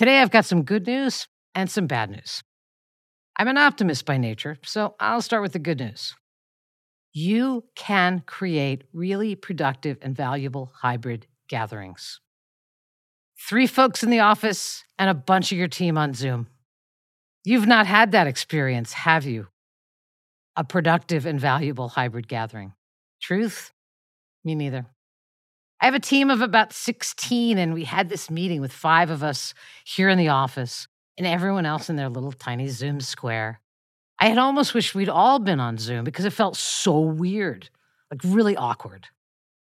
Today, 0.00 0.22
I've 0.22 0.30
got 0.30 0.46
some 0.46 0.62
good 0.62 0.86
news 0.86 1.28
and 1.54 1.70
some 1.70 1.86
bad 1.86 2.08
news. 2.08 2.42
I'm 3.38 3.48
an 3.48 3.58
optimist 3.58 4.06
by 4.06 4.16
nature, 4.16 4.56
so 4.64 4.94
I'll 4.98 5.20
start 5.20 5.42
with 5.42 5.52
the 5.52 5.58
good 5.58 5.78
news. 5.78 6.14
You 7.12 7.64
can 7.76 8.22
create 8.24 8.84
really 8.94 9.34
productive 9.34 9.98
and 10.00 10.16
valuable 10.16 10.72
hybrid 10.74 11.26
gatherings. 11.50 12.18
Three 13.46 13.66
folks 13.66 14.02
in 14.02 14.08
the 14.08 14.20
office 14.20 14.84
and 14.98 15.10
a 15.10 15.14
bunch 15.14 15.52
of 15.52 15.58
your 15.58 15.68
team 15.68 15.98
on 15.98 16.14
Zoom. 16.14 16.46
You've 17.44 17.66
not 17.66 17.86
had 17.86 18.12
that 18.12 18.26
experience, 18.26 18.94
have 18.94 19.26
you? 19.26 19.48
A 20.56 20.64
productive 20.64 21.26
and 21.26 21.38
valuable 21.38 21.90
hybrid 21.90 22.26
gathering. 22.26 22.72
Truth? 23.20 23.70
Me 24.46 24.54
neither. 24.54 24.86
I 25.80 25.86
have 25.86 25.94
a 25.94 26.00
team 26.00 26.28
of 26.28 26.42
about 26.42 26.74
16, 26.74 27.56
and 27.56 27.72
we 27.72 27.84
had 27.84 28.10
this 28.10 28.30
meeting 28.30 28.60
with 28.60 28.72
five 28.72 29.08
of 29.08 29.22
us 29.22 29.54
here 29.84 30.10
in 30.10 30.18
the 30.18 30.28
office 30.28 30.86
and 31.16 31.26
everyone 31.26 31.64
else 31.64 31.88
in 31.88 31.96
their 31.96 32.10
little 32.10 32.32
tiny 32.32 32.68
Zoom 32.68 33.00
square. 33.00 33.60
I 34.18 34.28
had 34.28 34.36
almost 34.36 34.74
wished 34.74 34.94
we'd 34.94 35.08
all 35.08 35.38
been 35.38 35.58
on 35.58 35.78
Zoom 35.78 36.04
because 36.04 36.26
it 36.26 36.34
felt 36.34 36.56
so 36.56 37.00
weird, 37.00 37.70
like 38.10 38.20
really 38.24 38.56
awkward. 38.56 39.06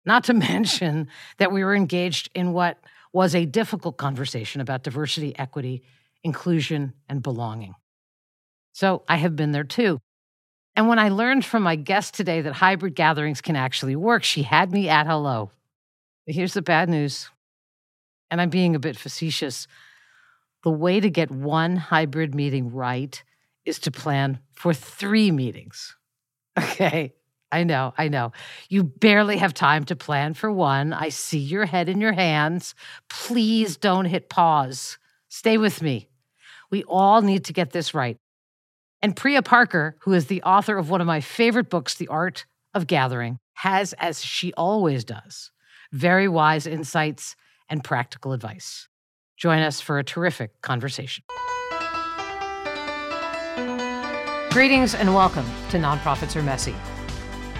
Not 0.05 0.23
to 0.25 0.35
mention 0.35 1.09
that 1.39 1.51
we 1.51 1.65
were 1.65 1.75
engaged 1.75 2.31
in 2.35 2.53
what 2.53 2.79
was 3.13 3.35
a 3.35 3.45
difficult 3.45 3.97
conversation 3.97 4.61
about 4.61 4.85
diversity, 4.85 5.37
equity, 5.37 5.83
inclusion, 6.23 6.93
and 7.09 7.21
belonging. 7.21 7.75
So 8.73 9.03
I 9.09 9.17
have 9.17 9.35
been 9.35 9.51
there 9.51 9.65
too. 9.65 9.99
And 10.77 10.87
when 10.87 10.99
I 10.99 11.09
learned 11.09 11.45
from 11.45 11.63
my 11.65 11.75
guest 11.75 12.15
today 12.15 12.43
that 12.43 12.53
hybrid 12.53 12.95
gatherings 12.95 13.41
can 13.41 13.57
actually 13.57 13.97
work, 13.97 14.23
she 14.23 14.43
had 14.43 14.71
me 14.71 14.89
at 14.89 15.07
hello. 15.07 15.51
Here's 16.27 16.55
the 16.55 16.63
bad 16.63 16.89
news, 16.89 17.31
and 18.31 18.41
I'm 18.41 18.51
being 18.51 18.75
a 18.75 18.81
bit 18.81 18.99
facetious. 18.99 19.67
The 20.65 20.71
way 20.71 20.99
to 20.99 21.09
get 21.09 21.31
one 21.31 21.77
hybrid 21.77 22.35
meeting 22.35 22.73
right 22.73 23.23
is 23.65 23.79
to 23.81 23.91
plan 23.91 24.41
for 24.53 24.75
three 24.75 25.31
meetings. 25.31 25.97
Okay. 26.59 27.13
I 27.53 27.65
know, 27.65 27.95
I 27.97 28.09
know. 28.09 28.33
You 28.69 28.83
barely 28.83 29.37
have 29.37 29.55
time 29.55 29.85
to 29.85 29.97
plan 29.97 30.35
for 30.35 30.51
one. 30.51 30.93
I 30.93 31.11
see 31.11 31.39
your 31.39 31.65
head 31.65 31.89
in 31.89 32.01
your 32.01 32.13
hands. 32.13 32.75
Please 33.09 33.77
don't 33.77 34.07
hit 34.07 34.29
pause. 34.29 34.99
Stay 35.29 35.59
with 35.59 35.81
me. 35.83 36.09
We 36.71 36.83
all 36.85 37.23
need 37.23 37.45
to 37.45 37.53
get 37.53 37.71
this 37.71 37.95
right. 37.95 38.17
And 39.01 39.15
Priya 39.15 39.43
Parker, 39.43 39.97
who 40.01 40.13
is 40.13 40.27
the 40.27 40.43
author 40.43 40.77
of 40.77 40.91
one 40.91 41.01
of 41.01 41.07
my 41.07 41.21
favorite 41.21 41.71
books, 41.71 41.95
The 41.95 42.09
Art 42.09 42.47
of 42.75 42.87
Gathering, 42.87 43.39
has, 43.55 43.93
as 43.95 44.25
she 44.25 44.53
always 44.55 45.05
does, 45.05 45.51
very 45.93 46.29
wise 46.29 46.67
insights 46.67 47.37
and 47.69 47.83
practical 47.83 48.33
advice. 48.33 48.89
Join 49.37 49.61
us 49.61 49.81
for 49.81 49.99
a 49.99 50.05
terrific 50.05 50.61
conversation. 50.63 51.25
Greetings 54.51 54.95
and 54.95 55.15
welcome 55.15 55.45
to 55.71 55.77
Nonprofits 55.77 56.35
Are 56.35 56.43
Messy. 56.43 56.75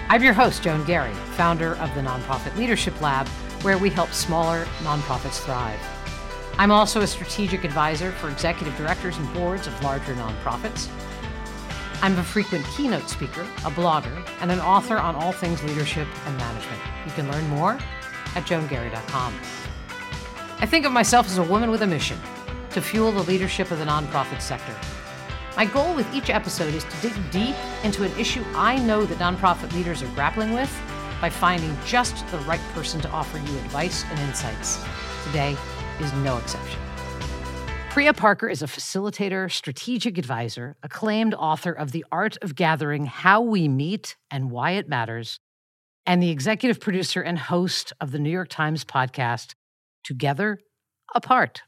I'm 0.09 0.23
your 0.23 0.33
host, 0.33 0.63
Joan 0.63 0.83
Garry, 0.85 1.13
founder 1.35 1.75
of 1.75 1.93
the 1.93 2.01
Nonprofit 2.01 2.55
Leadership 2.57 2.99
Lab, 3.01 3.27
where 3.61 3.77
we 3.77 3.89
help 3.89 4.11
smaller 4.13 4.65
nonprofits 4.79 5.43
thrive. 5.43 5.79
I'm 6.57 6.71
also 6.71 7.01
a 7.01 7.07
strategic 7.07 7.63
advisor 7.63 8.11
for 8.13 8.29
executive 8.29 8.75
directors 8.77 9.17
and 9.17 9.31
boards 9.33 9.67
of 9.67 9.83
larger 9.83 10.15
nonprofits. 10.15 10.89
I'm 12.01 12.17
a 12.17 12.23
frequent 12.23 12.65
keynote 12.75 13.09
speaker, 13.09 13.41
a 13.41 13.71
blogger, 13.71 14.27
and 14.41 14.51
an 14.51 14.59
author 14.59 14.97
on 14.97 15.15
all 15.15 15.31
things 15.31 15.63
leadership 15.63 16.07
and 16.25 16.37
management. 16.37 16.81
You 17.05 17.11
can 17.11 17.31
learn 17.31 17.47
more 17.49 17.77
at 18.37 18.45
joangarry.com. 18.45 19.33
I 20.59 20.65
think 20.65 20.85
of 20.85 20.91
myself 20.91 21.27
as 21.27 21.37
a 21.37 21.43
woman 21.43 21.69
with 21.69 21.81
a 21.81 21.87
mission 21.87 22.17
to 22.71 22.81
fuel 22.81 23.11
the 23.11 23.23
leadership 23.23 23.71
of 23.71 23.79
the 23.79 23.85
nonprofit 23.85 24.41
sector 24.41 24.75
my 25.57 25.65
goal 25.65 25.95
with 25.95 26.13
each 26.13 26.29
episode 26.29 26.75
is 26.75 26.83
to 26.83 27.01
dig 27.01 27.31
deep 27.31 27.55
into 27.83 28.03
an 28.03 28.11
issue 28.19 28.43
I 28.53 28.77
know 28.77 29.07
that 29.07 29.17
nonprofit 29.17 29.73
leaders 29.73 30.03
are 30.03 30.07
grappling 30.09 30.53
with 30.53 30.71
by 31.19 31.31
finding 31.31 31.75
just 31.83 32.27
the 32.27 32.37
right 32.41 32.61
person 32.75 33.01
to 33.01 33.09
offer 33.09 33.39
you 33.39 33.57
advice 33.57 34.05
and 34.11 34.19
insights. 34.19 34.79
Today 35.25 35.57
is 35.99 36.13
no 36.13 36.37
exception. 36.37 36.79
Priya 37.89 38.13
Parker 38.13 38.47
is 38.47 38.61
a 38.61 38.67
facilitator, 38.67 39.51
strategic 39.51 40.19
advisor, 40.19 40.75
acclaimed 40.83 41.33
author 41.33 41.71
of 41.71 41.91
The 41.91 42.05
Art 42.11 42.37
of 42.43 42.53
Gathering 42.53 43.07
How 43.07 43.41
We 43.41 43.67
Meet 43.67 44.15
and 44.29 44.51
Why 44.51 44.73
It 44.73 44.87
Matters, 44.87 45.39
and 46.07 46.23
the 46.23 46.31
executive 46.31 46.79
producer 46.79 47.21
and 47.21 47.37
host 47.37 47.91
of 47.99 48.11
the 48.11 48.17
New 48.17 48.29
York 48.29 48.47
Times 48.47 48.85
podcast, 48.85 49.53
Together 50.05 50.57
Apart. 51.13 51.61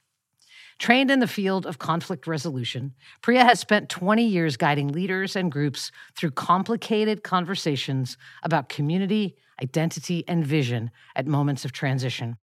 Trained 0.80 1.12
in 1.12 1.20
the 1.20 1.28
field 1.28 1.66
of 1.66 1.78
conflict 1.78 2.26
resolution, 2.26 2.94
Priya 3.22 3.44
has 3.44 3.60
spent 3.60 3.90
20 3.90 4.24
years 4.26 4.56
guiding 4.56 4.88
leaders 4.88 5.36
and 5.36 5.52
groups 5.52 5.92
through 6.16 6.32
complicated 6.32 7.22
conversations 7.22 8.18
about 8.42 8.70
community, 8.70 9.36
identity, 9.62 10.24
and 10.26 10.48
vision 10.48 10.90
at 11.18 11.28
moments 11.28 11.66
of 11.66 11.74
transition. 11.74 12.38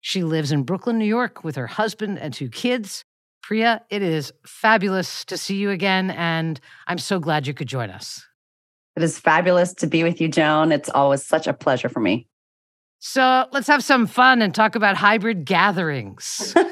She 0.00 0.22
lives 0.22 0.52
in 0.52 0.62
Brooklyn, 0.62 0.96
New 0.96 1.04
York 1.04 1.42
with 1.42 1.56
her 1.56 1.66
husband 1.66 2.20
and 2.20 2.32
two 2.32 2.48
kids. 2.48 3.04
Priya, 3.42 3.82
it 3.90 4.02
is 4.02 4.32
fabulous 4.46 5.24
to 5.24 5.36
see 5.36 5.56
you 5.56 5.70
again, 5.70 6.12
and 6.12 6.60
I'm 6.86 6.98
so 6.98 7.18
glad 7.18 7.48
you 7.48 7.54
could 7.54 7.66
join 7.66 7.90
us. 7.90 8.24
It 8.96 9.02
is 9.02 9.18
fabulous 9.18 9.72
to 9.74 9.86
be 9.86 10.02
with 10.04 10.20
you, 10.20 10.28
Joan. 10.28 10.72
It's 10.72 10.88
always 10.90 11.24
such 11.24 11.46
a 11.46 11.52
pleasure 11.52 11.88
for 11.88 12.00
me. 12.00 12.28
So 12.98 13.46
let's 13.52 13.66
have 13.66 13.82
some 13.82 14.06
fun 14.06 14.42
and 14.42 14.54
talk 14.54 14.74
about 14.74 14.96
hybrid 14.96 15.44
gatherings. 15.44 16.54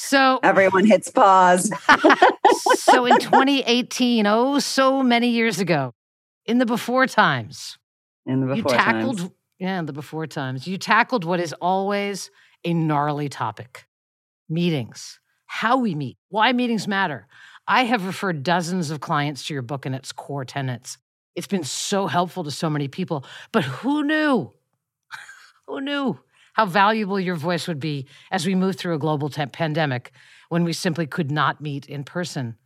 So 0.00 0.40
everyone 0.42 0.86
hits 0.86 1.10
pause. 1.10 1.70
so 2.74 3.04
in 3.04 3.18
2018, 3.20 4.26
oh, 4.26 4.58
so 4.58 5.02
many 5.02 5.28
years 5.28 5.58
ago, 5.58 5.92
in 6.46 6.56
the 6.56 6.64
before 6.64 7.06
times, 7.06 7.76
in 8.24 8.40
the 8.40 8.54
before 8.54 8.72
you 8.72 8.78
tackled, 8.78 9.18
times. 9.18 9.30
yeah, 9.58 9.78
in 9.78 9.86
the 9.86 9.92
before 9.92 10.26
times, 10.26 10.66
you 10.66 10.78
tackled 10.78 11.24
what 11.24 11.38
is 11.38 11.52
always 11.60 12.30
a 12.64 12.72
gnarly 12.72 13.28
topic: 13.28 13.86
meetings, 14.48 15.20
how 15.44 15.76
we 15.76 15.94
meet, 15.94 16.16
why 16.30 16.52
meetings 16.54 16.88
matter. 16.88 17.26
I 17.70 17.84
have 17.84 18.04
referred 18.04 18.42
dozens 18.42 18.90
of 18.90 18.98
clients 18.98 19.46
to 19.46 19.54
your 19.54 19.62
book 19.62 19.86
and 19.86 19.94
its 19.94 20.10
core 20.10 20.44
tenets. 20.44 20.98
It's 21.36 21.46
been 21.46 21.62
so 21.62 22.08
helpful 22.08 22.42
to 22.42 22.50
so 22.50 22.68
many 22.68 22.88
people, 22.88 23.24
but 23.52 23.62
who 23.62 24.02
knew? 24.02 24.52
who 25.68 25.80
knew 25.80 26.18
how 26.54 26.66
valuable 26.66 27.20
your 27.20 27.36
voice 27.36 27.68
would 27.68 27.78
be 27.78 28.08
as 28.32 28.44
we 28.44 28.56
move 28.56 28.74
through 28.74 28.96
a 28.96 28.98
global 28.98 29.30
pandemic 29.30 30.10
when 30.48 30.64
we 30.64 30.72
simply 30.72 31.06
could 31.06 31.30
not 31.30 31.60
meet 31.60 31.86
in 31.86 32.02
person. 32.02 32.56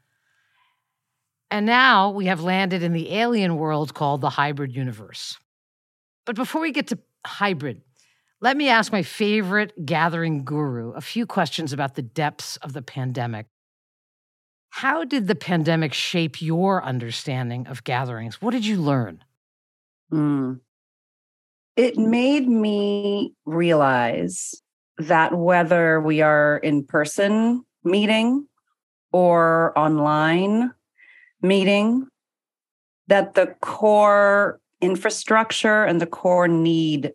And 1.50 1.66
now 1.66 2.08
we 2.08 2.24
have 2.24 2.40
landed 2.40 2.82
in 2.82 2.94
the 2.94 3.12
alien 3.12 3.56
world 3.56 3.92
called 3.92 4.22
the 4.22 4.30
hybrid 4.30 4.74
universe. 4.74 5.38
But 6.24 6.34
before 6.34 6.62
we 6.62 6.72
get 6.72 6.86
to 6.86 6.98
hybrid, 7.26 7.82
let 8.40 8.56
me 8.56 8.70
ask 8.70 8.90
my 8.90 9.02
favorite 9.02 9.84
gathering 9.84 10.46
guru 10.46 10.92
a 10.92 11.02
few 11.02 11.26
questions 11.26 11.74
about 11.74 11.94
the 11.94 12.02
depths 12.02 12.56
of 12.56 12.72
the 12.72 12.82
pandemic. 12.82 13.48
How 14.78 15.04
did 15.04 15.28
the 15.28 15.34
pandemic 15.34 15.94
shape 15.94 16.42
your 16.42 16.82
understanding 16.84 17.66
of 17.66 17.84
gatherings? 17.84 18.42
What 18.42 18.50
did 18.50 18.66
you 18.66 18.80
learn? 18.80 19.24
Mm 20.12 20.60
it 21.76 21.96
made 21.96 22.48
me 22.48 23.34
realize 23.44 24.54
that 24.98 25.36
whether 25.36 26.00
we 26.00 26.20
are 26.20 26.58
in 26.58 26.84
person 26.84 27.64
meeting 27.82 28.46
or 29.12 29.76
online 29.76 30.72
meeting, 31.42 32.06
that 33.08 33.34
the 33.34 33.54
core 33.60 34.60
infrastructure 34.80 35.84
and 35.84 36.00
the 36.00 36.06
core 36.06 36.48
need 36.48 37.12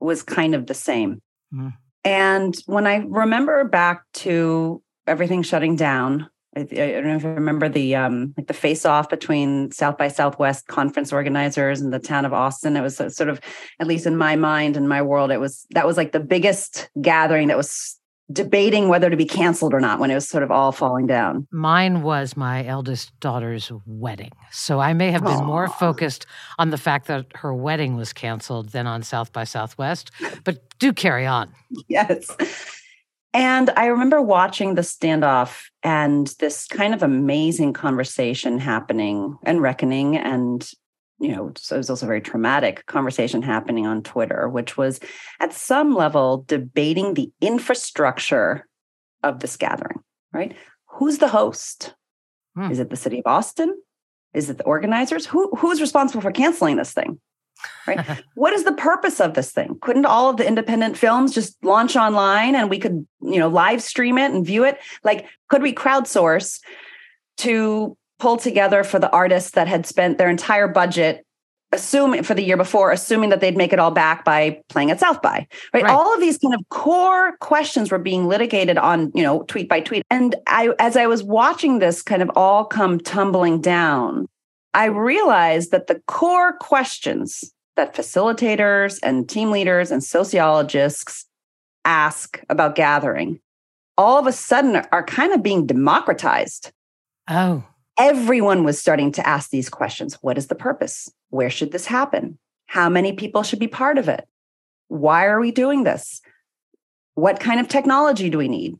was 0.00 0.22
kind 0.22 0.54
of 0.54 0.66
the 0.66 0.74
same. 0.74 1.22
Mm. 1.52 1.72
And 2.04 2.54
when 2.66 2.86
I 2.86 2.96
remember 3.08 3.64
back 3.64 4.04
to 4.14 4.82
everything 5.06 5.42
shutting 5.42 5.76
down, 5.76 6.28
I, 6.56 6.60
I, 6.60 6.64
don't 6.64 7.06
know 7.06 7.16
if 7.16 7.22
you 7.22 7.30
remember 7.30 7.68
the 7.68 7.96
um, 7.96 8.34
like 8.36 8.46
the 8.46 8.54
face 8.54 8.84
off 8.84 9.08
between 9.08 9.70
South 9.72 9.98
by 9.98 10.08
Southwest 10.08 10.66
conference 10.66 11.12
organizers 11.12 11.80
and 11.80 11.92
the 11.92 11.98
town 11.98 12.24
of 12.24 12.32
Austin. 12.32 12.76
It 12.76 12.80
was 12.80 12.96
sort 12.96 13.28
of, 13.28 13.40
at 13.80 13.86
least 13.86 14.06
in 14.06 14.16
my 14.16 14.36
mind 14.36 14.76
and 14.76 14.88
my 14.88 15.02
world, 15.02 15.30
it 15.30 15.40
was 15.40 15.66
that 15.70 15.86
was 15.86 15.96
like 15.96 16.12
the 16.12 16.20
biggest 16.20 16.88
gathering 17.00 17.48
that 17.48 17.56
was 17.56 17.98
debating 18.32 18.88
whether 18.88 19.10
to 19.10 19.16
be 19.16 19.26
canceled 19.26 19.74
or 19.74 19.80
not 19.80 20.00
when 20.00 20.10
it 20.10 20.14
was 20.14 20.28
sort 20.28 20.42
of 20.42 20.50
all 20.50 20.72
falling 20.72 21.06
down. 21.06 21.46
Mine 21.50 22.02
was 22.02 22.36
my 22.36 22.64
eldest 22.64 23.18
daughter's 23.20 23.70
wedding. 23.86 24.32
So 24.50 24.80
I 24.80 24.94
may 24.94 25.10
have 25.10 25.22
been 25.22 25.32
Aww. 25.32 25.46
more 25.46 25.68
focused 25.68 26.24
on 26.58 26.70
the 26.70 26.78
fact 26.78 27.06
that 27.08 27.26
her 27.34 27.52
wedding 27.52 27.96
was 27.96 28.12
canceled 28.12 28.70
than 28.70 28.86
on 28.86 29.02
South 29.02 29.32
by 29.32 29.44
Southwest. 29.44 30.10
But 30.42 30.62
do 30.78 30.92
carry 30.92 31.26
on. 31.26 31.52
Yes. 31.88 32.30
And 33.34 33.70
I 33.70 33.86
remember 33.86 34.22
watching 34.22 34.76
the 34.76 34.82
standoff 34.82 35.64
and 35.82 36.28
this 36.38 36.68
kind 36.68 36.94
of 36.94 37.02
amazing 37.02 37.72
conversation 37.72 38.60
happening 38.60 39.36
and 39.42 39.60
reckoning. 39.60 40.16
And, 40.16 40.66
you 41.18 41.34
know, 41.34 41.52
so 41.56 41.74
it 41.74 41.78
was 41.78 41.90
also 41.90 42.06
a 42.06 42.08
very 42.08 42.20
traumatic 42.20 42.86
conversation 42.86 43.42
happening 43.42 43.88
on 43.88 44.04
Twitter, 44.04 44.48
which 44.48 44.76
was 44.76 45.00
at 45.40 45.52
some 45.52 45.96
level 45.96 46.44
debating 46.46 47.14
the 47.14 47.32
infrastructure 47.40 48.68
of 49.24 49.40
this 49.40 49.56
gathering, 49.56 49.98
right? 50.32 50.56
Who's 50.86 51.18
the 51.18 51.28
host? 51.28 51.92
Hmm. 52.54 52.70
Is 52.70 52.78
it 52.78 52.88
the 52.88 52.96
city 52.96 53.18
of 53.18 53.26
Austin? 53.26 53.76
Is 54.32 54.48
it 54.48 54.58
the 54.58 54.64
organizers? 54.64 55.26
Who 55.26 55.50
who's 55.56 55.80
responsible 55.80 56.22
for 56.22 56.30
canceling 56.30 56.76
this 56.76 56.92
thing? 56.92 57.20
Right? 57.86 58.22
what 58.34 58.52
is 58.52 58.64
the 58.64 58.72
purpose 58.72 59.20
of 59.20 59.34
this 59.34 59.52
thing? 59.52 59.76
Couldn't 59.80 60.06
all 60.06 60.30
of 60.30 60.36
the 60.36 60.46
independent 60.46 60.96
films 60.96 61.34
just 61.34 61.62
launch 61.64 61.96
online 61.96 62.54
and 62.54 62.70
we 62.70 62.78
could, 62.78 63.06
you 63.20 63.38
know, 63.38 63.48
live 63.48 63.82
stream 63.82 64.18
it 64.18 64.32
and 64.32 64.44
view 64.44 64.64
it? 64.64 64.78
Like, 65.02 65.26
could 65.48 65.62
we 65.62 65.74
crowdsource 65.74 66.60
to 67.38 67.96
pull 68.18 68.36
together 68.36 68.84
for 68.84 68.98
the 68.98 69.10
artists 69.10 69.50
that 69.52 69.68
had 69.68 69.86
spent 69.86 70.18
their 70.18 70.30
entire 70.30 70.68
budget 70.68 71.24
assuming 71.74 72.22
for 72.22 72.34
the 72.34 72.42
year 72.42 72.56
before, 72.56 72.92
assuming 72.92 73.30
that 73.30 73.40
they'd 73.40 73.56
make 73.56 73.72
it 73.72 73.78
all 73.78 73.90
back 73.90 74.24
by 74.24 74.62
playing 74.68 74.90
at 74.90 75.00
South 75.00 75.20
by, 75.20 75.46
right? 75.72 75.82
Right. 75.82 75.92
All 75.92 76.14
of 76.14 76.20
these 76.20 76.38
kind 76.38 76.54
of 76.54 76.60
core 76.70 77.36
questions 77.38 77.90
were 77.90 77.98
being 77.98 78.28
litigated 78.28 78.78
on, 78.78 79.10
you 79.14 79.22
know, 79.22 79.42
tweet 79.42 79.68
by 79.68 79.80
tweet. 79.80 80.04
And 80.10 80.36
I, 80.46 80.70
as 80.78 80.96
I 80.96 81.06
was 81.06 81.22
watching 81.22 81.80
this 81.80 82.00
kind 82.00 82.22
of 82.22 82.30
all 82.36 82.64
come 82.64 83.00
tumbling 83.00 83.60
down, 83.60 84.28
I 84.72 84.86
realized 84.86 85.70
that 85.72 85.88
the 85.88 86.00
core 86.06 86.56
questions 86.58 87.52
that 87.76 87.94
facilitators 87.94 88.98
and 89.02 89.28
team 89.28 89.50
leaders 89.50 89.90
and 89.90 90.02
sociologists 90.02 91.26
ask 91.84 92.42
about 92.48 92.74
gathering 92.74 93.40
all 93.96 94.18
of 94.18 94.26
a 94.26 94.32
sudden 94.32 94.82
are 94.92 95.04
kind 95.04 95.32
of 95.32 95.42
being 95.42 95.66
democratized 95.66 96.72
Oh, 97.28 97.64
everyone 97.98 98.64
was 98.64 98.78
starting 98.78 99.10
to 99.12 99.26
ask 99.26 99.50
these 99.50 99.68
questions 99.70 100.18
What 100.20 100.38
is 100.38 100.48
the 100.48 100.54
purpose? 100.54 101.10
Where 101.30 101.50
should 101.50 101.72
this 101.72 101.86
happen? 101.86 102.38
How 102.66 102.88
many 102.88 103.12
people 103.12 103.42
should 103.42 103.58
be 103.58 103.68
part 103.68 103.98
of 103.98 104.08
it? 104.08 104.26
Why 104.88 105.26
are 105.26 105.40
we 105.40 105.50
doing 105.50 105.84
this? 105.84 106.20
What 107.14 107.40
kind 107.40 107.60
of 107.60 107.68
technology 107.68 108.28
do 108.28 108.38
we 108.38 108.48
need? 108.48 108.76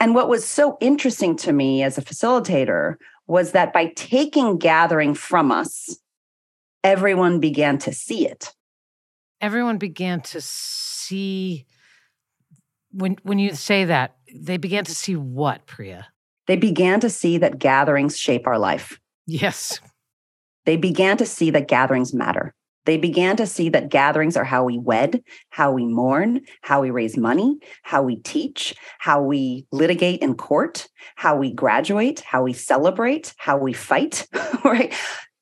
And 0.00 0.14
what 0.14 0.28
was 0.28 0.44
so 0.44 0.76
interesting 0.80 1.36
to 1.36 1.52
me 1.52 1.82
as 1.82 1.98
a 1.98 2.02
facilitator 2.02 2.96
was 3.26 3.52
that 3.52 3.72
by 3.72 3.92
taking 3.96 4.58
gathering 4.58 5.14
from 5.14 5.50
us, 5.50 5.98
everyone 6.88 7.38
began 7.40 7.78
to 7.78 7.92
see 7.92 8.26
it. 8.26 8.42
everyone 9.40 9.78
began 9.78 10.20
to 10.20 10.40
see 10.40 11.66
when 12.90 13.16
when 13.22 13.38
you 13.38 13.54
say 13.54 13.84
that 13.84 14.16
they 14.34 14.56
began 14.56 14.84
to 14.84 14.94
see 14.94 15.16
what 15.16 15.66
priya 15.66 16.06
They 16.46 16.56
began 16.56 17.00
to 17.00 17.10
see 17.10 17.38
that 17.38 17.58
gatherings 17.58 18.16
shape 18.16 18.46
our 18.46 18.58
life. 18.58 18.98
yes 19.26 19.80
They 20.64 20.76
began 20.76 21.16
to 21.18 21.26
see 21.26 21.50
that 21.52 21.68
gatherings 21.68 22.12
matter. 22.14 22.54
They 22.84 22.96
began 22.96 23.36
to 23.36 23.46
see 23.46 23.68
that 23.70 23.90
gatherings 23.90 24.36
are 24.36 24.44
how 24.44 24.64
we 24.64 24.78
wed, 24.78 25.22
how 25.50 25.68
we 25.72 25.84
mourn, 25.84 26.40
how 26.62 26.80
we 26.80 26.90
raise 26.90 27.16
money, 27.18 27.50
how 27.82 28.02
we 28.02 28.16
teach, 28.16 28.74
how 28.98 29.18
we 29.22 29.66
litigate 29.72 30.20
in 30.22 30.34
court, 30.34 30.88
how 31.16 31.36
we 31.36 31.52
graduate, 31.52 32.20
how 32.20 32.42
we 32.44 32.54
celebrate, 32.54 33.34
how 33.36 33.58
we 33.58 33.74
fight, 33.74 34.26
right? 34.64 34.94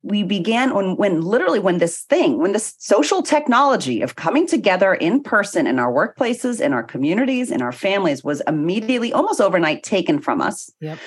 We 0.06 0.22
began 0.22 0.74
when, 0.74 0.96
when 0.96 1.20
literally 1.20 1.58
when 1.58 1.78
this 1.78 2.02
thing, 2.02 2.38
when 2.38 2.52
this 2.52 2.74
social 2.78 3.22
technology 3.22 4.02
of 4.02 4.16
coming 4.16 4.46
together 4.46 4.94
in 4.94 5.22
person 5.22 5.66
in 5.66 5.78
our 5.78 5.92
workplaces, 5.92 6.60
in 6.60 6.72
our 6.72 6.82
communities, 6.82 7.50
in 7.50 7.60
our 7.60 7.72
families 7.72 8.22
was 8.22 8.40
immediately, 8.46 9.12
almost 9.12 9.40
overnight, 9.40 9.82
taken 9.82 10.20
from 10.20 10.40
us. 10.40 10.70
Yep. 10.80 10.98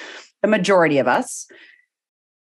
The 0.41 0.47
majority 0.47 0.97
of 0.97 1.07
us, 1.07 1.47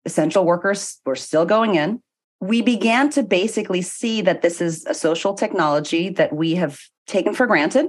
essential 0.05 0.45
workers, 0.45 1.01
were 1.05 1.17
still 1.17 1.45
going 1.45 1.75
in 1.75 2.03
we 2.41 2.63
began 2.63 3.11
to 3.11 3.23
basically 3.23 3.83
see 3.83 4.23
that 4.23 4.43
this 4.43 4.61
is 4.61 4.87
a 4.87 4.95
social 4.95 5.35
technology 5.35 6.09
that 6.11 6.33
we 6.33 6.55
have 6.55 6.81
taken 7.07 7.35
for 7.35 7.47
granted 7.47 7.89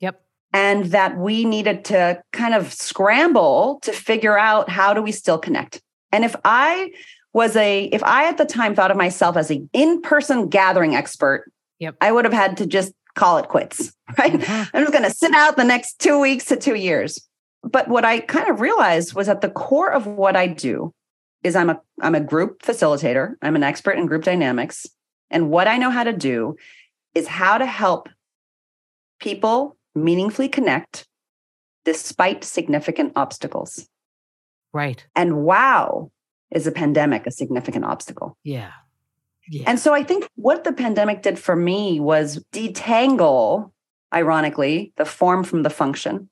yep 0.00 0.22
and 0.52 0.86
that 0.86 1.16
we 1.18 1.44
needed 1.44 1.84
to 1.84 2.20
kind 2.32 2.54
of 2.54 2.72
scramble 2.72 3.78
to 3.82 3.92
figure 3.92 4.38
out 4.38 4.68
how 4.68 4.94
do 4.94 5.02
we 5.02 5.12
still 5.12 5.38
connect 5.38 5.80
and 6.12 6.24
if 6.24 6.34
i 6.44 6.90
was 7.32 7.54
a 7.56 7.84
if 7.84 8.02
i 8.04 8.26
at 8.28 8.36
the 8.38 8.44
time 8.44 8.74
thought 8.74 8.90
of 8.90 8.96
myself 8.96 9.36
as 9.36 9.50
an 9.50 9.68
in-person 9.72 10.48
gathering 10.48 10.94
expert 10.94 11.50
Yep. 11.78 11.96
i 12.00 12.12
would 12.12 12.24
have 12.24 12.34
had 12.34 12.56
to 12.58 12.66
just 12.66 12.92
call 13.14 13.38
it 13.38 13.48
quits 13.48 13.92
right? 14.18 14.32
Mhm. 14.32 14.70
i'm 14.74 14.82
just 14.82 14.92
going 14.92 15.04
to 15.04 15.10
sit 15.10 15.32
out 15.34 15.56
the 15.56 15.64
next 15.64 15.98
two 15.98 16.18
weeks 16.20 16.44
to 16.46 16.56
two 16.56 16.74
years. 16.74 17.26
But 17.62 17.88
what 17.88 18.04
i 18.04 18.20
kind 18.20 18.48
of 18.48 18.60
realized 18.60 19.14
was 19.14 19.28
at 19.28 19.40
the 19.42 19.50
core 19.50 19.92
of 19.92 20.06
what 20.06 20.34
i 20.36 20.46
do 20.46 20.92
is 21.42 21.54
i'm 21.56 21.70
a 21.70 21.80
i'm 22.00 22.14
a 22.14 22.20
group 22.20 22.62
facilitator. 22.62 23.34
I'm 23.42 23.56
an 23.56 23.62
expert 23.62 23.92
in 23.98 24.06
group 24.06 24.24
dynamics. 24.24 24.86
And 25.30 25.50
what 25.50 25.68
i 25.68 25.76
know 25.76 25.90
how 25.90 26.04
to 26.04 26.12
do 26.12 26.56
is 27.14 27.26
how 27.28 27.58
to 27.58 27.66
help 27.66 28.08
people 29.20 29.76
meaningfully 29.94 30.48
connect 30.48 31.06
despite 31.84 32.44
significant 32.44 33.12
obstacles. 33.16 33.88
Right. 34.72 35.04
And 35.16 35.42
wow 35.44 36.10
is 36.50 36.66
a 36.66 36.72
pandemic 36.72 37.26
a 37.26 37.30
significant 37.30 37.84
obstacle 37.84 38.36
yeah 38.44 38.72
yeah 39.48 39.64
and 39.66 39.78
so 39.78 39.92
I 39.94 40.02
think 40.04 40.28
what 40.36 40.64
the 40.64 40.72
pandemic 40.72 41.22
did 41.22 41.38
for 41.38 41.56
me 41.56 41.98
was 41.98 42.44
detangle, 42.52 43.72
ironically, 44.14 44.92
the 44.96 45.04
form 45.04 45.42
from 45.44 45.62
the 45.64 45.70
function 45.70 46.28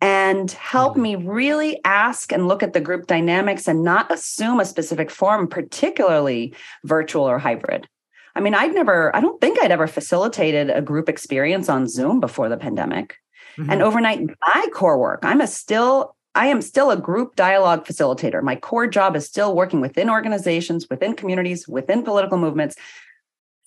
and 0.00 0.50
help 0.52 0.94
Totally. 0.94 1.16
me 1.16 1.24
really 1.24 1.80
ask 1.84 2.32
and 2.32 2.48
look 2.48 2.62
at 2.62 2.72
the 2.72 2.80
group 2.80 3.06
dynamics 3.06 3.68
and 3.68 3.82
not 3.84 4.10
assume 4.12 4.60
a 4.60 4.64
specific 4.64 5.10
form, 5.10 5.46
particularly 5.48 6.54
virtual 6.84 7.24
or 7.24 7.38
hybrid. 7.38 7.86
I 8.34 8.40
mean, 8.40 8.54
I'd 8.54 8.74
never, 8.74 9.14
I 9.14 9.20
don't 9.20 9.40
think 9.40 9.60
I'd 9.60 9.72
ever 9.72 9.86
facilitated 9.88 10.70
a 10.70 10.80
group 10.82 11.08
experience 11.08 11.68
on 11.68 11.86
Zoom 11.88 12.20
before 12.20 12.48
the 12.48 12.56
pandemic 12.56 13.16
Mhm. 13.56 13.72
and 13.72 13.82
overnight 13.82 14.20
my 14.54 14.66
core 14.72 14.98
work 14.98 15.20
i'm 15.24 15.40
a 15.40 15.46
still 15.46 16.14
i 16.34 16.46
am 16.46 16.62
still 16.62 16.90
a 16.90 16.96
group 16.96 17.36
dialogue 17.36 17.84
facilitator. 17.84 18.42
My 18.42 18.56
core 18.56 18.86
job 18.86 19.16
is 19.16 19.26
still 19.26 19.54
working 19.54 19.80
within 19.80 20.10
organizations 20.10 20.86
within 20.90 21.14
communities 21.14 21.68
within 21.68 22.02
political 22.02 22.38
movements 22.38 22.76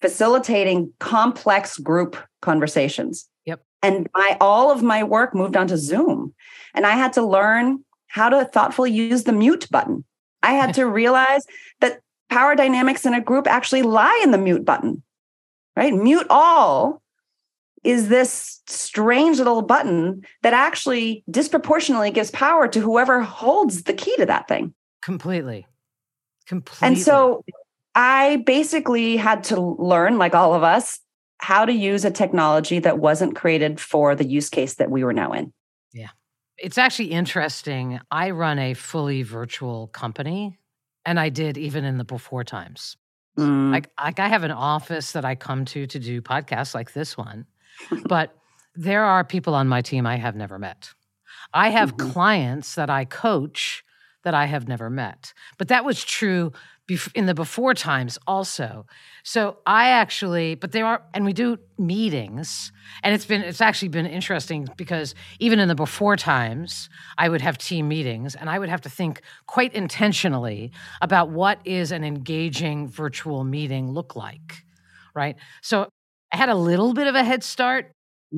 facilitating 0.02 0.92
complex 1.00 1.78
group 1.78 2.18
conversations. 2.42 3.28
Yep. 3.46 3.62
and 3.82 4.08
my 4.14 4.38
all 4.40 4.72
of 4.72 4.84
my 4.84 5.04
work 5.04 5.34
moved 5.34 5.58
onto 5.58 5.76
zoom 5.76 6.34
and 6.76 6.86
i 6.86 6.92
had 6.92 7.14
to 7.14 7.26
learn 7.26 7.84
how 8.08 8.30
to 8.30 8.46
thoughtfully 8.46 8.92
use 8.92 9.24
the 9.24 9.32
mute 9.32 9.68
button. 9.72 10.04
I 10.44 10.52
had 10.54 10.74
to 10.76 10.86
realize 11.02 11.46
that 11.80 12.02
power 12.30 12.56
dynamics 12.56 13.06
in 13.06 13.14
a 13.14 13.22
group 13.22 13.48
actually 13.48 13.84
lie 13.84 14.20
in 14.24 14.32
the 14.32 14.38
mute 14.38 14.66
button 14.66 15.04
right? 15.76 15.94
Mute 15.94 16.28
all 16.30 17.02
is 17.84 18.10
this 18.10 18.62
strange 18.68 19.38
little 19.38 19.62
button 19.62 20.24
that 20.44 20.54
actually 20.54 21.24
disproportionately 21.30 22.12
gives 22.12 22.32
power 22.32 22.68
to 22.68 22.80
whoever 22.80 23.22
holds 23.22 23.84
the 23.84 23.94
key 23.94 24.16
to 24.18 24.26
that 24.26 24.48
thing. 24.48 24.74
completely 25.02 25.68
completely 26.48 26.88
And 26.88 26.98
so 26.98 27.44
I 27.96 28.44
basically 28.46 29.18
had 29.18 29.44
to 29.46 29.60
learn, 29.60 30.18
like 30.18 30.36
all 30.36 30.54
of 30.54 30.64
us, 30.64 31.00
how 31.40 31.66
to 31.66 31.74
use 31.74 32.06
a 32.06 32.12
technology 32.12 32.80
that 32.80 33.00
wasn't 33.00 33.36
created 33.36 33.80
for 33.80 34.16
the 34.16 34.26
use 34.26 34.50
case 34.50 34.76
that 34.76 34.92
we 34.92 35.04
were 35.04 35.14
now 35.14 35.34
in. 35.34 35.52
Yeah. 35.92 36.10
It's 36.58 36.78
actually 36.78 37.12
interesting 37.12 38.00
i 38.12 38.30
run 38.30 38.60
a 38.60 38.76
fully 38.76 39.24
virtual 39.24 39.88
company 39.88 40.60
and 41.06 41.20
i 41.20 41.30
did 41.30 41.58
even 41.58 41.84
in 41.86 41.98
the 41.98 42.04
before 42.04 42.44
times 42.44 42.98
Mm, 43.38 43.72
like 43.72 43.90
like 43.98 44.20
I 44.20 44.28
have 44.28 44.44
an 44.44 44.52
office 44.52 45.14
that 45.14 45.24
I 45.24 45.36
come 45.36 45.64
to 45.66 45.88
to 45.88 46.00
do 46.00 46.22
podcasts 46.22 46.76
like 46.76 46.94
this 46.94 47.18
one, 47.18 47.46
but 48.06 48.36
there 48.76 49.04
are 49.04 49.24
people 49.24 49.54
on 49.56 49.68
my 49.68 49.82
team 49.82 50.06
I 50.06 50.18
have 50.18 50.36
never 50.36 50.58
met. 50.58 50.94
I 51.54 51.70
have 51.70 51.96
Mhm. 51.96 51.98
clients 51.98 52.76
that 52.76 52.90
I 52.90 53.06
coach 53.06 53.84
that 54.24 54.34
I 54.34 54.46
have 54.46 54.68
never 54.68 54.90
met. 54.90 55.34
But 55.58 55.68
that 55.70 55.84
was 55.84 56.04
true 56.04 56.52
in 57.16 57.26
the 57.26 57.34
before 57.34 57.74
times 57.74 58.20
also. 58.28 58.86
So 59.24 59.58
I 59.66 59.90
actually, 59.90 60.56
but 60.56 60.74
there 60.74 60.86
are, 60.86 61.02
and 61.14 61.24
we 61.24 61.32
do 61.32 61.58
meetings, 61.78 62.72
and 63.02 63.16
it's 63.16 63.26
been, 63.26 63.42
it's 63.42 63.62
actually 63.62 63.88
been 63.88 64.06
interesting 64.06 64.68
because 64.76 65.16
even 65.40 65.60
in 65.60 65.70
the 65.70 65.76
before 65.76 66.18
times, 66.18 66.90
I 67.18 67.30
would 67.30 67.42
have 67.42 67.58
team 67.58 67.88
meetings 67.88 68.36
and 68.36 68.50
I 68.50 68.60
would 68.60 68.68
have 68.70 68.82
to 68.82 68.90
think 68.90 69.22
quite 69.48 69.74
intentionally 69.74 70.72
about 71.02 71.30
what 71.30 71.60
is 71.66 71.92
an 71.92 72.04
engaging 72.04 72.90
virtual 72.90 73.44
meeting 73.46 73.92
look 73.92 74.16
like, 74.16 74.66
right? 75.16 75.38
So 75.62 75.88
I 76.32 76.38
had 76.38 76.50
a 76.50 76.56
little 76.56 76.94
bit 76.94 77.08
of 77.08 77.16
a 77.16 77.24
head 77.24 77.44
start 77.44 77.92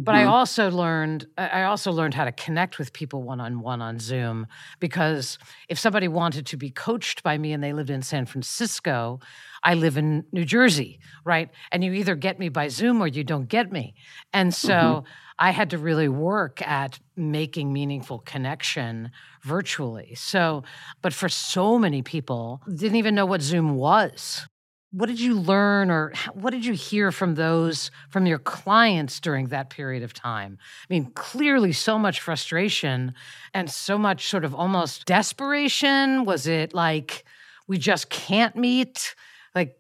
but 0.05 0.15
I 0.15 0.23
mhm. 0.23 0.25
also 0.25 0.69
learned 0.69 1.27
I 1.37 1.47
I 1.47 1.63
also 1.63 1.91
learned 1.91 2.13
how 2.13 2.25
to 2.25 2.31
connect 2.31 2.77
with 2.77 2.91
people 2.93 3.23
one 3.23 3.39
on 3.39 3.61
one 3.61 3.81
on 3.81 3.99
Zoom 3.99 4.47
because 4.79 5.37
if 5.69 5.79
somebody 5.79 6.07
wanted 6.09 6.45
to 6.47 6.57
be 6.57 6.69
coached 6.71 7.23
by 7.23 7.37
me 7.37 7.53
and 7.53 7.63
they 7.63 7.71
lived 7.73 7.89
in 7.89 8.01
San 8.01 8.25
Francisco, 8.25 9.19
I 9.63 9.75
live 9.75 9.97
in 9.97 10.25
New 10.33 10.45
Jersey, 10.45 10.99
right? 11.25 11.49
And 11.71 11.83
you 11.83 11.93
either 11.93 12.15
get 12.15 12.37
me 12.39 12.49
by 12.49 12.67
Zoom 12.67 13.01
or 13.01 13.07
you 13.07 13.23
don't 13.23 13.47
get 13.47 13.71
me. 13.71 13.93
And 14.33 14.53
so 14.53 15.03
Mhm. 15.03 15.05
I 15.39 15.51
had 15.51 15.69
to 15.71 15.77
really 15.77 16.09
work 16.09 16.61
at 16.67 16.99
making 17.15 17.71
meaningful 17.71 18.19
connection 18.19 19.11
virtually. 19.43 20.15
So, 20.15 20.63
but 21.01 21.13
for 21.13 21.29
so 21.29 21.77
many 21.79 22.01
people 22.01 22.61
didn't 22.67 22.97
even 22.97 23.15
know 23.15 23.25
what 23.25 23.41
Zoom 23.41 23.75
was. 23.75 24.47
What 24.93 25.07
did 25.07 25.19
you 25.19 25.33
learn 25.33 25.89
or 25.89 26.13
what 26.33 26.51
did 26.51 26.63
you 26.63 26.73
hear 26.73 27.11
from 27.11 27.33
those 27.33 27.89
from 28.09 28.27
your 28.27 28.37
clients 28.37 29.19
during 29.19 29.47
that 29.47 29.71
period 29.71 30.03
of 30.03 30.13
time? 30.13 30.59
I 30.87 30.93
mean 30.93 31.11
clearly 31.15 31.73
so 31.73 31.97
much 31.97 32.21
frustration 32.21 33.15
and 33.55 33.69
so 33.69 33.97
much 33.97 34.29
sort 34.29 34.45
of 34.45 34.53
almost 34.53 35.05
desperation. 35.05 36.25
Was 36.25 36.45
it 36.45 36.75
like 36.75 37.25
we 37.67 37.79
just 37.79 38.11
can't 38.11 38.55
meet? 38.55 39.15
Like 39.55 39.75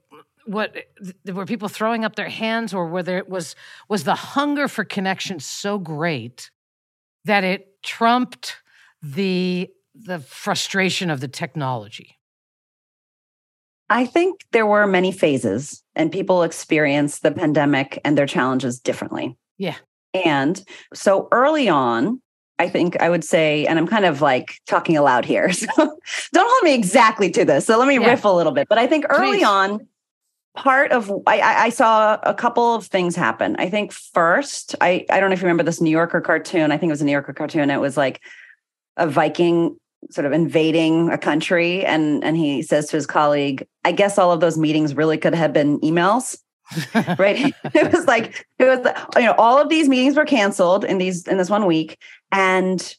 what 0.45 0.75
were 1.31 1.45
people 1.45 1.69
throwing 1.69 2.03
up 2.03 2.15
their 2.15 2.29
hands 2.29 2.73
or 2.73 2.87
whether 2.87 3.17
it 3.19 3.29
was 3.29 3.55
was 3.87 4.05
the 4.05 4.15
hunger 4.15 4.67
for 4.67 4.83
connection 4.83 5.39
so 5.39 5.77
great 5.77 6.49
that 7.23 7.43
it 7.43 7.83
trumped 7.83 8.57
the 9.03 9.69
the 9.93 10.19
frustration 10.19 11.11
of 11.11 11.19
the 11.19 11.27
technology 11.27 12.17
I 13.93 14.07
think 14.07 14.41
there 14.51 14.65
were 14.65 14.87
many 14.87 15.11
phases, 15.11 15.83
and 15.95 16.11
people 16.11 16.41
experienced 16.41 17.21
the 17.21 17.31
pandemic 17.31 18.01
and 18.03 18.17
their 18.17 18.25
challenges 18.25 18.79
differently. 18.79 19.37
Yeah. 19.59 19.75
And 20.15 20.63
so 20.95 21.27
early 21.31 21.69
on, 21.69 22.19
I 22.57 22.69
think 22.69 22.99
I 22.99 23.09
would 23.09 23.23
say, 23.23 23.67
and 23.67 23.77
I'm 23.77 23.85
kind 23.85 24.05
of 24.05 24.19
like 24.19 24.55
talking 24.65 24.97
aloud 24.97 25.25
here. 25.25 25.51
So 25.53 25.99
don't 26.33 26.49
hold 26.49 26.63
me 26.63 26.73
exactly 26.73 27.29
to 27.31 27.45
this. 27.45 27.67
So 27.67 27.77
let 27.77 27.87
me 27.87 27.99
yeah. 27.99 28.09
riff 28.09 28.25
a 28.25 28.29
little 28.29 28.51
bit. 28.51 28.67
But 28.67 28.79
I 28.79 28.87
think 28.87 29.05
early 29.09 29.37
Please. 29.37 29.45
on, 29.45 29.87
part 30.55 30.91
of 30.91 31.11
I, 31.27 31.65
I 31.65 31.69
saw 31.69 32.17
a 32.23 32.33
couple 32.33 32.73
of 32.73 32.87
things 32.87 33.15
happen. 33.15 33.55
I 33.59 33.69
think 33.69 33.91
first, 33.91 34.75
I, 34.81 35.05
I 35.11 35.19
don't 35.19 35.29
know 35.29 35.33
if 35.33 35.41
you 35.41 35.45
remember 35.45 35.63
this 35.63 35.81
New 35.81 35.91
Yorker 35.91 36.21
cartoon. 36.21 36.71
I 36.71 36.77
think 36.77 36.89
it 36.89 36.93
was 36.93 37.01
a 37.03 37.05
New 37.05 37.11
Yorker 37.11 37.33
cartoon. 37.33 37.69
It 37.69 37.79
was 37.79 37.95
like 37.95 38.21
a 38.97 39.07
Viking 39.07 39.77
sort 40.11 40.25
of 40.25 40.31
invading 40.31 41.09
a 41.09 41.17
country. 41.17 41.85
And 41.85 42.23
and 42.23 42.37
he 42.37 42.61
says 42.61 42.87
to 42.87 42.97
his 42.97 43.07
colleague 43.07 43.67
i 43.85 43.91
guess 43.91 44.17
all 44.17 44.31
of 44.31 44.39
those 44.39 44.57
meetings 44.57 44.95
really 44.95 45.17
could 45.17 45.35
have 45.35 45.53
been 45.53 45.79
emails. 45.81 46.37
Right? 47.17 47.53
It 47.75 47.91
was 47.91 48.05
like 48.05 48.47
it 48.57 48.65
was 48.65 48.79
you 49.15 49.23
know 49.23 49.35
all 49.37 49.59
of 49.59 49.69
these 49.69 49.89
meetings 49.89 50.15
were 50.15 50.25
canceled 50.25 50.85
in 50.85 50.97
these 50.97 51.27
in 51.27 51.37
this 51.37 51.49
one 51.49 51.65
week. 51.65 51.97
And 52.31 52.95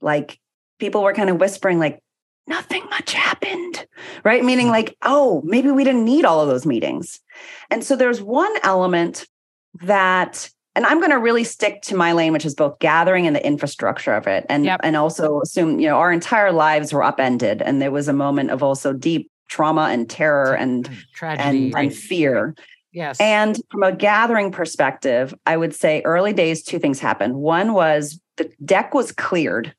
like 0.00 0.38
people 0.78 1.02
were 1.02 1.12
kind 1.12 1.30
of 1.30 1.38
whispering 1.38 1.78
like 1.78 2.02
nothing 2.46 2.84
much 2.90 3.12
happened. 3.12 3.86
Right? 4.24 4.44
Meaning 4.44 4.66
hmm. 4.66 4.72
like 4.72 4.96
oh 5.02 5.42
maybe 5.44 5.70
we 5.70 5.84
didn't 5.84 6.04
need 6.04 6.24
all 6.24 6.40
of 6.40 6.48
those 6.48 6.66
meetings. 6.66 7.20
And 7.70 7.84
so 7.84 7.96
there's 7.96 8.22
one 8.22 8.54
element 8.62 9.26
that 9.80 10.50
and 10.74 10.86
I'm 10.86 10.98
going 10.98 11.10
to 11.10 11.18
really 11.18 11.44
stick 11.44 11.82
to 11.82 11.96
my 11.96 12.12
lane, 12.12 12.32
which 12.32 12.46
is 12.46 12.54
both 12.54 12.78
gathering 12.78 13.26
and 13.26 13.36
the 13.36 13.46
infrastructure 13.46 14.14
of 14.14 14.26
it, 14.26 14.46
and 14.48 14.64
yep. 14.64 14.80
and 14.82 14.96
also 14.96 15.40
assume 15.40 15.78
you 15.78 15.88
know 15.88 15.96
our 15.96 16.12
entire 16.12 16.52
lives 16.52 16.92
were 16.92 17.02
upended, 17.02 17.60
and 17.62 17.82
there 17.82 17.90
was 17.90 18.08
a 18.08 18.12
moment 18.12 18.50
of 18.50 18.62
also 18.62 18.92
deep 18.92 19.30
trauma 19.48 19.88
and 19.92 20.08
terror 20.08 20.54
and 20.54 20.88
Tragedy, 21.14 21.66
and, 21.66 21.74
right. 21.74 21.88
and 21.88 21.94
fear. 21.94 22.54
Yes. 22.92 23.20
And 23.20 23.58
from 23.70 23.82
a 23.82 23.92
gathering 23.92 24.50
perspective, 24.50 25.34
I 25.46 25.56
would 25.56 25.74
say 25.74 26.02
early 26.04 26.32
days, 26.32 26.62
two 26.62 26.78
things 26.78 27.00
happened. 27.00 27.34
One 27.34 27.72
was 27.72 28.20
the 28.36 28.50
deck 28.64 28.94
was 28.94 29.12
cleared, 29.12 29.74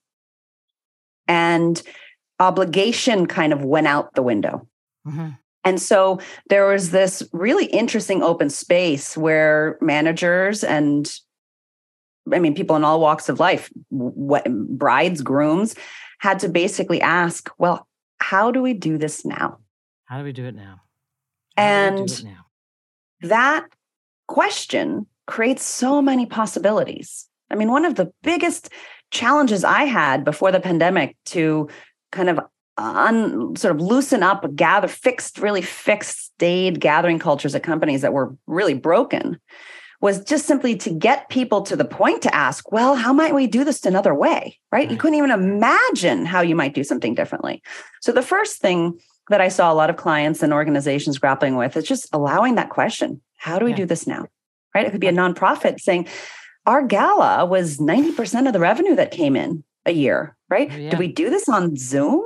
and 1.27 1.81
obligation 2.39 3.25
kind 3.25 3.53
of 3.53 3.63
went 3.63 3.88
out 3.88 4.13
the 4.13 4.23
window. 4.23 4.67
Mm-hmm. 5.07 5.29
And 5.63 5.82
so 5.82 6.20
there 6.50 6.67
was 6.67 6.91
this 6.91 7.24
really 7.32 7.65
interesting 7.65 8.22
open 8.22 8.50
space 8.50 9.15
where 9.17 9.77
managers 9.82 10.63
and 10.63 11.12
I 12.32 12.39
mean, 12.39 12.55
people 12.55 12.75
in 12.77 12.86
all 12.86 13.01
walks 13.01 13.27
of 13.27 13.39
life, 13.39 13.70
what, 13.89 14.46
brides, 14.50 15.22
grooms, 15.22 15.75
had 16.20 16.39
to 16.39 16.48
basically 16.48 17.01
ask, 17.01 17.50
well, 17.58 17.86
how 18.20 18.50
do 18.50 18.62
we 18.62 18.74
do 18.74 18.98
this 18.98 19.25
now? 19.25 19.58
How 20.05 20.20
do 20.20 20.24
we 20.24 20.32
do 20.32 20.46
it 20.46 20.55
now? 20.55 20.82
How 21.58 21.63
and 21.63 22.24
now? 22.24 22.46
that 23.22 23.67
question 24.27 25.05
creates 25.27 25.63
so 25.63 26.01
many 26.01 26.25
possibilities. 26.25 27.27
I 27.51 27.55
mean, 27.55 27.70
one 27.70 27.86
of 27.86 27.96
the 27.96 28.12
biggest 28.24 28.70
challenges 29.12 29.63
I 29.63 29.84
had 29.84 30.24
before 30.24 30.51
the 30.51 30.60
pandemic 30.60 31.15
to 31.25 31.70
kind 32.12 32.29
of 32.29 32.39
un, 32.77 33.56
sort 33.56 33.75
of 33.75 33.82
loosen 33.82 34.24
up, 34.24 34.56
gather 34.56 34.88
fixed, 34.88 35.39
really 35.39 35.62
fixed, 35.62 36.34
stayed 36.36 36.80
gathering 36.80 37.20
cultures 37.20 37.56
at 37.56 37.63
companies 37.63 38.01
that 38.01 38.13
were 38.13 38.36
really 38.48 38.74
broken 38.74 39.39
was 40.01 40.22
just 40.25 40.46
simply 40.46 40.75
to 40.75 40.89
get 40.89 41.30
people 41.30 41.62
to 41.62 41.77
the 41.77 41.86
point 41.86 42.22
to 42.22 42.36
ask, 42.36 42.74
well, 42.74 42.96
how 42.96 43.13
might 43.13 43.34
we 43.34 43.48
do 43.48 43.63
this 43.63 43.86
another 43.86 44.13
way? 44.13 44.60
Right? 44.70 44.92
You 44.92 44.98
mm. 44.98 45.00
couldn't 45.00 45.18
even 45.18 45.32
imagine 45.32 46.25
how 46.25 46.42
you 46.42 46.56
might 46.56 46.74
do 46.74 46.84
something 46.84 47.15
differently. 47.15 47.63
So 48.01 48.12
the 48.12 48.22
first 48.22 48.60
thing 48.60 49.00
that 49.30 49.39
I 49.39 49.48
saw 49.48 49.72
a 49.72 49.75
lot 49.75 49.89
of 49.89 49.96
clients 49.96 50.44
and 50.44 50.51
organizations 50.51 51.18
grappling 51.20 51.56
with 51.56 51.77
is 51.77 51.86
just 51.86 52.10
allowing 52.12 52.56
that 52.56 52.70
question. 52.70 53.22
How 53.38 53.58
do 53.58 53.65
we 53.65 53.72
yeah. 53.72 53.77
do 53.77 53.86
this 53.86 54.06
now? 54.06 54.27
Right? 54.75 54.86
It 54.86 54.92
could 54.92 55.00
be 55.00 55.08
a 55.08 55.13
nonprofit 55.13 55.80
saying, 55.80 56.08
our 56.65 56.86
gala 56.86 57.46
was 57.46 57.77
90% 57.77 58.48
of 58.48 58.53
the 58.53 58.60
revenue 58.60 58.96
that 58.96 59.12
came 59.12 59.36
in 59.38 59.63
a 59.86 59.92
year, 59.92 60.36
right? 60.50 60.70
Oh, 60.72 60.75
yeah. 60.75 60.89
Do 60.89 60.98
we 60.98 61.08
do 61.08 61.30
this 61.30 61.48
on 61.48 61.75
Zoom? 61.75 62.24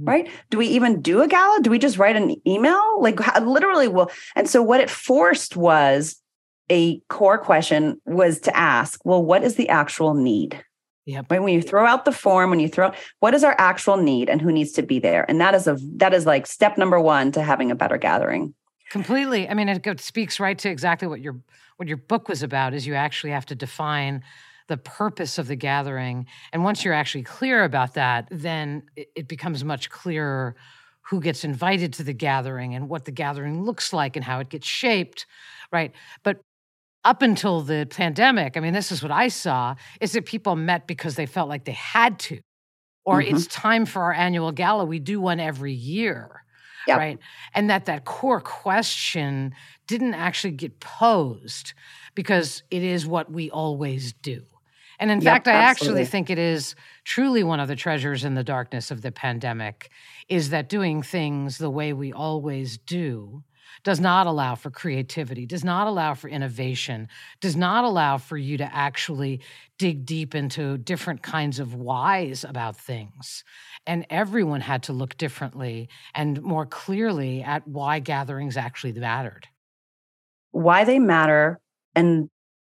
Mm. 0.00 0.08
right? 0.08 0.30
Do 0.50 0.58
we 0.58 0.66
even 0.68 1.00
do 1.00 1.22
a 1.22 1.28
gala? 1.28 1.60
Do 1.62 1.70
we 1.70 1.78
just 1.78 1.98
write 1.98 2.16
an 2.16 2.36
email? 2.46 3.00
Like 3.00 3.18
literally 3.40 3.88
will 3.88 4.10
and 4.34 4.48
so 4.48 4.62
what 4.62 4.80
it 4.80 4.90
forced 4.90 5.56
was 5.56 6.20
a 6.68 6.98
core 7.08 7.38
question 7.38 8.00
was 8.04 8.40
to 8.40 8.56
ask 8.56 9.00
well 9.04 9.22
what 9.22 9.42
is 9.42 9.56
the 9.56 9.68
actual 9.68 10.14
need? 10.14 10.62
Yeah 11.04 11.22
right? 11.30 11.42
when 11.42 11.54
you 11.54 11.62
throw 11.62 11.86
out 11.86 12.04
the 12.04 12.12
form 12.12 12.50
when 12.50 12.60
you 12.60 12.68
throw 12.68 12.92
what 13.20 13.34
is 13.34 13.44
our 13.44 13.54
actual 13.58 13.96
need 13.96 14.28
and 14.28 14.40
who 14.40 14.52
needs 14.52 14.72
to 14.72 14.82
be 14.82 14.98
there? 14.98 15.24
And 15.28 15.40
that 15.40 15.54
is 15.54 15.66
a 15.66 15.78
that 15.96 16.12
is 16.12 16.26
like 16.26 16.46
step 16.46 16.76
number 16.76 17.00
one 17.00 17.32
to 17.32 17.42
having 17.42 17.70
a 17.70 17.76
better 17.76 17.96
gathering. 17.96 18.54
Completely. 18.90 19.48
I 19.48 19.54
mean 19.54 19.68
it 19.68 20.00
speaks 20.00 20.38
right 20.38 20.58
to 20.58 20.68
exactly 20.68 21.08
what 21.08 21.20
your 21.20 21.40
what 21.76 21.88
your 21.88 21.98
book 21.98 22.28
was 22.28 22.42
about 22.42 22.74
is 22.74 22.86
you 22.86 22.94
actually 22.94 23.30
have 23.30 23.46
to 23.46 23.54
define 23.54 24.22
the 24.68 24.76
purpose 24.76 25.38
of 25.38 25.46
the 25.46 25.56
gathering. 25.56 26.26
And 26.52 26.64
once 26.64 26.84
you're 26.84 26.94
actually 26.94 27.22
clear 27.22 27.64
about 27.64 27.94
that, 27.94 28.28
then 28.30 28.82
it, 28.96 29.28
becomes 29.28 29.64
much 29.64 29.90
clearer 29.90 30.56
who 31.02 31.20
gets 31.20 31.44
invited 31.44 31.92
to 31.94 32.02
the 32.02 32.12
gathering 32.12 32.74
and 32.74 32.88
what 32.88 33.04
the 33.04 33.12
gathering 33.12 33.62
looks 33.62 33.92
like 33.92 34.16
and 34.16 34.24
how 34.24 34.40
it 34.40 34.48
gets 34.48 34.66
shaped, 34.66 35.26
right? 35.72 35.92
But 36.24 36.40
up 37.04 37.22
until 37.22 37.60
the 37.60 37.86
pandemic, 37.88 38.56
I 38.56 38.60
mean, 38.60 38.72
this 38.72 38.90
is 38.90 39.02
what 39.02 39.12
I 39.12 39.28
saw 39.28 39.76
is 40.00 40.12
that 40.12 40.26
people 40.26 40.56
met 40.56 40.88
because 40.88 41.14
they 41.14 41.26
felt 41.26 41.48
like 41.48 41.64
they 41.64 41.72
had 41.72 42.18
to, 42.20 42.40
or 43.04 43.20
mm-hmm. 43.20 43.36
it's 43.36 43.46
time 43.46 43.86
for 43.86 44.02
our 44.02 44.12
annual 44.12 44.50
gala. 44.50 44.84
We 44.84 44.98
do 44.98 45.20
one 45.20 45.38
every 45.38 45.72
year. 45.72 46.42
Yep. 46.88 46.98
Right. 46.98 47.18
And 47.52 47.68
that 47.68 47.86
that 47.86 48.04
core 48.04 48.40
question 48.40 49.52
didn't 49.88 50.14
actually 50.14 50.52
get 50.52 50.78
posed 50.78 51.72
because 52.14 52.62
it 52.70 52.82
is 52.82 53.06
what 53.06 53.30
we 53.30 53.50
always 53.50 54.12
do. 54.12 54.42
And 54.98 55.10
in 55.10 55.20
yep, 55.20 55.32
fact, 55.32 55.48
I 55.48 55.52
absolutely. 55.52 56.02
actually 56.02 56.10
think 56.10 56.30
it 56.30 56.38
is 56.38 56.74
truly 57.04 57.44
one 57.44 57.60
of 57.60 57.68
the 57.68 57.76
treasures 57.76 58.24
in 58.24 58.34
the 58.34 58.44
darkness 58.44 58.90
of 58.90 59.02
the 59.02 59.12
pandemic 59.12 59.90
is 60.28 60.50
that 60.50 60.68
doing 60.68 61.02
things 61.02 61.58
the 61.58 61.70
way 61.70 61.92
we 61.92 62.12
always 62.12 62.78
do 62.78 63.42
does 63.84 64.00
not 64.00 64.26
allow 64.26 64.54
for 64.54 64.70
creativity, 64.70 65.46
does 65.46 65.64
not 65.64 65.86
allow 65.86 66.14
for 66.14 66.28
innovation, 66.28 67.08
does 67.40 67.56
not 67.56 67.84
allow 67.84 68.18
for 68.18 68.36
you 68.36 68.56
to 68.56 68.74
actually 68.74 69.40
dig 69.78 70.04
deep 70.04 70.34
into 70.34 70.78
different 70.78 71.22
kinds 71.22 71.58
of 71.58 71.74
whys 71.74 72.44
about 72.44 72.76
things. 72.76 73.44
And 73.86 74.06
everyone 74.10 74.60
had 74.60 74.82
to 74.84 74.92
look 74.92 75.16
differently 75.16 75.88
and 76.14 76.42
more 76.42 76.66
clearly 76.66 77.42
at 77.42 77.66
why 77.68 77.98
gatherings 78.00 78.56
actually 78.56 78.92
mattered. 78.92 79.46
Why 80.50 80.84
they 80.84 80.98
matter 80.98 81.60
and 81.94 82.28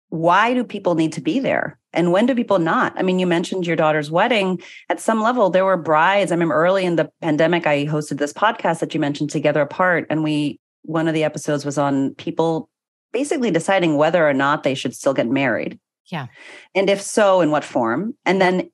why 0.08 0.54
do 0.54 0.64
people 0.64 0.94
need 0.94 1.12
to 1.14 1.20
be 1.20 1.38
there 1.38 1.78
and 1.94 2.12
when 2.12 2.26
do 2.26 2.34
people 2.34 2.58
not? 2.58 2.92
I 2.96 3.02
mean 3.02 3.18
you 3.18 3.26
mentioned 3.26 3.66
your 3.66 3.76
daughter's 3.76 4.10
wedding. 4.10 4.60
At 4.88 5.00
some 5.00 5.22
level 5.22 5.50
there 5.50 5.64
were 5.64 5.76
brides. 5.76 6.30
I 6.30 6.34
remember 6.34 6.54
early 6.54 6.84
in 6.84 6.96
the 6.96 7.10
pandemic 7.22 7.66
i 7.66 7.86
hosted 7.86 8.18
this 8.18 8.32
podcast 8.32 8.80
that 8.80 8.94
you 8.94 9.00
mentioned 9.00 9.30
together 9.30 9.60
apart 9.62 10.06
and 10.10 10.22
we 10.22 10.60
one 10.82 11.08
of 11.08 11.14
the 11.14 11.24
episodes 11.24 11.64
was 11.64 11.78
on 11.78 12.14
people 12.16 12.68
basically 13.12 13.50
deciding 13.50 13.96
whether 13.96 14.28
or 14.28 14.34
not 14.34 14.62
they 14.62 14.74
should 14.74 14.94
still 14.94 15.14
get 15.14 15.28
married. 15.28 15.78
Yeah. 16.06 16.26
And 16.74 16.90
if 16.90 17.00
so 17.00 17.40
in 17.40 17.50
what 17.50 17.64
form? 17.64 18.14
And 18.26 18.40
then 18.40 18.70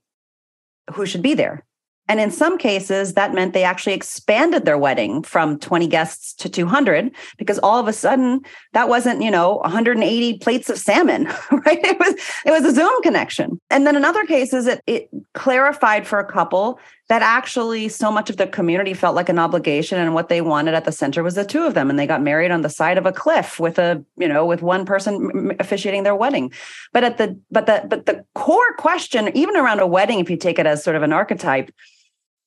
who 0.95 1.07
should 1.07 1.23
be 1.23 1.35
there 1.35 1.65
and 2.11 2.19
in 2.19 2.33
some 2.33 2.59
cases, 2.59 3.14
that 3.14 3.35
meant 3.35 3.55
they 3.55 3.62
actually 3.62 3.93
expanded 3.93 4.64
their 4.64 4.76
wedding 4.76 5.23
from 5.23 5.61
20 5.61 5.87
guests 5.87 6.35
to 6.35 6.49
200 6.49 7.12
because 7.38 7.61
all 7.61 7.79
of 7.79 7.87
a 7.87 7.93
sudden 7.93 8.40
that 8.73 8.88
wasn't, 8.88 9.23
you 9.23 9.31
know, 9.31 9.59
180 9.59 10.38
plates 10.38 10.69
of 10.69 10.76
salmon, 10.76 11.26
right? 11.52 11.79
It 11.85 12.00
was 12.00 12.14
it 12.45 12.50
was 12.50 12.64
a 12.64 12.75
Zoom 12.75 13.00
connection. 13.02 13.61
And 13.71 13.87
then 13.87 13.95
in 13.95 14.05
other 14.05 14.25
cases, 14.26 14.67
it, 14.67 14.83
it 14.88 15.09
clarified 15.35 16.05
for 16.05 16.19
a 16.19 16.25
couple 16.25 16.81
that 17.11 17.23
actually 17.23 17.88
so 17.88 18.11
much 18.11 18.31
of 18.31 18.37
the 18.38 18.47
community 18.47 18.95
felt 18.95 19.17
like 19.17 19.29
an 19.29 19.38
obligation 19.38 19.99
and 19.99 20.14
what 20.14 20.29
they 20.29 20.40
wanted 20.40 20.75
at 20.75 20.85
the 20.85 20.93
center 20.93 21.25
was 21.25 21.35
the 21.35 21.45
two 21.45 21.64
of 21.64 21.75
them 21.75 21.90
and 21.90 21.99
they 21.99 22.07
got 22.07 22.23
married 22.23 22.52
on 22.52 22.62
the 22.62 22.69
side 22.69 22.97
of 22.99 23.05
a 23.05 23.12
cliff 23.12 23.59
with 23.59 23.81
a 23.81 24.02
you 24.17 24.29
know 24.29 24.47
with 24.47 24.62
one 24.62 24.87
person 24.87 25.52
officiating 25.59 26.05
their 26.05 26.14
wedding 26.14 26.52
but 26.93 27.02
at 27.02 27.19
the 27.19 27.37
but 27.50 27.67
the 27.67 27.85
but 27.88 28.07
the 28.07 28.25
core 28.37 28.75
question 28.79 29.29
even 29.37 29.57
around 29.57 29.81
a 29.81 29.87
wedding 29.87 30.21
if 30.21 30.31
you 30.31 30.37
take 30.37 30.61
it 30.61 30.67
as 30.67 30.85
sort 30.85 30.95
of 30.95 31.02
an 31.02 31.12
archetype 31.12 31.73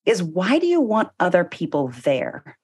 is 0.06 0.22
why 0.22 0.60
do 0.60 0.68
you 0.68 0.82
want 0.82 1.10
other 1.20 1.44
people 1.44 1.90
there? 2.04 2.58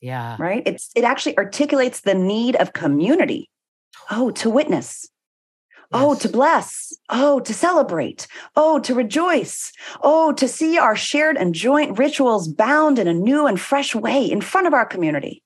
Yeah. 0.00 0.36
Right? 0.38 0.62
It's 0.66 0.90
it 0.94 1.04
actually 1.04 1.36
articulates 1.38 2.00
the 2.00 2.14
need 2.14 2.56
of 2.56 2.72
community. 2.72 3.50
Oh, 4.10 4.30
to 4.32 4.50
witness. 4.50 5.08
Oh, 5.92 6.14
to 6.16 6.28
bless. 6.28 6.92
Oh, 7.08 7.40
to 7.40 7.54
celebrate. 7.54 8.26
Oh, 8.56 8.80
to 8.80 8.94
rejoice. 8.94 9.72
Oh, 10.02 10.32
to 10.32 10.48
see 10.48 10.78
our 10.78 10.96
shared 10.96 11.36
and 11.36 11.54
joint 11.54 11.98
rituals 11.98 12.48
bound 12.48 12.98
in 12.98 13.06
a 13.06 13.14
new 13.14 13.46
and 13.46 13.60
fresh 13.60 13.94
way 13.94 14.24
in 14.24 14.40
front 14.40 14.66
of 14.66 14.74
our 14.74 14.84
community. 14.84 15.42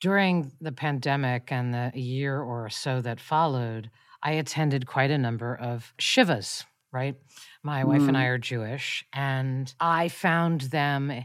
During 0.00 0.52
the 0.60 0.72
pandemic 0.72 1.50
and 1.50 1.74
the 1.74 1.90
year 1.94 2.40
or 2.40 2.68
so 2.70 3.00
that 3.00 3.20
followed, 3.20 3.90
I 4.22 4.32
attended 4.32 4.86
quite 4.86 5.10
a 5.10 5.18
number 5.18 5.54
of 5.54 5.92
Shivas, 5.98 6.64
right? 6.92 7.16
My 7.66 7.82
wife 7.84 8.02
and 8.02 8.14
I 8.14 8.24
mm. 8.24 8.28
are 8.28 8.38
Jewish, 8.38 9.06
and 9.10 9.72
I 9.80 10.08
found 10.08 10.60
them 10.60 11.10
eh, 11.10 11.22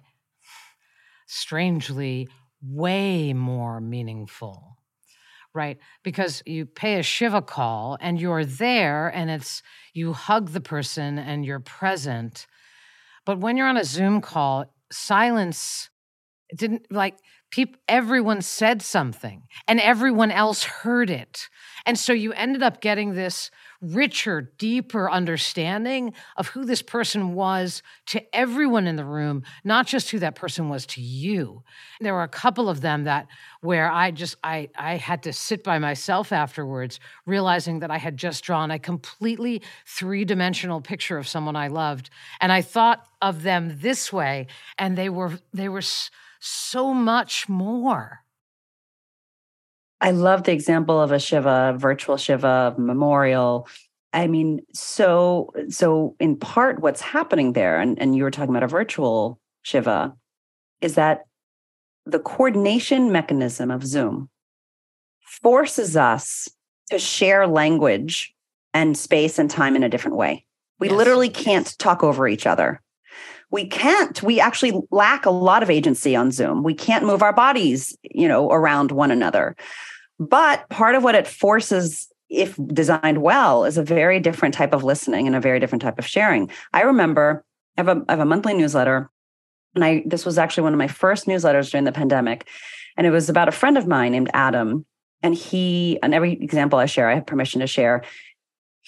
strangely 1.27 2.29
way 2.61 3.33
more 3.33 3.81
meaningful, 3.81 4.77
right? 5.53 5.77
Because 6.01 6.41
you 6.45 6.65
pay 6.65 6.97
a 6.97 7.03
Shiva 7.03 7.41
call 7.41 7.97
and 7.99 8.21
you're 8.21 8.45
there 8.45 9.09
and 9.09 9.29
it's 9.29 9.61
you 9.93 10.13
hug 10.13 10.51
the 10.51 10.61
person 10.61 11.17
and 11.17 11.45
you're 11.45 11.59
present. 11.59 12.47
But 13.25 13.39
when 13.39 13.57
you're 13.57 13.67
on 13.67 13.75
a 13.75 13.83
Zoom 13.83 14.21
call, 14.21 14.73
silence 14.93 15.89
didn't 16.55 16.89
like 16.89 17.17
people 17.49 17.79
everyone 17.87 18.41
said 18.41 18.81
something 18.81 19.43
and 19.67 19.79
everyone 19.79 20.31
else 20.31 20.63
heard 20.63 21.09
it. 21.09 21.49
And 21.85 21.97
so 21.97 22.13
you 22.13 22.33
ended 22.33 22.61
up 22.61 22.81
getting 22.81 23.13
this 23.13 23.49
richer 23.81 24.41
deeper 24.57 25.09
understanding 25.09 26.13
of 26.35 26.49
who 26.49 26.65
this 26.65 26.81
person 26.81 27.33
was 27.33 27.81
to 28.05 28.21
everyone 28.35 28.87
in 28.87 28.97
the 28.97 29.05
room 29.05 29.41
not 29.63 29.87
just 29.87 30.11
who 30.11 30.19
that 30.19 30.35
person 30.35 30.67
was 30.67 30.85
to 30.85 31.01
you. 31.01 31.63
There 32.01 32.13
were 32.13 32.23
a 32.23 32.27
couple 32.27 32.69
of 32.69 32.81
them 32.81 33.05
that 33.05 33.27
where 33.61 33.89
i 33.89 34.11
just 34.11 34.35
i 34.43 34.69
i 34.75 34.97
had 34.97 35.23
to 35.23 35.31
sit 35.31 35.63
by 35.63 35.79
myself 35.79 36.31
afterwards 36.31 36.99
realizing 37.25 37.79
that 37.79 37.91
i 37.91 37.97
had 37.97 38.17
just 38.17 38.43
drawn 38.43 38.69
a 38.69 38.79
completely 38.79 39.61
three-dimensional 39.85 40.81
picture 40.81 41.17
of 41.17 41.27
someone 41.27 41.55
i 41.55 41.67
loved. 41.67 42.09
And 42.41 42.51
i 42.51 42.61
thought 42.61 43.07
of 43.21 43.43
them 43.43 43.77
this 43.79 44.11
way 44.11 44.47
and 44.77 44.97
they 44.97 45.09
were 45.09 45.39
they 45.53 45.69
were 45.69 45.83
so 46.39 46.93
much 46.93 47.47
more. 47.49 48.19
I 50.01 50.11
love 50.11 50.43
the 50.43 50.53
example 50.53 50.99
of 51.01 51.11
a 51.11 51.19
Shiva, 51.19 51.75
virtual 51.77 52.17
Shiva 52.17 52.73
memorial. 52.77 53.67
I 54.13 54.27
mean, 54.27 54.61
so 54.73 55.51
so 55.69 56.15
in 56.19 56.37
part 56.37 56.81
what's 56.81 57.01
happening 57.01 57.53
there, 57.53 57.79
and, 57.79 57.99
and 57.99 58.15
you 58.15 58.23
were 58.23 58.31
talking 58.31 58.49
about 58.49 58.63
a 58.63 58.67
virtual 58.67 59.39
Shiva, 59.61 60.15
is 60.81 60.95
that 60.95 61.25
the 62.05 62.19
coordination 62.19 63.11
mechanism 63.11 63.69
of 63.69 63.85
Zoom 63.85 64.29
forces 65.21 65.95
us 65.95 66.47
to 66.89 66.97
share 66.97 67.45
language 67.45 68.33
and 68.73 68.97
space 68.97 69.37
and 69.37 69.49
time 69.49 69.75
in 69.75 69.83
a 69.83 69.89
different 69.89 70.17
way. 70.17 70.45
We 70.79 70.87
Yes. 70.87 70.97
literally 70.97 71.29
can't 71.29 71.77
talk 71.77 72.03
over 72.03 72.27
each 72.27 72.47
other. 72.47 72.81
We 73.51 73.65
can't. 73.65 74.21
We 74.21 74.39
actually 74.39 74.79
lack 74.91 75.25
a 75.25 75.31
lot 75.31 75.63
of 75.63 75.69
agency 75.69 76.15
on 76.15 76.31
Zoom. 76.31 76.63
We 76.63 76.73
can't 76.73 77.05
move 77.05 77.23
our 77.23 77.33
bodies, 77.33 77.97
you 78.03 78.27
know, 78.27 78.49
around 78.51 78.91
one 78.91 79.11
another. 79.11 79.55
But 80.19 80.67
part 80.69 80.95
of 80.95 81.03
what 81.03 81.15
it 81.15 81.27
forces, 81.27 82.07
if 82.29 82.59
designed 82.67 83.21
well, 83.21 83.65
is 83.65 83.77
a 83.77 83.83
very 83.83 84.19
different 84.19 84.53
type 84.53 84.73
of 84.73 84.83
listening 84.83 85.25
and 85.25 85.35
a 85.35 85.41
very 85.41 85.59
different 85.59 85.81
type 85.81 85.97
of 85.97 86.05
sharing. 86.05 86.49
I 86.73 86.81
remember 86.81 87.43
I 87.77 87.81
have 87.81 87.87
a, 87.87 88.03
I 88.07 88.11
have 88.11 88.19
a 88.19 88.25
monthly 88.25 88.53
newsletter, 88.53 89.09
and 89.75 89.83
I 89.83 90.03
this 90.05 90.25
was 90.25 90.37
actually 90.37 90.63
one 90.63 90.73
of 90.73 90.79
my 90.79 90.87
first 90.87 91.25
newsletters 91.25 91.71
during 91.71 91.85
the 91.85 91.91
pandemic, 91.91 92.47
and 92.97 93.07
it 93.07 93.11
was 93.11 93.29
about 93.29 93.47
a 93.47 93.53
friend 93.53 93.77
of 93.77 93.87
mine 93.87 94.11
named 94.11 94.29
Adam. 94.33 94.85
And 95.21 95.35
he, 95.35 95.99
and 96.01 96.13
every 96.13 96.31
example 96.31 96.79
I 96.79 96.85
share, 96.85 97.09
I 97.09 97.15
have 97.15 97.25
permission 97.25 97.59
to 97.59 97.67
share. 97.67 98.03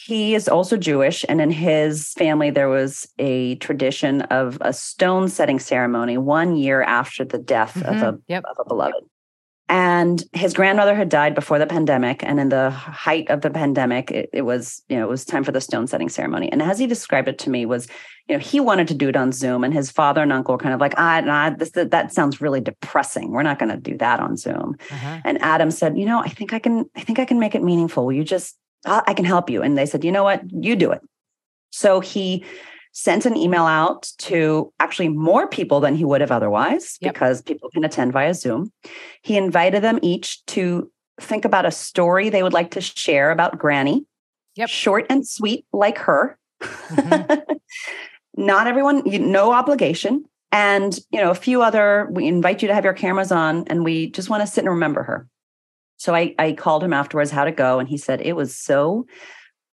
He 0.05 0.35
is 0.35 0.47
also 0.47 0.77
Jewish, 0.77 1.25
and 1.29 1.41
in 1.41 1.51
his 1.51 2.13
family, 2.13 2.49
there 2.49 2.69
was 2.69 3.07
a 3.19 3.55
tradition 3.55 4.21
of 4.23 4.57
a 4.61 4.73
stone 4.73 5.27
setting 5.27 5.59
ceremony 5.59 6.17
one 6.17 6.55
year 6.55 6.81
after 6.81 7.23
the 7.23 7.37
death 7.37 7.77
of 7.83 7.95
a. 7.97 8.19
Yep. 8.27 8.43
of 8.49 8.57
a 8.59 8.67
beloved. 8.67 9.03
And 9.69 10.21
his 10.33 10.53
grandmother 10.53 10.93
had 10.93 11.07
died 11.07 11.33
before 11.33 11.57
the 11.57 11.65
pandemic. 11.65 12.25
And 12.25 12.41
in 12.41 12.49
the 12.49 12.71
height 12.71 13.29
of 13.29 13.39
the 13.39 13.49
pandemic, 13.49 14.11
it, 14.11 14.29
it 14.33 14.41
was, 14.41 14.83
you 14.89 14.97
know, 14.97 15.05
it 15.05 15.09
was 15.09 15.23
time 15.23 15.45
for 15.45 15.53
the 15.53 15.61
stone 15.61 15.87
setting 15.87 16.09
ceremony. 16.09 16.51
And 16.51 16.61
as 16.61 16.77
he 16.77 16.87
described 16.87 17.29
it 17.29 17.39
to 17.39 17.49
me, 17.49 17.65
was, 17.65 17.87
you 18.27 18.35
know, 18.35 18.39
he 18.39 18.59
wanted 18.59 18.89
to 18.89 18.93
do 18.93 19.07
it 19.07 19.15
on 19.15 19.31
Zoom. 19.31 19.63
And 19.63 19.73
his 19.73 19.89
father 19.89 20.21
and 20.21 20.33
uncle 20.33 20.55
were 20.55 20.59
kind 20.59 20.73
of 20.73 20.81
like, 20.81 20.95
ah, 20.97 21.21
nah, 21.21 21.51
this, 21.51 21.71
that 21.71 22.11
sounds 22.11 22.41
really 22.41 22.59
depressing. 22.59 23.31
We're 23.31 23.43
not 23.43 23.59
going 23.59 23.71
to 23.71 23.77
do 23.77 23.97
that 23.99 24.19
on 24.19 24.35
Zoom. 24.35 24.75
Uh-huh. 24.91 25.21
And 25.23 25.41
Adam 25.41 25.71
said, 25.71 25.97
you 25.97 26.05
know, 26.05 26.19
I 26.19 26.27
think 26.27 26.51
I 26.51 26.59
can, 26.59 26.89
I 26.97 27.01
think 27.01 27.19
I 27.19 27.23
can 27.23 27.39
make 27.39 27.55
it 27.55 27.63
meaningful. 27.63 28.05
Will 28.05 28.11
you 28.11 28.25
just, 28.25 28.57
I 28.85 29.01
I 29.07 29.13
can 29.13 29.25
help 29.25 29.49
you. 29.49 29.61
And 29.61 29.77
they 29.77 29.85
said, 29.85 30.03
you 30.03 30.11
know 30.11 30.23
what, 30.23 30.41
you 30.51 30.75
do 30.75 30.91
it. 30.91 31.01
So 31.71 31.99
he 31.99 32.43
sent 32.93 33.25
an 33.25 33.37
email 33.37 33.63
out 33.63 34.11
to 34.17 34.73
actually 34.81 35.07
more 35.07 35.47
people 35.47 35.79
than 35.79 35.95
he 35.95 36.03
would 36.03 36.19
have 36.21 36.31
otherwise 36.31 36.97
Yep. 36.99 37.13
because 37.13 37.41
people 37.41 37.69
can 37.69 37.85
attend 37.85 38.11
via 38.11 38.33
Zoom. 38.33 38.71
He 39.21 39.37
invited 39.37 39.81
them 39.81 39.97
each 40.01 40.45
to 40.47 40.91
think 41.21 41.45
about 41.45 41.65
a 41.65 41.71
story 41.71 42.29
they 42.29 42.43
would 42.43 42.51
like 42.51 42.71
to 42.71 42.81
share 42.81 43.31
about 43.31 43.57
Granny. 43.57 44.05
Yep. 44.55 44.67
Short 44.69 45.05
and 45.09 45.25
sweet, 45.25 45.65
like 45.71 45.97
her. 45.99 46.37
Mhm. 46.61 47.41
Not 48.37 48.67
everyone, 48.67 49.05
you, 49.05 49.19
no 49.19 49.51
obligation. 49.53 50.25
And 50.51 50.97
you 51.11 51.19
know, 51.21 51.31
a 51.31 51.35
few 51.35 51.61
other, 51.61 52.09
we 52.11 52.27
invite 52.27 52.61
you 52.61 52.67
to 52.67 52.73
have 52.73 52.83
your 52.83 52.93
cameras 52.93 53.31
on 53.31 53.65
and 53.67 53.85
we 53.85 54.09
just 54.11 54.29
want 54.29 54.41
to 54.41 54.47
sit 54.47 54.61
and 54.65 54.69
remember 54.69 55.03
her. 55.03 55.27
So 56.01 56.15
I, 56.15 56.33
I 56.39 56.53
called 56.53 56.83
him 56.83 56.93
afterwards 56.93 57.29
how 57.29 57.43
to 57.43 57.51
go, 57.51 57.77
and 57.77 57.87
he 57.87 57.95
said 57.95 58.21
it 58.21 58.35
was 58.35 58.55
so 58.55 59.05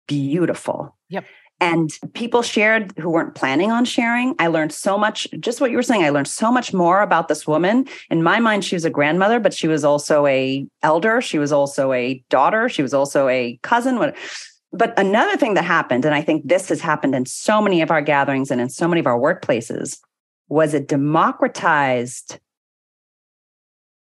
beautiful. 0.09 0.97
Yep. 1.11 1.27
And 1.61 1.91
people 2.15 2.41
shared 2.41 2.95
who 2.99 3.11
weren't 3.11 3.35
planning 3.35 3.71
on 3.71 3.85
sharing. 3.85 4.35
I 4.39 4.47
learned 4.47 4.73
so 4.73 4.97
much, 4.97 5.29
just 5.39 5.61
what 5.61 5.71
you 5.71 5.77
were 5.77 5.83
saying. 5.83 6.03
I 6.03 6.09
learned 6.09 6.29
so 6.29 6.51
much 6.51 6.73
more 6.73 7.03
about 7.03 7.29
this 7.29 7.47
woman. 7.47 7.87
In 8.09 8.23
my 8.23 8.41
mind, 8.41 8.65
she 8.65 8.75
was 8.75 8.87
a 8.87 8.91
grandmother, 8.91 9.39
but 9.39 9.53
she 9.53 9.69
was 9.69 9.85
also 9.85 10.27
a 10.27 10.67
elder. 10.83 11.21
She 11.21 11.39
was 11.39 11.53
also 11.53 11.93
a 11.93 12.25
daughter. 12.31 12.71
She 12.71 12.81
was 12.81 12.95
also 12.95 13.29
a 13.29 13.59
cousin. 13.63 13.99
But 14.73 14.99
another 14.99 15.37
thing 15.37 15.53
that 15.55 15.65
happened, 15.65 16.07
and 16.07 16.15
I 16.15 16.23
think 16.23 16.49
this 16.49 16.71
has 16.71 16.81
happened 16.81 17.15
in 17.15 17.27
so 17.27 17.61
many 17.61 17.83
of 17.83 17.91
our 17.91 18.01
gatherings 18.01 18.51
and 18.51 18.63
in 18.63 18.71
so 18.71 18.89
many 18.89 19.01
of 19.01 19.07
our 19.07 19.19
workplaces, 19.19 19.99
was 20.49 20.73
it 20.73 20.89
democratized 20.89 22.39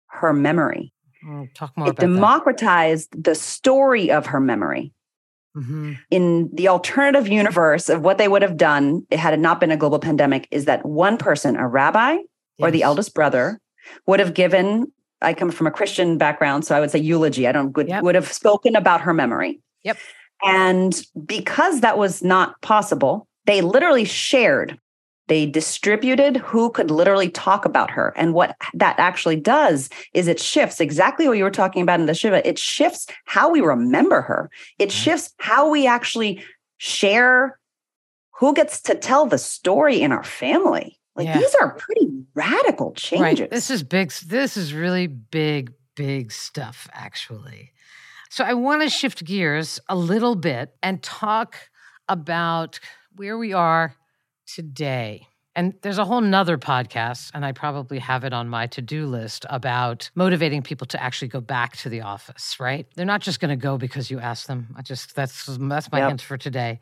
her 0.07 0.33
memory. 0.33 0.95
Mm, 1.27 1.53
Talk 1.55 1.77
more 1.77 1.89
It 1.89 1.91
about 1.91 2.01
that. 2.01 2.07
democratized 2.07 3.25
the 3.25 3.35
story 3.35 4.11
of 4.11 4.27
her 4.27 4.41
memory 4.41 4.93
Mhm. 5.57 5.99
in 6.11 6.51
the 6.53 6.69
alternative 6.69 7.27
universe 7.29 7.89
of 7.89 8.03
what 8.03 8.19
they 8.19 8.29
would 8.29 8.43
have 8.43 8.57
done 8.57 9.07
had 9.11 9.35
it 9.35 9.41
not 9.41 9.59
been 9.59 9.71
a 9.71 9.77
global 9.77 9.99
pandemic 9.99 10.47
is 10.51 10.67
that 10.67 10.85
one 10.87 11.17
person, 11.17 11.57
a 11.57 11.67
rabbi 11.67 12.19
or 12.59 12.71
the 12.71 12.83
eldest 12.83 13.15
brother, 13.15 13.59
would 14.07 14.21
have 14.21 14.35
given. 14.35 14.93
I 15.23 15.33
come 15.35 15.51
from 15.51 15.67
a 15.67 15.71
Christian 15.71 16.19
background, 16.19 16.65
so 16.67 16.77
I 16.77 16.81
would 16.81 16.91
say 16.91 16.99
eulogy. 16.99 17.47
I 17.49 17.53
don't 17.53 17.75
would, 17.77 17.89
Yep. 17.89 18.03
would 18.03 18.15
have 18.15 18.31
spoken 18.33 18.77
about 18.77 19.01
her 19.01 19.15
memory. 19.15 19.61
Yep. 19.83 19.97
And 20.45 21.03
because 21.25 21.81
that 21.81 21.97
was 21.97 22.23
not 22.23 22.61
possible, 22.61 23.27
they 23.47 23.62
literally 23.62 24.05
shared. 24.05 24.79
They 25.29 25.47
distributed 25.47 26.37
who 26.37 26.71
could 26.71 26.91
literally 26.91 27.31
talk 27.31 27.65
about 27.65 27.91
her. 27.91 28.12
And 28.17 28.33
what 28.33 28.57
that 28.75 28.99
actually 28.99 29.37
does 29.37 29.91
is 30.15 30.29
it 30.29 30.41
shifts 30.41 30.81
exactly 30.81 31.27
what 31.27 31.37
you 31.37 31.45
were 31.45 31.51
talking 31.51 31.83
about 31.83 31.99
in 32.01 32.07
the 32.07 32.15
Shiva. 32.15 32.47
It 32.49 32.59
shifts 32.59 33.07
how 33.25 33.51
we 33.51 33.61
remember 33.61 34.21
her. 34.23 34.51
It 34.79 34.91
Mhm. 34.91 34.93
shifts 34.93 35.35
how 35.39 35.69
we 35.69 35.87
actually 35.87 36.45
share 36.79 37.59
who 38.39 38.53
gets 38.55 38.81
to 38.83 38.95
tell 38.95 39.27
the 39.27 39.39
story 39.39 40.01
in 40.01 40.12
our 40.12 40.23
family. 40.25 41.01
Like 41.17 41.27
Yeah. 41.27 41.39
these 41.39 41.55
are 41.57 41.75
pretty 41.75 42.09
radical 42.35 42.93
changes. 42.93 43.41
Right. 43.41 43.51
This 43.51 43.71
is 43.71 43.83
big. 43.83 44.12
This 44.27 44.57
is 44.57 44.75
really 44.75 45.07
big, 45.07 45.73
big 45.95 46.31
stuff, 46.31 46.89
actually. 46.93 47.73
So 48.31 48.45
I 48.45 48.53
want 48.55 48.83
to 48.83 48.91
shift 48.91 49.25
gears 49.25 49.81
a 49.89 49.97
little 49.97 50.37
bit 50.37 50.77
and 50.83 51.03
talk 51.03 51.57
about 52.09 52.79
where 53.17 53.39
we 53.39 53.53
are 53.55 53.95
today. 54.47 55.29
And 55.55 55.73
there's 55.81 55.97
a 55.97 56.05
whole 56.05 56.21
nother 56.21 56.59
podcast, 56.59 57.31
and 57.33 57.43
I 57.43 57.53
probably 57.53 57.99
have 57.99 58.25
it 58.25 58.35
on 58.35 58.47
my 58.47 58.67
to 58.69 58.83
do 58.83 59.07
list 59.07 59.47
about 59.49 60.11
motivating 60.15 60.63
people 60.63 60.87
to 60.89 61.03
actually 61.03 61.29
go 61.29 61.41
back 61.41 61.79
to 61.79 61.89
the 61.89 62.03
office, 62.03 62.61
right? 62.61 62.87
They're 62.95 63.07
not 63.07 63.23
just 63.23 63.41
going 63.41 63.49
to 63.49 63.57
go 63.57 63.79
because 63.79 64.11
you 64.11 64.21
ask 64.21 64.47
them. 64.47 64.75
I 64.77 64.83
just, 64.83 65.15
that's, 65.15 65.47
that's 65.59 65.91
my 65.91 66.01
Yep. 66.01 66.09
hint 66.11 66.21
for 66.21 66.37
today. 66.37 66.79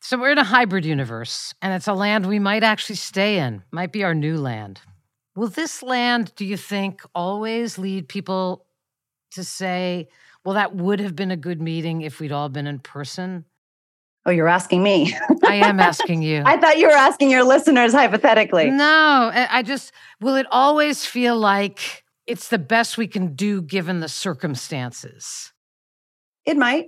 So 0.00 0.18
we're 0.18 0.32
in 0.32 0.38
a 0.38 0.44
hybrid 0.44 0.84
universe, 0.84 1.54
and 1.62 1.72
it's 1.72 1.88
a 1.88 1.94
land 1.94 2.26
we 2.26 2.38
might 2.38 2.62
actually 2.62 2.96
stay 2.96 3.38
in, 3.38 3.62
might 3.70 3.92
be 3.92 4.04
our 4.04 4.14
new 4.14 4.36
land. 4.36 4.82
Will 5.34 5.48
this 5.48 5.82
land, 5.82 6.32
do 6.36 6.44
you 6.44 6.58
think, 6.58 7.00
always 7.14 7.78
lead 7.78 8.08
people 8.08 8.66
to 9.30 9.42
say, 9.42 10.08
well, 10.44 10.54
that 10.54 10.74
would 10.76 11.00
have 11.00 11.16
been 11.16 11.30
a 11.30 11.36
good 11.36 11.62
meeting 11.62 12.02
if 12.02 12.20
we'd 12.20 12.32
all 12.32 12.50
been 12.50 12.66
in 12.66 12.78
person? 12.78 13.46
Oh, 14.28 14.30
you're 14.30 14.48
asking 14.48 14.82
me. 14.82 15.16
I 15.44 15.54
am 15.54 15.80
asking 15.80 16.22
you. 16.22 16.42
I 16.46 16.58
thought 16.58 16.78
you 16.78 16.86
were 16.86 16.92
asking 16.92 17.30
your 17.30 17.44
listeners 17.44 17.92
hypothetically. 17.92 18.70
No, 18.70 19.30
I 19.32 19.62
just, 19.62 19.92
will 20.20 20.36
it 20.36 20.46
always 20.50 21.04
feel 21.04 21.38
like 21.38 22.04
it's 22.26 22.48
the 22.48 22.58
best 22.58 22.98
we 22.98 23.06
can 23.06 23.34
do 23.34 23.62
given 23.62 24.00
the 24.00 24.08
circumstances. 24.08 25.52
It 26.44 26.56
might. 26.56 26.86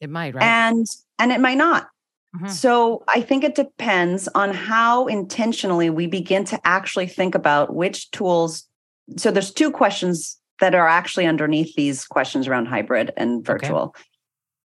It 0.00 0.10
might, 0.10 0.34
right? 0.34 0.42
And 0.42 0.86
and 1.18 1.32
it 1.32 1.40
might 1.40 1.58
not. 1.58 1.88
Mm-hmm. 2.36 2.48
So 2.48 3.04
I 3.08 3.20
think 3.20 3.44
it 3.44 3.54
depends 3.54 4.26
on 4.34 4.52
how 4.52 5.06
intentionally 5.06 5.90
we 5.90 6.06
begin 6.06 6.44
to 6.46 6.60
actually 6.66 7.06
think 7.06 7.34
about 7.34 7.74
which 7.74 8.10
tools. 8.10 8.66
So 9.16 9.30
there's 9.30 9.52
two 9.52 9.70
questions 9.70 10.38
that 10.60 10.74
are 10.74 10.88
actually 10.88 11.26
underneath 11.26 11.74
these 11.76 12.04
questions 12.06 12.48
around 12.48 12.66
hybrid 12.66 13.12
and 13.16 13.44
virtual. 13.44 13.94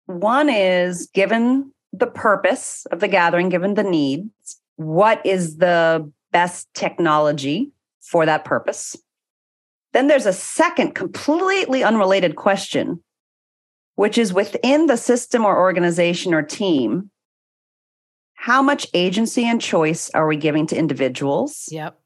Okay. 0.09 0.19
One 0.19 0.49
is 0.49 1.09
given 1.13 1.73
the 1.99 2.07
purpose 2.07 2.87
of 2.91 3.01
the 3.01 3.09
gathering, 3.09 3.49
given 3.49 3.75
the 3.75 3.83
needs, 3.83 4.61
what 4.77 5.25
is 5.25 5.57
the 5.57 6.11
best 6.33 6.69
technology 6.75 7.71
for 8.01 8.27
that 8.27 8.45
purpose? 8.45 8.97
Then 9.93 10.09
there's 10.09 10.27
a 10.27 10.33
second, 10.33 10.95
completely 10.95 11.83
unrelated 11.83 12.37
question, 12.37 13.03
which 13.95 14.19
is 14.19 14.33
within 14.33 14.87
the 14.87 14.97
system 14.97 15.45
or 15.45 15.59
organization 15.59 16.35
or 16.35 16.43
team, 16.43 17.11
how 18.35 18.63
much 18.63 18.87
agency 18.93 19.45
and 19.45 19.61
choice 19.61 20.11
are 20.11 20.27
we 20.27 20.37
giving 20.37 20.67
to 20.67 20.77
individuals? 20.77 21.69
Yep. 21.71 21.99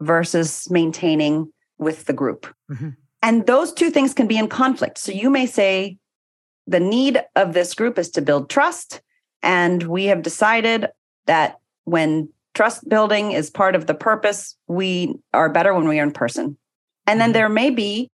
Versus 0.00 0.68
maintaining 0.70 1.52
with 1.78 2.06
the 2.06 2.12
group. 2.12 2.46
Mm-hmm. 2.70 2.90
And 3.22 3.46
those 3.46 3.72
two 3.72 3.90
things 3.90 4.14
can 4.14 4.26
be 4.26 4.38
in 4.38 4.48
conflict. 4.48 4.98
So 4.98 5.12
you 5.12 5.30
may 5.30 5.46
say 5.46 5.98
the 6.66 6.80
need 6.80 7.22
of 7.36 7.52
this 7.52 7.74
group 7.74 7.98
is 7.98 8.10
to 8.10 8.22
build 8.22 8.48
trust. 8.48 9.02
And 9.42 9.82
we 9.82 10.06
have 10.06 10.22
decided 10.22 10.88
that 11.26 11.58
when 11.84 12.30
trust 12.54 12.88
building 12.88 13.32
is 13.32 13.50
part 13.50 13.74
of 13.74 13.86
the 13.86 13.94
purpose, 13.94 14.56
we 14.66 15.14
are 15.32 15.50
better 15.50 15.74
when 15.74 15.88
we 15.88 16.00
are 16.00 16.04
in 16.04 16.12
person. 16.12 16.56
And 17.06 17.20
then 17.20 17.28
mm-hmm. 17.28 17.34
there 17.34 17.48
may 17.48 17.70
be 17.70 18.10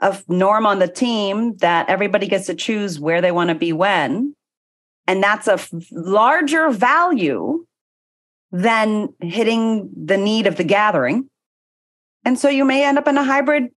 a 0.00 0.16
norm 0.28 0.66
on 0.66 0.78
the 0.78 0.88
team 0.88 1.56
that 1.56 1.88
everybody 1.88 2.26
gets 2.26 2.46
to 2.46 2.54
choose 2.54 2.98
where 2.98 3.20
they 3.20 3.32
want 3.32 3.48
to 3.48 3.54
be 3.54 3.72
when. 3.72 4.34
And 5.06 5.22
that's 5.22 5.48
a 5.48 5.58
larger 5.90 6.70
value 6.70 7.66
than 8.52 9.08
hitting 9.20 9.90
the 9.96 10.16
need 10.16 10.46
of 10.46 10.56
the 10.56 10.64
gathering. 10.64 11.28
And 12.24 12.38
so 12.38 12.48
you 12.48 12.64
may 12.64 12.84
end 12.84 12.98
up 12.98 13.08
in 13.08 13.18
a 13.18 13.24
hybrid 13.24 13.70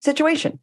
situation. 0.00 0.58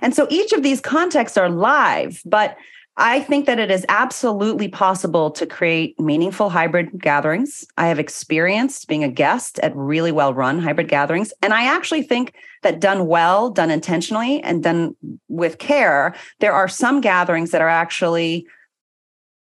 And 0.00 0.14
so 0.14 0.26
each 0.30 0.52
of 0.52 0.62
these 0.62 0.80
contexts 0.80 1.36
are 1.38 1.48
live, 1.48 2.22
but 2.24 2.56
I 2.98 3.20
think 3.20 3.46
that 3.46 3.58
it 3.58 3.70
is 3.70 3.86
absolutely 3.88 4.68
possible 4.68 5.30
to 5.30 5.46
create 5.46 5.98
meaningful 5.98 6.50
hybrid 6.50 7.00
gatherings. 7.00 7.64
I 7.78 7.86
have 7.86 7.98
experienced 7.98 8.86
being 8.86 9.02
a 9.02 9.08
guest 9.08 9.58
at 9.60 9.74
really 9.74 10.12
well 10.12 10.34
run 10.34 10.58
hybrid 10.58 10.88
gatherings. 10.88 11.32
And 11.40 11.54
I 11.54 11.64
actually 11.64 12.02
think 12.02 12.34
that 12.62 12.80
done 12.80 13.06
well, 13.06 13.48
done 13.50 13.70
intentionally, 13.70 14.42
and 14.42 14.62
done 14.62 14.94
with 15.28 15.58
care, 15.58 16.14
there 16.40 16.52
are 16.52 16.68
some 16.68 17.00
gatherings 17.00 17.50
that 17.52 17.62
are 17.62 17.68
actually 17.68 18.46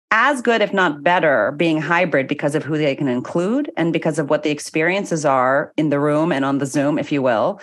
as 0.10 0.42
good, 0.42 0.62
if 0.62 0.74
not 0.74 1.04
better, 1.04 1.52
being 1.52 1.80
hybrid 1.80 2.28
because 2.28 2.56
of 2.56 2.64
who 2.64 2.78
they 2.78 2.96
can 2.96 3.08
include 3.08 3.70
and 3.78 3.94
because 3.94 4.18
of 4.18 4.30
what 4.30 4.44
the 4.44 4.50
experiences 4.50 5.26
are 5.26 5.74
in 5.78 5.90
the 5.90 6.00
room 6.00 6.32
and 6.32 6.46
on 6.46 6.58
the 6.58 6.66
Zoom, 6.66 6.98
if 6.98 7.12
you 7.12 7.22
will, 7.22 7.60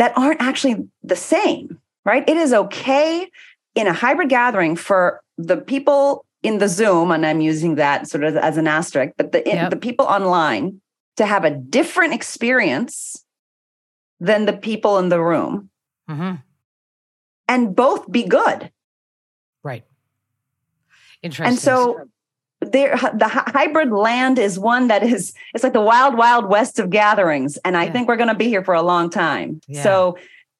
that 0.00 0.16
aren't 0.16 0.40
actually 0.40 0.88
the 1.02 1.14
same, 1.14 1.78
right? 2.06 2.26
It 2.26 2.38
is 2.38 2.54
okay 2.54 3.30
in 3.74 3.86
a 3.86 3.92
hybrid 3.92 4.30
gathering 4.30 4.74
for 4.74 5.20
the 5.36 5.58
people 5.58 6.24
in 6.42 6.56
the 6.56 6.68
Zoom, 6.68 7.10
and 7.10 7.26
I'm 7.26 7.42
using 7.42 7.74
that 7.74 8.08
sort 8.08 8.24
of 8.24 8.34
as 8.34 8.56
an 8.56 8.66
asterisk, 8.66 9.12
but 9.18 9.32
the, 9.32 9.42
yep. 9.44 9.68
the 9.68 9.76
people 9.76 10.06
online 10.06 10.80
to 11.18 11.26
have 11.26 11.44
a 11.44 11.50
different 11.50 12.14
experience 12.14 13.26
than 14.20 14.46
the 14.46 14.54
people 14.54 14.96
in 14.96 15.10
the 15.10 15.20
room 15.20 15.68
mm-hmm. 16.08 16.36
and 17.46 17.76
both 17.76 18.10
be 18.10 18.22
good. 18.22 18.72
Right. 19.62 19.84
Interesting. 21.22 21.46
And 21.46 21.58
so 21.58 22.08
there 22.60 22.96
the 23.14 23.28
hybrid 23.28 23.90
land 23.90 24.38
is 24.38 24.58
one 24.58 24.88
that 24.88 25.02
is 25.02 25.32
it's 25.54 25.64
like 25.64 25.72
the 25.72 25.80
wild 25.80 26.16
wild 26.16 26.48
west 26.48 26.78
of 26.78 26.90
gatherings 26.90 27.56
and 27.64 27.76
i 27.76 27.84
yeah. 27.84 27.92
think 27.92 28.06
we're 28.06 28.16
going 28.16 28.28
to 28.28 28.34
be 28.34 28.48
here 28.48 28.62
for 28.62 28.74
a 28.74 28.82
long 28.82 29.08
time 29.08 29.60
yeah. 29.66 29.82
so 29.82 30.16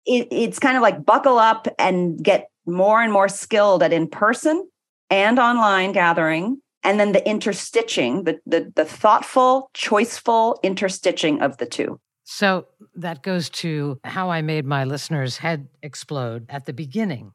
it, 0.06 0.28
it's 0.30 0.58
kind 0.58 0.76
of 0.76 0.82
like 0.82 1.04
buckle 1.04 1.38
up 1.38 1.68
and 1.78 2.22
get 2.22 2.50
more 2.66 3.02
and 3.02 3.12
more 3.12 3.28
skilled 3.28 3.82
at 3.82 3.92
in 3.92 4.08
person 4.08 4.66
and 5.10 5.38
online 5.38 5.92
gathering 5.92 6.60
and 6.82 6.98
then 6.98 7.12
the 7.12 7.20
interstitching 7.20 8.24
the, 8.24 8.40
the 8.46 8.72
the 8.74 8.84
thoughtful 8.84 9.70
choiceful 9.74 10.56
interstitching 10.62 11.42
of 11.42 11.58
the 11.58 11.66
two 11.66 12.00
so 12.24 12.66
that 12.94 13.22
goes 13.22 13.50
to 13.50 14.00
how 14.04 14.30
i 14.30 14.40
made 14.40 14.64
my 14.64 14.84
listeners 14.84 15.36
head 15.36 15.68
explode 15.82 16.46
at 16.48 16.64
the 16.64 16.72
beginning 16.72 17.32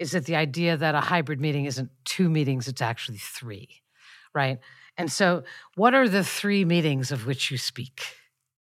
is 0.00 0.12
that 0.12 0.24
the 0.24 0.34
idea 0.34 0.76
that 0.76 0.94
a 0.94 1.00
hybrid 1.00 1.40
meeting 1.40 1.66
isn't 1.66 1.90
two 2.04 2.28
meetings 2.28 2.66
it's 2.66 2.82
actually 2.82 3.18
three 3.18 3.68
right 4.34 4.58
and 4.96 5.10
so 5.10 5.42
what 5.76 5.94
are 5.94 6.08
the 6.08 6.24
three 6.24 6.64
meetings 6.64 7.10
of 7.12 7.26
which 7.26 7.50
you 7.50 7.58
speak 7.58 8.02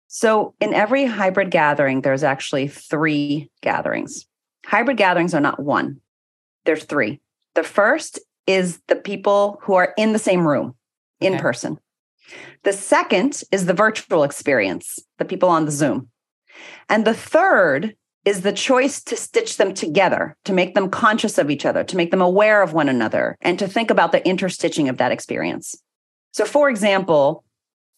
so 0.08 0.54
in 0.60 0.74
every 0.74 1.06
hybrid 1.06 1.52
gathering 1.52 2.02
there's 2.02 2.24
actually 2.24 2.68
three 2.68 3.50
gatherings 3.62 4.26
Hybrid 4.66 4.98
gatherings 4.98 5.34
are 5.34 5.42
not 5.42 5.60
one, 5.60 6.02
there's 6.66 6.86
three. 6.86 7.22
The 7.54 7.64
first 7.64 8.20
is 8.48 8.82
the 8.88 8.96
people 8.96 9.60
who 9.62 9.76
are 9.76 9.94
in 9.98 10.14
the 10.14 10.20
same 10.20 10.48
room 10.48 10.76
in 11.20 11.34
okay. 11.34 11.42
person. 11.42 11.80
The 12.64 12.74
second 12.74 13.44
is 13.52 13.66
the 13.66 13.74
virtual 13.74 14.24
experience, 14.24 14.98
the 15.20 15.26
people 15.26 15.50
on 15.50 15.66
the 15.66 15.72
Zoom. 15.72 16.10
And 16.90 17.06
the 17.06 17.14
third 17.14 17.96
is 18.26 18.42
the 18.42 18.52
choice 18.52 19.02
to 19.04 19.16
stitch 19.16 19.58
them 19.58 19.74
together, 19.74 20.36
to 20.46 20.52
make 20.52 20.74
them 20.74 20.90
conscious 20.90 21.38
of 21.38 21.52
each 21.52 21.66
other, 21.66 21.84
to 21.84 21.96
make 21.96 22.10
them 22.12 22.22
aware 22.22 22.64
of 22.64 22.74
one 22.74 22.90
another, 22.90 23.38
and 23.42 23.60
to 23.60 23.68
think 23.68 23.92
about 23.92 24.12
the 24.12 24.22
interstitching 24.22 24.90
of 24.90 24.98
that 24.98 25.12
experience. 25.12 25.76
So, 26.34 26.44
for 26.44 26.68
example, 26.70 27.44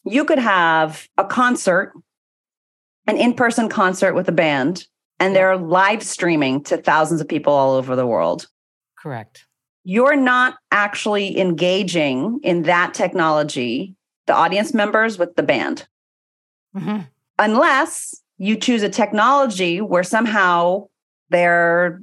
you 0.03 0.25
could 0.25 0.39
have 0.39 1.07
a 1.17 1.23
concert, 1.23 1.93
an 3.07 3.17
in 3.17 3.33
person 3.33 3.69
concert 3.69 4.13
with 4.13 4.27
a 4.27 4.33
band, 4.33 4.85
and 5.19 5.35
they're 5.35 5.57
live 5.57 6.03
streaming 6.03 6.63
to 6.65 6.77
thousands 6.77 7.21
of 7.21 7.27
people 7.27 7.53
all 7.53 7.75
over 7.75 7.95
the 7.95 8.05
world. 8.05 8.47
Correct. 8.99 9.45
You're 9.83 10.17
not 10.17 10.57
actually 10.71 11.39
engaging 11.39 12.41
in 12.43 12.63
that 12.63 12.93
technology, 12.93 13.95
the 14.25 14.33
audience 14.33 14.73
members 14.73 15.17
with 15.17 15.35
the 15.37 15.43
band, 15.43 15.87
mm-hmm. 16.75 17.03
unless 17.39 18.21
you 18.37 18.55
choose 18.55 18.83
a 18.83 18.89
technology 18.89 19.81
where 19.81 20.03
somehow 20.03 20.87
they're 21.29 22.01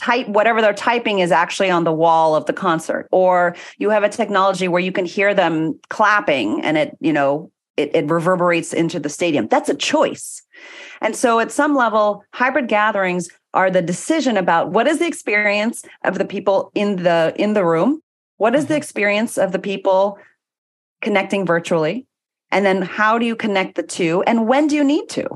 type 0.00 0.26
whatever 0.28 0.60
they're 0.60 0.72
typing 0.72 1.18
is 1.18 1.30
actually 1.30 1.70
on 1.70 1.84
the 1.84 1.92
wall 1.92 2.34
of 2.34 2.46
the 2.46 2.52
concert 2.52 3.06
or 3.12 3.54
you 3.78 3.90
have 3.90 4.02
a 4.02 4.08
technology 4.08 4.66
where 4.66 4.80
you 4.80 4.90
can 4.90 5.04
hear 5.04 5.34
them 5.34 5.78
clapping 5.90 6.60
and 6.64 6.76
it 6.78 6.96
you 7.00 7.12
know 7.12 7.50
it, 7.76 7.94
it 7.94 8.10
reverberates 8.10 8.72
into 8.72 8.98
the 8.98 9.08
stadium 9.08 9.46
that's 9.48 9.68
a 9.68 9.74
choice 9.74 10.42
and 11.02 11.16
so 11.16 11.40
at 11.40 11.50
some 11.50 11.74
level, 11.74 12.24
hybrid 12.32 12.68
gatherings 12.68 13.28
are 13.54 13.70
the 13.70 13.82
decision 13.82 14.36
about 14.36 14.70
what 14.70 14.86
is 14.86 15.00
the 15.00 15.06
experience 15.06 15.82
of 16.04 16.16
the 16.16 16.24
people 16.24 16.70
in 16.76 17.02
the 17.02 17.34
in 17.36 17.54
the 17.54 17.64
room? 17.64 18.00
What 18.36 18.54
is 18.54 18.66
the 18.66 18.74
mm-hmm. 18.74 18.78
experience 18.78 19.36
of 19.36 19.50
the 19.50 19.58
people 19.58 20.18
connecting 21.00 21.44
virtually? 21.44 22.06
And 22.52 22.64
then 22.64 22.82
how 22.82 23.18
do 23.18 23.26
you 23.26 23.34
connect 23.34 23.74
the 23.74 23.82
two? 23.82 24.22
And 24.28 24.46
when 24.46 24.68
do 24.68 24.76
you 24.76 24.84
need 24.84 25.08
to? 25.10 25.26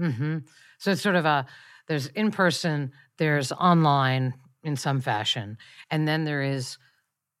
Mm-hmm. 0.00 0.38
So 0.78 0.92
it's 0.92 1.02
sort 1.02 1.16
of 1.16 1.24
a 1.24 1.46
there's 1.88 2.06
in 2.08 2.30
person, 2.30 2.92
there's 3.18 3.52
online 3.52 4.34
in 4.62 4.76
some 4.76 5.00
fashion, 5.00 5.58
and 5.90 6.06
then 6.06 6.24
there 6.24 6.42
is 6.42 6.78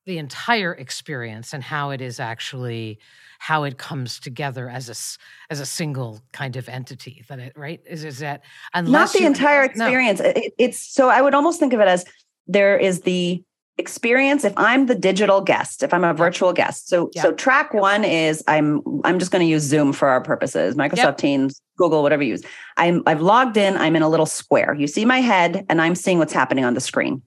the 0.04 0.18
entire 0.18 0.72
experience 0.72 1.52
and 1.52 1.62
how 1.62 1.90
it 1.90 2.00
is 2.00 2.18
actually 2.18 2.98
how 3.38 3.64
it 3.64 3.78
comes 3.78 4.18
together 4.18 4.68
as 4.68 4.88
a 4.88 5.52
as 5.52 5.60
a 5.60 5.66
single 5.66 6.20
kind 6.32 6.56
of 6.56 6.68
entity 6.68 7.24
that 7.28 7.38
it 7.38 7.52
right 7.56 7.80
is 7.86 8.04
is 8.04 8.18
that 8.18 8.42
unless 8.74 9.14
not 9.14 9.18
the 9.18 9.26
entire 9.26 9.62
experience 9.62 10.20
no. 10.20 10.26
it, 10.26 10.52
it's 10.58 10.78
so 10.78 11.08
i 11.08 11.20
would 11.20 11.34
almost 11.34 11.60
think 11.60 11.72
of 11.72 11.80
it 11.80 11.88
as 11.88 12.04
there 12.46 12.76
is 12.76 13.02
the 13.02 13.42
experience 13.78 14.44
if 14.44 14.52
i'm 14.56 14.86
the 14.86 14.94
digital 14.94 15.40
guest 15.40 15.82
if 15.82 15.94
i'm 15.94 16.04
a 16.04 16.14
virtual 16.14 16.52
guest 16.52 16.88
so 16.88 17.10
yeah. 17.14 17.22
so 17.22 17.32
track 17.32 17.72
one 17.72 18.04
is 18.04 18.42
i'm 18.48 18.82
i'm 19.04 19.18
just 19.18 19.30
going 19.30 19.44
to 19.44 19.50
use 19.50 19.62
zoom 19.62 19.92
for 19.92 20.08
our 20.08 20.20
purposes 20.20 20.74
microsoft 20.74 20.96
yep. 20.96 21.18
teams 21.18 21.60
google 21.82 22.02
whatever 22.02 22.22
you 22.22 22.30
use. 22.30 22.42
I'm 22.76 23.02
i've 23.06 23.20
logged 23.20 23.56
in 23.56 23.76
i'm 23.76 23.96
in 23.96 24.02
a 24.02 24.08
little 24.08 24.26
square. 24.26 24.74
You 24.74 24.86
see 24.86 25.04
my 25.04 25.20
head 25.20 25.66
and 25.68 25.80
i'm 25.80 25.94
seeing 25.94 26.18
what's 26.18 26.32
happening 26.32 26.64
on 26.64 26.74
the 26.74 26.80
screen. 26.80 27.22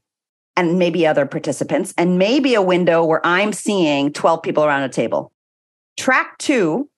And 0.57 0.79
maybe 0.79 1.05
other 1.05 1.25
participants 1.25 1.93
and 1.97 2.17
maybe 2.17 2.53
a 2.55 2.61
window 2.61 3.03
where 3.03 3.25
i'm 3.25 3.53
seeing 3.53 4.13
12 4.13 4.41
people 4.41 4.63
around 4.63 4.83
a 4.83 4.89
table. 4.89 5.31
Track 5.97 6.37
two 6.37 6.89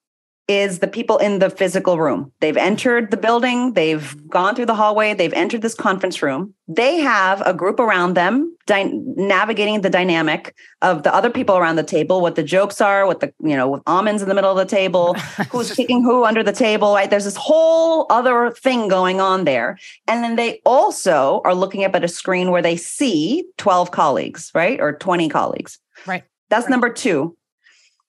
is 0.47 0.79
the 0.79 0.87
people 0.87 1.17
in 1.17 1.39
the 1.39 1.49
physical 1.49 1.99
room. 1.99 2.31
They've 2.39 2.55
entered 2.55 3.11
the 3.11 3.17
building, 3.17 3.73
they've 3.73 4.15
gone 4.29 4.55
through 4.55 4.67
the 4.67 4.75
hallway, 4.75 5.13
they've 5.13 5.33
entered 5.33 5.61
this 5.61 5.73
conference 5.73 6.21
room. 6.21 6.53
They 6.69 6.99
have 6.99 7.41
a 7.45 7.53
group 7.53 7.79
around 7.79 8.13
them 8.13 8.55
dy- 8.65 8.91
navigating 8.93 9.81
the 9.81 9.89
dynamic 9.89 10.55
of 10.81 11.03
the 11.03 11.13
other 11.13 11.29
people 11.29 11.57
around 11.57 11.75
the 11.75 11.83
table, 11.83 12.21
what 12.21 12.35
the 12.35 12.43
jokes 12.43 12.79
are, 12.79 13.05
what 13.05 13.19
the, 13.19 13.33
you 13.43 13.57
know, 13.57 13.67
with 13.67 13.81
almonds 13.87 14.21
in 14.21 14.29
the 14.29 14.35
middle 14.35 14.51
of 14.51 14.57
the 14.57 14.65
table, 14.65 15.13
who's 15.51 15.73
kicking 15.73 16.01
who 16.01 16.23
under 16.23 16.43
the 16.43 16.53
table, 16.53 16.93
right? 16.93 17.09
There's 17.09 17.25
this 17.25 17.35
whole 17.35 18.05
other 18.09 18.51
thing 18.51 18.87
going 18.87 19.19
on 19.19 19.43
there. 19.43 19.77
And 20.07 20.23
then 20.23 20.37
they 20.37 20.61
also 20.65 21.41
are 21.43 21.55
looking 21.55 21.83
up 21.83 21.95
at 21.95 22.03
a 22.03 22.09
screen 22.09 22.51
where 22.51 22.61
they 22.61 22.77
see 22.77 23.45
12 23.57 23.91
colleagues, 23.91 24.51
right? 24.55 24.79
Or 24.79 24.93
20 24.93 25.27
colleagues. 25.27 25.79
Right. 26.05 26.23
That's 26.49 26.65
right. 26.65 26.71
number 26.71 26.89
two. 26.89 27.35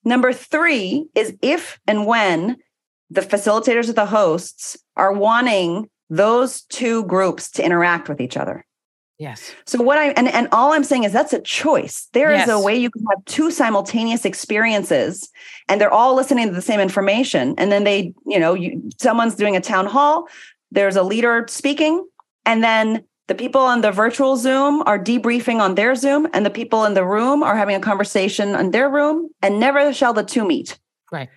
Number 0.08 0.32
three 0.32 1.06
is 1.14 1.36
if 1.42 1.78
and 1.86 2.06
when 2.06 2.56
the 3.10 3.20
facilitators 3.20 3.90
or 3.90 3.92
the 3.92 4.06
hosts 4.06 4.78
are 4.96 5.12
wanting 5.12 5.90
those 6.08 6.62
two 6.62 7.04
groups 7.04 7.50
to 7.52 7.64
interact 7.64 8.08
with 8.08 8.18
each 8.18 8.38
other. 8.38 8.64
Yes. 9.18 9.52
So 9.66 9.82
what 9.82 9.98
I 9.98 10.12
and, 10.12 10.26
and 10.28 10.48
all 10.50 10.72
I'm 10.72 10.84
saying 10.84 11.04
is 11.04 11.12
that's 11.12 11.34
a 11.34 11.42
choice. 11.42 12.08
There 12.14 12.30
is 12.30 12.38
Yes. 12.38 12.48
a 12.48 12.58
way 12.58 12.74
you 12.76 12.90
can 12.90 13.04
have 13.10 13.22
two 13.26 13.50
simultaneous 13.50 14.24
experiences 14.24 15.28
and 15.68 15.78
they're 15.78 15.92
all 15.92 16.14
listening 16.14 16.48
to 16.48 16.54
the 16.54 16.62
same 16.62 16.80
information. 16.80 17.54
And 17.58 17.70
then 17.70 17.84
they, 17.84 18.14
you 18.24 18.38
know, 18.38 18.54
you 18.54 18.88
someone's 18.98 19.34
doing 19.34 19.56
a 19.56 19.60
town 19.60 19.84
hall, 19.86 20.26
there's 20.70 20.96
a 20.96 21.02
leader 21.02 21.44
speaking, 21.50 22.06
and 22.46 22.64
then 22.64 23.04
the 23.28 23.34
people 23.34 23.60
on 23.60 23.82
the 23.82 23.92
virtual 23.92 24.36
Zoom 24.36 24.82
are 24.86 24.98
debriefing 24.98 25.60
on 25.60 25.74
their 25.74 25.94
Zoom, 25.94 26.26
and 26.32 26.44
the 26.44 26.50
people 26.50 26.84
in 26.84 26.94
the 26.94 27.04
room 27.04 27.42
are 27.42 27.56
having 27.56 27.76
a 27.76 27.80
conversation 27.80 28.54
on 28.54 28.72
their 28.72 28.90
room, 28.90 29.28
and 29.42 29.60
never 29.60 29.92
shall 29.92 30.12
the 30.12 30.24
two 30.24 30.44
meet. 30.44 30.78
Right. 31.12 31.28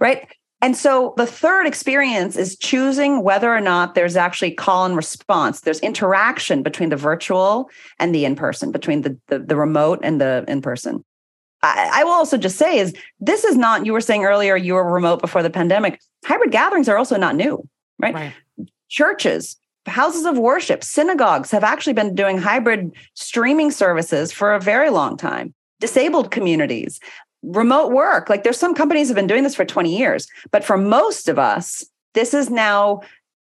Right. 0.00 0.26
And 0.62 0.74
so 0.74 1.12
the 1.18 1.26
third 1.26 1.66
experience 1.66 2.36
is 2.36 2.56
choosing 2.56 3.22
whether 3.22 3.54
or 3.54 3.60
not 3.60 3.94
there's 3.94 4.16
actually 4.16 4.52
call 4.52 4.86
and 4.86 4.96
response. 4.96 5.60
There's 5.60 5.80
interaction 5.80 6.62
between 6.62 6.88
the 6.88 6.96
virtual 6.96 7.68
and 7.98 8.14
the 8.14 8.24
in 8.24 8.34
person, 8.34 8.72
between 8.72 9.02
the, 9.02 9.18
the, 9.28 9.40
the 9.40 9.56
remote 9.56 10.00
and 10.02 10.18
the 10.20 10.44
in 10.48 10.62
person. 10.62 11.04
I, 11.62 11.90
I 11.96 12.04
will 12.04 12.12
also 12.12 12.38
just 12.38 12.56
say 12.56 12.78
is 12.78 12.94
this 13.20 13.44
is 13.44 13.56
not, 13.56 13.84
you 13.84 13.92
were 13.92 14.00
saying 14.00 14.24
earlier, 14.24 14.56
you 14.56 14.72
were 14.72 14.90
remote 14.90 15.20
before 15.20 15.42
the 15.42 15.50
pandemic. 15.50 16.00
Hybrid 16.24 16.50
gatherings 16.50 16.88
are 16.88 16.96
also 16.96 17.18
not 17.18 17.36
new, 17.36 17.68
right? 17.98 18.14
Right. 18.14 18.32
Churches, 18.88 19.56
houses 19.86 20.24
of 20.24 20.38
worship, 20.38 20.82
synagogues 20.82 21.50
have 21.50 21.64
actually 21.64 21.92
been 21.92 22.14
doing 22.14 22.38
hybrid 22.38 22.92
streaming 23.14 23.70
services 23.70 24.32
for 24.32 24.54
a 24.54 24.60
very 24.60 24.90
long 24.90 25.16
time. 25.16 25.54
Disabled 25.80 26.30
communities, 26.30 27.00
remote 27.42 27.92
work. 27.92 28.28
Like 28.28 28.42
there's 28.42 28.58
some 28.58 28.74
companies 28.74 29.08
have 29.08 29.16
been 29.16 29.26
doing 29.26 29.42
this 29.42 29.54
for 29.54 29.64
20 29.64 29.96
years, 29.96 30.26
but 30.50 30.64
for 30.64 30.76
most 30.76 31.28
of 31.28 31.38
us, 31.38 31.84
this 32.14 32.32
is 32.32 32.48
now 32.48 33.00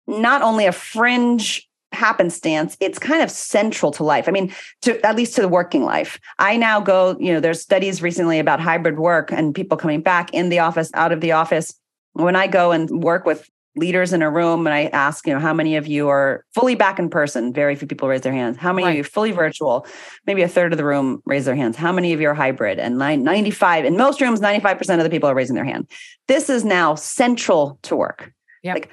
not 0.08 0.42
only 0.42 0.66
a 0.66 0.72
fringe 0.72 1.68
happenstance, 1.92 2.78
it's 2.80 3.00
kind 3.00 3.22
of 3.22 3.30
central 3.30 3.92
to 3.92 4.04
life. 4.04 4.28
I 4.28 4.32
mean, 4.32 4.54
to 4.84 5.06
at 5.06 5.16
least 5.16 5.36
to 5.36 5.42
the 5.42 5.50
working 5.50 5.84
life. 5.84 6.20
I 6.40 6.56
now 6.56 6.80
go, 6.80 7.18
you 7.20 7.34
know, 7.34 7.40
there's 7.40 7.62
studies 7.62 8.02
recently 8.02 8.40
about 8.40 8.60
hybrid 8.62 8.98
work 8.98 9.32
and 9.32 9.54
people 9.54 9.78
coming 9.78 10.02
back 10.02 10.34
in 10.34 10.50
the 10.50 10.60
office, 10.60 10.90
out 10.94 11.12
of 11.12 11.22
the 11.22 11.34
office. 11.34 11.74
When 12.14 12.36
I 12.36 12.48
go 12.48 12.72
and 12.72 13.04
work 13.04 13.26
with 13.26 13.50
leaders 13.76 14.12
in 14.12 14.22
a 14.22 14.30
room 14.30 14.68
and 14.68 14.74
I 14.74 14.86
ask, 14.88 15.26
you 15.26 15.34
know, 15.34 15.40
how 15.40 15.54
many 15.54 15.78
of 15.78 15.88
you 15.88 16.10
are 16.10 16.46
fully 16.54 16.76
back 16.76 17.00
in 17.00 17.10
person? 17.10 17.54
Very 17.54 17.76
few 17.76 17.88
people 17.88 18.08
raise 18.08 18.22
their 18.22 18.34
hands. 18.34 18.58
How 18.58 18.74
many 18.74 18.86
Right. 18.86 18.92
of 18.92 18.98
you 18.98 19.04
fully 19.04 19.32
virtual? 19.32 19.86
Maybe 20.28 20.42
a 20.42 20.48
third 20.48 20.74
of 20.74 20.78
the 20.78 20.86
room 20.86 21.22
raise 21.26 21.46
their 21.46 21.56
hands. 21.56 21.78
How 21.78 21.92
many 21.92 22.12
of 22.14 22.20
you 22.20 22.30
are 22.30 22.34
hybrid? 22.34 22.80
And 22.80 22.98
95, 22.98 23.86
in 23.86 23.96
most 23.96 24.20
rooms, 24.20 24.42
95% 24.42 25.00
of 25.00 25.04
the 25.06 25.10
people 25.10 25.30
are 25.30 25.36
raising 25.36 25.56
their 25.56 25.66
hand. 25.66 25.90
This 26.28 26.50
is 26.50 26.66
now 26.66 26.96
central 26.96 27.80
to 27.84 27.96
work. 27.96 28.34
Yep. 28.64 28.76
Like 28.76 28.90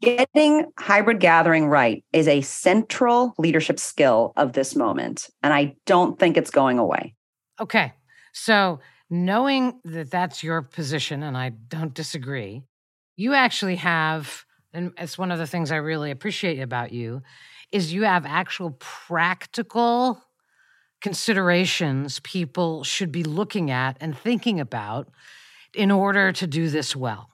getting 0.00 0.66
hybrid 0.78 1.20
gathering 1.20 1.66
right 1.68 2.02
is 2.12 2.26
a 2.26 2.40
central 2.40 3.34
leadership 3.38 3.78
skill 3.78 4.32
of 4.36 4.54
this 4.54 4.74
moment. 4.74 5.28
And 5.42 5.52
I 5.52 5.76
don't 5.86 6.18
think 6.18 6.36
it's 6.36 6.50
going 6.50 6.78
away. 6.78 7.14
Okay. 7.60 7.92
So, 8.32 8.80
knowing 9.10 9.78
that 9.84 10.10
that's 10.10 10.42
your 10.42 10.62
position, 10.62 11.22
and 11.22 11.36
I 11.36 11.50
don't 11.50 11.92
disagree, 11.92 12.62
you 13.16 13.34
actually 13.34 13.76
have, 13.76 14.44
and 14.72 14.92
it's 14.98 15.18
one 15.18 15.30
of 15.30 15.38
the 15.38 15.46
things 15.46 15.70
I 15.70 15.76
really 15.76 16.10
appreciate 16.10 16.60
about 16.60 16.92
you, 16.92 17.22
is 17.70 17.92
you 17.92 18.02
have 18.04 18.26
actual 18.26 18.76
practical 18.78 20.22
considerations 21.00 22.20
people 22.20 22.84
should 22.84 23.10
be 23.10 23.24
looking 23.24 23.70
at 23.70 23.96
and 24.00 24.16
thinking 24.16 24.60
about 24.60 25.08
in 25.74 25.90
order 25.90 26.32
to 26.32 26.46
do 26.46 26.68
this 26.68 26.94
well. 26.94 27.28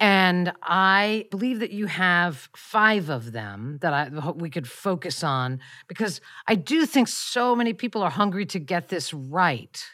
And 0.00 0.52
I 0.62 1.26
believe 1.30 1.60
that 1.60 1.70
you 1.70 1.86
have 1.86 2.48
five 2.56 3.10
of 3.10 3.32
them 3.32 3.78
that 3.80 3.92
I 3.92 4.08
hope 4.20 4.40
we 4.40 4.50
could 4.50 4.68
focus 4.68 5.22
on 5.22 5.60
because 5.86 6.20
I 6.48 6.56
do 6.56 6.84
think 6.84 7.06
so 7.08 7.54
many 7.54 7.72
people 7.72 8.02
are 8.02 8.10
hungry 8.10 8.46
to 8.46 8.58
get 8.58 8.88
this 8.88 9.14
right. 9.14 9.84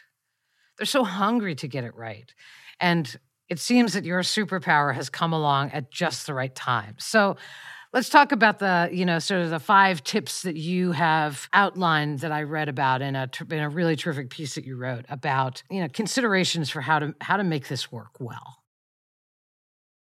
They're 0.77 0.85
so 0.85 1.03
hungry 1.03 1.53
to 1.55 1.67
get 1.67 1.83
it 1.83 1.95
right. 1.95 2.33
And 2.79 3.15
it 3.51 3.59
seems 3.59 3.91
that 3.93 4.05
your 4.05 4.21
superpower 4.21 4.95
has 4.95 5.09
come 5.09 5.33
along 5.33 5.71
at 5.71 5.91
just 5.91 6.25
the 6.25 6.33
right 6.33 6.55
time. 6.55 6.95
So 6.99 7.35
let's 7.91 8.07
talk 8.07 8.31
about 8.31 8.59
the, 8.59 8.89
you 8.93 9.05
know, 9.05 9.19
sort 9.19 9.41
of 9.41 9.49
the 9.49 9.59
five 9.59 10.01
tips 10.05 10.43
that 10.43 10.55
you 10.55 10.93
have 10.93 11.49
outlined 11.51 12.19
that 12.19 12.31
I 12.31 12.43
read 12.43 12.69
about 12.69 13.01
in 13.01 13.13
a 13.17 13.29
in 13.49 13.59
a 13.59 13.67
really 13.67 13.97
terrific 13.97 14.29
piece 14.29 14.55
that 14.55 14.63
you 14.63 14.77
wrote 14.77 15.03
about, 15.09 15.63
you 15.69 15.81
know, 15.81 15.89
considerations 15.89 16.69
for 16.69 16.79
how 16.79 16.99
to 16.99 17.13
how 17.19 17.35
to 17.35 17.43
make 17.43 17.67
this 17.67 17.91
work 17.91 18.21
well. 18.21 18.63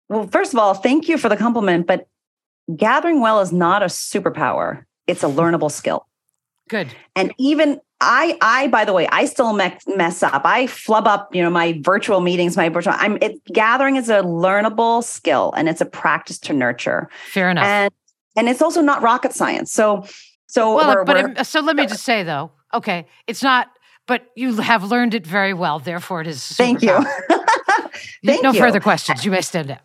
Well, 0.08 0.26
first 0.28 0.54
of 0.54 0.58
all, 0.58 0.72
thank 0.72 1.06
you 1.06 1.18
for 1.18 1.28
the 1.28 1.36
compliment, 1.36 1.86
but 1.86 2.08
gathering 2.74 3.20
well 3.20 3.40
is 3.40 3.52
not 3.52 3.82
a 3.82 3.86
superpower. 3.86 4.84
It's 5.06 5.22
a 5.22 5.28
learnable 5.28 5.70
skill. 5.70 6.06
Good. 6.70 6.88
And 7.14 7.34
even 7.38 7.80
I, 8.00 8.36
I, 8.42 8.68
by 8.68 8.84
the 8.84 8.92
way, 8.92 9.06
I 9.10 9.24
still 9.24 9.52
me- 9.54 9.76
mess 9.86 10.22
up. 10.22 10.42
I 10.44 10.66
flub 10.66 11.06
up, 11.06 11.34
you 11.34 11.42
know, 11.42 11.48
my 11.50 11.78
virtual 11.80 12.20
meetings, 12.20 12.56
my 12.56 12.68
virtual. 12.68 12.92
I'm 12.96 13.16
it, 13.22 13.42
gathering 13.46 13.96
is 13.96 14.10
a 14.10 14.20
learnable 14.22 15.02
skill, 15.02 15.52
and 15.56 15.68
it's 15.68 15.80
a 15.80 15.86
practice 15.86 16.38
to 16.40 16.52
nurture. 16.52 17.08
Fair 17.32 17.48
enough. 17.50 17.64
And 17.64 17.92
and 18.36 18.48
it's 18.50 18.60
also 18.60 18.82
not 18.82 19.00
rocket 19.02 19.32
science. 19.32 19.72
So, 19.72 20.04
so 20.46 20.76
well, 20.76 20.88
we're- 20.94 21.04
but 21.06 21.16
we're- 21.16 21.34
it- 21.38 21.44
so 21.46 21.60
let 21.60 21.74
me 21.76 21.86
just 21.86 22.04
say 22.04 22.22
though, 22.22 22.50
okay, 22.74 23.06
it's 23.26 23.42
not, 23.42 23.68
but 24.06 24.26
you 24.36 24.56
have 24.56 24.84
learned 24.84 25.14
it 25.14 25.26
very 25.26 25.54
well. 25.54 25.78
Therefore, 25.78 26.20
it 26.20 26.26
is. 26.26 26.46
thank 26.48 26.82
you. 26.82 26.98
Thank 28.26 28.42
no 28.42 28.52
you. 28.52 28.58
further 28.58 28.80
questions. 28.80 29.24
You 29.24 29.30
may 29.30 29.40
stand 29.40 29.70
up. 29.70 29.80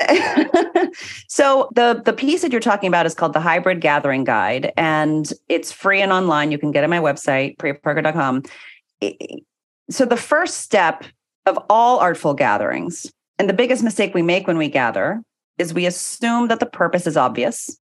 so 1.27 1.69
the 1.75 2.01
the 2.04 2.13
piece 2.13 2.41
that 2.41 2.51
you're 2.51 2.62
talking 2.62 2.88
about 2.88 3.06
is 3.06 3.13
called 3.13 3.34
the 3.34 3.39
hybrid 3.39 3.82
gathering 3.82 4.23
guide 4.23 4.73
and 4.77 5.32
it's 5.49 5.71
free 5.71 6.01
and 6.01 6.12
online 6.12 6.51
you 6.51 6.58
can 6.58 6.71
get 6.71 6.84
it 6.84 6.86
on 6.86 6.89
my 6.89 6.99
website 6.99 7.58
priyaparker.com 7.58 8.43
so 9.89 10.06
the 10.06 10.17
first 10.17 10.58
step 10.58 11.06
of 11.45 11.58
all 11.69 11.99
artful 11.99 12.34
gatherings 12.34 13.12
and 13.39 13.49
the 13.49 13.54
biggest 13.54 13.84
mistake 13.84 14.13
we 14.13 14.21
make 14.21 14.47
when 14.47 14.58
we 14.58 14.69
gather 14.69 15.21
is 15.58 15.73
we 15.73 15.86
assume 15.86 16.47
that 16.47 16.60
the 16.60 16.65
purpose 16.65 17.08
is 17.08 17.17
obvious 17.17 17.77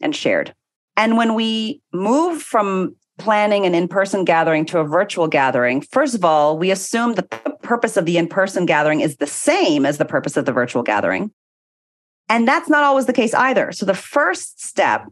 and 0.00 0.14
shared 0.14 0.54
and 0.96 1.16
when 1.16 1.34
we 1.34 1.80
move 1.92 2.42
from 2.42 2.94
planning 3.18 3.64
an 3.64 3.74
in-person 3.74 4.24
gathering 4.24 4.64
to 4.66 4.78
a 4.78 4.84
virtual 4.84 5.26
gathering 5.26 5.80
first 5.80 6.14
of 6.14 6.24
all 6.24 6.58
we 6.58 6.70
assume 6.70 7.14
that 7.14 7.30
the 7.30 7.56
purpose 7.62 7.96
of 7.96 8.04
the 8.04 8.18
in-person 8.18 8.66
gathering 8.66 9.00
is 9.00 9.16
the 9.16 9.26
same 9.26 9.86
as 9.86 9.98
the 9.98 10.04
purpose 10.04 10.36
of 10.36 10.44
the 10.44 10.52
virtual 10.52 10.82
gathering 10.82 11.30
and 12.28 12.46
that's 12.46 12.68
not 12.68 12.82
always 12.82 13.06
the 13.06 13.12
case 13.12 13.34
either. 13.34 13.72
So 13.72 13.86
the 13.86 13.94
first 13.94 14.64
step 14.64 15.06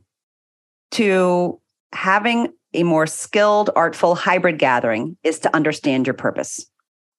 to 0.93 1.61
having 1.93 2.53
a 2.73 2.83
more 2.83 3.07
skilled, 3.07 3.71
artful 3.77 4.17
hybrid 4.17 4.59
gathering 4.59 5.17
is 5.23 5.39
to 5.41 5.55
understand 5.55 6.07
your 6.07 6.15
purpose, 6.15 6.67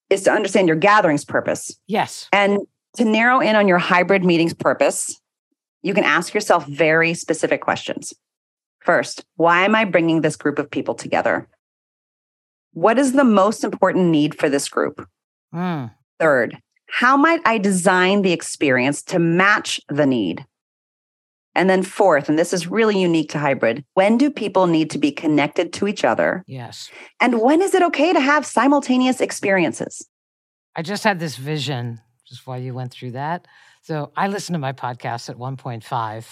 is 0.09 0.23
to 0.23 0.31
understand 0.31 0.67
your 0.67 0.77
gathering's 0.77 1.23
purpose. 1.23 1.77
Yes. 1.87 2.27
And 2.33 2.59
to 2.97 3.05
narrow 3.05 3.39
in 3.39 3.55
on 3.55 3.67
your 3.67 3.77
hybrid 3.77 4.25
meeting's 4.25 4.53
purpose, 4.53 5.19
you 5.81 5.93
can 5.93 6.03
ask 6.03 6.33
yourself 6.33 6.67
very 6.67 7.13
specific 7.13 7.61
questions. 7.61 8.13
First, 8.85 9.25
why 9.35 9.65
am 9.65 9.73
I 9.73 9.83
bringing 9.83 10.21
this 10.21 10.35
group 10.35 10.59
of 10.59 10.69
people 10.69 10.93
together? 10.93 11.49
What 12.73 12.99
is 12.99 13.13
the 13.13 13.23
most 13.23 13.63
important 13.63 14.09
need 14.09 14.37
for 14.37 14.47
this 14.47 14.69
group? 14.69 15.07
Mm. 15.53 15.91
Third, 16.19 16.59
how 16.87 17.17
might 17.17 17.41
I 17.45 17.57
design 17.57 18.21
the 18.21 18.31
experience 18.31 19.01
to 19.03 19.17
match 19.17 19.81
the 19.89 20.05
need? 20.05 20.45
And 21.55 21.69
then, 21.69 21.83
fourth, 21.83 22.27
and 22.27 22.37
this 22.37 22.53
is 22.53 22.67
really 22.67 22.99
unique 22.99 23.29
to 23.31 23.39
hybrid, 23.39 23.85
when 23.93 24.17
do 24.17 24.29
people 24.29 24.67
need 24.67 24.89
to 24.91 24.97
be 24.97 25.11
connected 25.11 25.71
to 25.73 25.87
each 25.87 26.03
other? 26.03 26.43
Yes. 26.47 26.91
And 27.21 27.41
when 27.41 27.61
is 27.61 27.73
it 27.73 27.81
okay 27.81 28.11
to 28.11 28.19
have 28.19 28.45
simultaneous 28.45 29.21
experiences? 29.21 30.05
I 30.75 30.81
just 30.81 31.05
had 31.05 31.19
this 31.19 31.37
vision 31.37 32.01
just 32.27 32.45
while 32.45 32.59
you 32.59 32.73
went 32.73 32.91
through 32.91 33.11
that. 33.11 33.47
So 33.81 34.11
I 34.17 34.27
listen 34.27 34.53
to 34.53 34.59
my 34.59 34.73
podcast 34.73 35.29
at 35.29 35.37
1.5, 35.37 36.25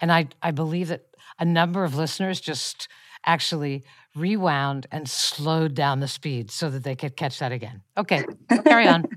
and 0.00 0.12
I, 0.12 0.28
I 0.40 0.52
believe 0.52 0.88
that 0.88 1.06
a 1.38 1.44
number 1.44 1.84
of 1.84 1.96
listeners 1.96 2.40
just 2.40 2.88
actually 3.26 3.84
rewound 4.14 4.86
and 4.92 5.08
slowed 5.08 5.74
down 5.74 6.00
the 6.00 6.08
speed 6.08 6.50
so 6.50 6.70
that 6.70 6.84
they 6.84 6.94
could 6.94 7.16
catch 7.16 7.38
that 7.38 7.52
again. 7.52 7.82
Okay, 7.96 8.24
carry 8.64 8.88
on. 8.88 9.06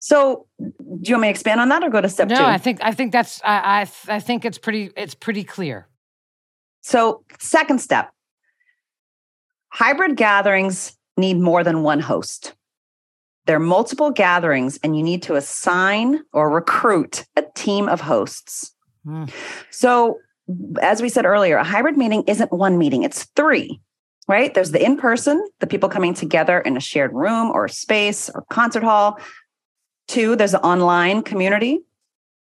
So, 0.00 0.46
do 0.60 0.72
you 0.78 1.14
want 1.14 1.22
me 1.22 1.26
to 1.26 1.30
expand 1.30 1.60
on 1.60 1.68
that 1.70 1.82
or 1.82 1.90
go 1.90 2.00
to 2.00 2.08
step 2.08 2.28
no, 2.28 2.36
two? 2.36 2.44
I 2.44 2.56
think 2.56 2.78
I 2.82 2.92
think 2.92 3.10
that's 3.10 3.40
I 3.42 3.82
I, 4.08 4.14
I 4.14 4.20
think 4.20 4.44
it's 4.44 4.56
pretty 4.56 4.92
it's 4.96 5.14
pretty 5.14 5.42
clear. 5.42 5.88
So, 6.82 7.24
second 7.40 7.80
step 7.80 8.10
hybrid 9.70 10.16
gatherings 10.16 10.96
need 11.16 11.38
more 11.38 11.64
than 11.64 11.82
one 11.82 12.00
host. 12.00 12.54
There 13.46 13.56
are 13.56 13.60
multiple 13.60 14.10
gatherings, 14.10 14.78
and 14.82 14.96
you 14.96 15.02
need 15.02 15.22
to 15.22 15.34
assign 15.34 16.22
or 16.32 16.50
recruit 16.50 17.24
a 17.34 17.42
team 17.54 17.88
of 17.88 18.00
hosts. 18.00 18.74
Mm. 19.06 19.32
So, 19.70 20.18
as 20.80 21.02
we 21.02 21.08
said 21.08 21.26
earlier, 21.26 21.56
a 21.56 21.64
hybrid 21.64 21.96
meeting 21.96 22.24
isn't 22.26 22.52
one 22.52 22.78
meeting, 22.78 23.02
it's 23.02 23.24
three, 23.36 23.80
right? 24.26 24.52
There's 24.54 24.70
the 24.70 24.84
in 24.84 24.96
person, 24.96 25.46
the 25.60 25.66
people 25.66 25.88
coming 25.88 26.14
together 26.14 26.60
in 26.60 26.76
a 26.76 26.80
shared 26.80 27.12
room 27.12 27.50
or 27.50 27.68
space 27.68 28.30
or 28.30 28.44
concert 28.50 28.82
hall. 28.82 29.18
Two, 30.06 30.36
there's 30.36 30.54
an 30.54 30.60
online 30.60 31.22
community, 31.22 31.80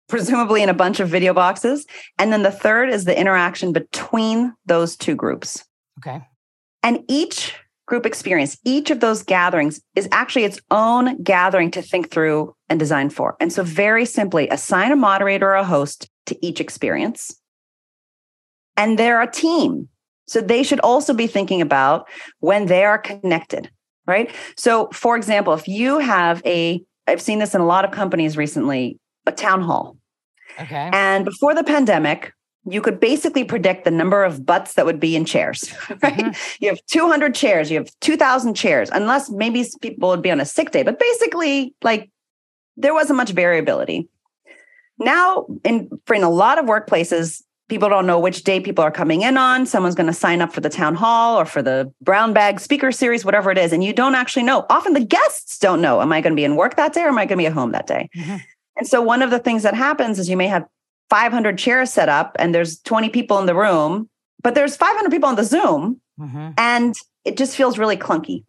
presumably 0.08 0.62
in 0.62 0.68
a 0.68 0.74
bunch 0.74 1.00
of 1.00 1.08
video 1.08 1.32
boxes. 1.32 1.86
And 2.18 2.32
then 2.32 2.42
the 2.42 2.50
third 2.50 2.90
is 2.90 3.04
the 3.04 3.18
interaction 3.18 3.72
between 3.72 4.52
those 4.66 4.96
two 4.96 5.14
groups. 5.14 5.64
Okay. 5.98 6.26
And 6.82 7.04
each 7.08 7.54
group 7.86 8.06
experience, 8.06 8.58
each 8.64 8.90
of 8.90 9.00
those 9.00 9.22
gatherings 9.22 9.80
is 9.94 10.08
actually 10.10 10.44
its 10.44 10.60
own 10.70 11.22
gathering 11.22 11.70
to 11.70 11.82
think 11.82 12.10
through 12.10 12.54
and 12.68 12.80
design 12.80 13.10
for. 13.10 13.36
And 13.38 13.52
so, 13.52 13.62
very 13.62 14.04
simply, 14.06 14.48
assign 14.48 14.92
a 14.92 14.96
moderator 14.96 15.50
or 15.50 15.54
a 15.54 15.64
host 15.64 16.08
to 16.26 16.46
each 16.46 16.60
experience. 16.60 17.36
And 18.76 18.98
they're 18.98 19.20
a 19.20 19.30
team. 19.30 19.88
So, 20.26 20.40
they 20.40 20.62
should 20.62 20.80
also 20.80 21.12
be 21.12 21.26
thinking 21.26 21.60
about 21.60 22.08
when 22.40 22.66
they 22.66 22.84
are 22.84 22.98
connected, 22.98 23.70
right? 24.06 24.30
So, 24.56 24.88
for 24.92 25.16
example, 25.16 25.52
if 25.52 25.68
you 25.68 25.98
have 25.98 26.40
a, 26.46 26.82
I've 27.06 27.20
seen 27.20 27.38
this 27.38 27.54
in 27.54 27.60
a 27.60 27.66
lot 27.66 27.84
of 27.84 27.90
companies 27.90 28.36
recently, 28.36 28.98
a 29.26 29.32
town 29.32 29.62
hall. 29.62 29.96
Okay. 30.60 30.90
And 30.92 31.24
before 31.24 31.54
the 31.54 31.64
pandemic, 31.64 32.32
you 32.64 32.80
could 32.80 33.00
basically 33.00 33.42
predict 33.42 33.84
the 33.84 33.90
number 33.90 34.22
of 34.22 34.46
butts 34.46 34.74
that 34.74 34.86
would 34.86 35.00
be 35.00 35.16
in 35.16 35.24
chairs, 35.24 35.74
right? 36.02 36.16
Mhm. 36.16 36.60
You 36.60 36.68
have 36.68 36.78
200 36.86 37.34
chairs, 37.34 37.70
you 37.70 37.78
have 37.78 37.90
2,000 38.00 38.54
chairs, 38.54 38.88
unless 38.90 39.30
maybe 39.30 39.66
people 39.80 40.08
would 40.10 40.22
be 40.22 40.30
on 40.30 40.40
a 40.40 40.44
sick 40.44 40.70
day, 40.70 40.82
but 40.82 40.98
basically, 40.98 41.74
like, 41.82 42.10
there 42.76 42.94
wasn't 42.94 43.16
much 43.16 43.30
variability. 43.30 44.08
Now, 44.98 45.46
in 45.64 45.90
for 46.06 46.14
in 46.14 46.22
a 46.22 46.30
lot 46.30 46.58
of 46.58 46.66
workplaces, 46.66 47.42
people 47.72 47.88
don't 47.88 48.06
know 48.06 48.18
which 48.18 48.44
day 48.44 48.60
people 48.60 48.84
are 48.84 48.90
coming 48.90 49.22
in 49.22 49.38
on. 49.38 49.64
Someone's 49.64 49.94
going 49.94 50.06
to 50.06 50.12
sign 50.12 50.42
up 50.42 50.52
for 50.52 50.60
the 50.60 50.68
town 50.68 50.94
hall 50.94 51.40
or 51.40 51.46
for 51.46 51.62
the 51.62 51.90
brown 52.02 52.34
bag 52.34 52.60
speaker 52.60 52.92
series, 52.92 53.24
whatever 53.24 53.50
it 53.50 53.56
is, 53.56 53.72
and 53.72 53.82
you 53.82 53.94
don't 53.94 54.14
actually 54.14 54.42
know. 54.42 54.66
Often 54.68 54.92
the 54.92 55.02
guests 55.02 55.58
don't 55.58 55.80
know. 55.80 56.02
Am 56.02 56.12
I 56.12 56.20
going 56.20 56.32
to 56.32 56.36
be 56.36 56.44
in 56.44 56.56
work 56.56 56.76
that 56.76 56.92
day 56.92 57.00
or 57.00 57.08
am 57.08 57.16
I 57.16 57.24
going 57.24 57.38
to 57.38 57.42
be 57.42 57.46
at 57.46 57.54
home 57.54 57.72
that 57.72 57.86
day? 57.86 58.10
Mhm. 58.14 58.42
And 58.76 58.86
so 58.86 59.00
one 59.00 59.22
of 59.22 59.30
the 59.30 59.38
things 59.38 59.62
that 59.62 59.72
happens 59.72 60.18
is 60.18 60.28
you 60.28 60.36
may 60.36 60.48
have 60.48 60.66
500 61.08 61.56
chairs 61.56 61.90
set 61.90 62.10
up 62.10 62.36
and 62.38 62.54
there's 62.54 62.78
20 62.80 63.08
people 63.08 63.38
in 63.38 63.46
the 63.46 63.54
room, 63.54 64.10
but 64.42 64.54
there's 64.54 64.76
500 64.76 65.10
people 65.10 65.30
on 65.30 65.36
the 65.36 65.44
Zoom 65.44 65.98
Mhm. 66.20 66.52
and 66.58 66.94
it 67.24 67.38
just 67.38 67.56
feels 67.56 67.78
really 67.78 67.96
clunky. 67.96 68.44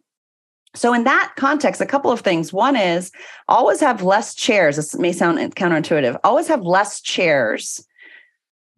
So, 0.74 0.92
in 0.92 1.04
that 1.04 1.32
context, 1.36 1.80
a 1.80 1.86
couple 1.86 2.10
of 2.12 2.20
things. 2.20 2.52
One 2.52 2.76
is 2.76 3.10
always 3.48 3.80
have 3.80 4.02
less 4.02 4.34
chairs. 4.34 4.76
This 4.76 4.94
may 4.98 5.12
sound 5.12 5.38
counterintuitive. 5.54 6.18
Always 6.24 6.48
have 6.48 6.60
less 6.60 7.00
chairs 7.00 7.86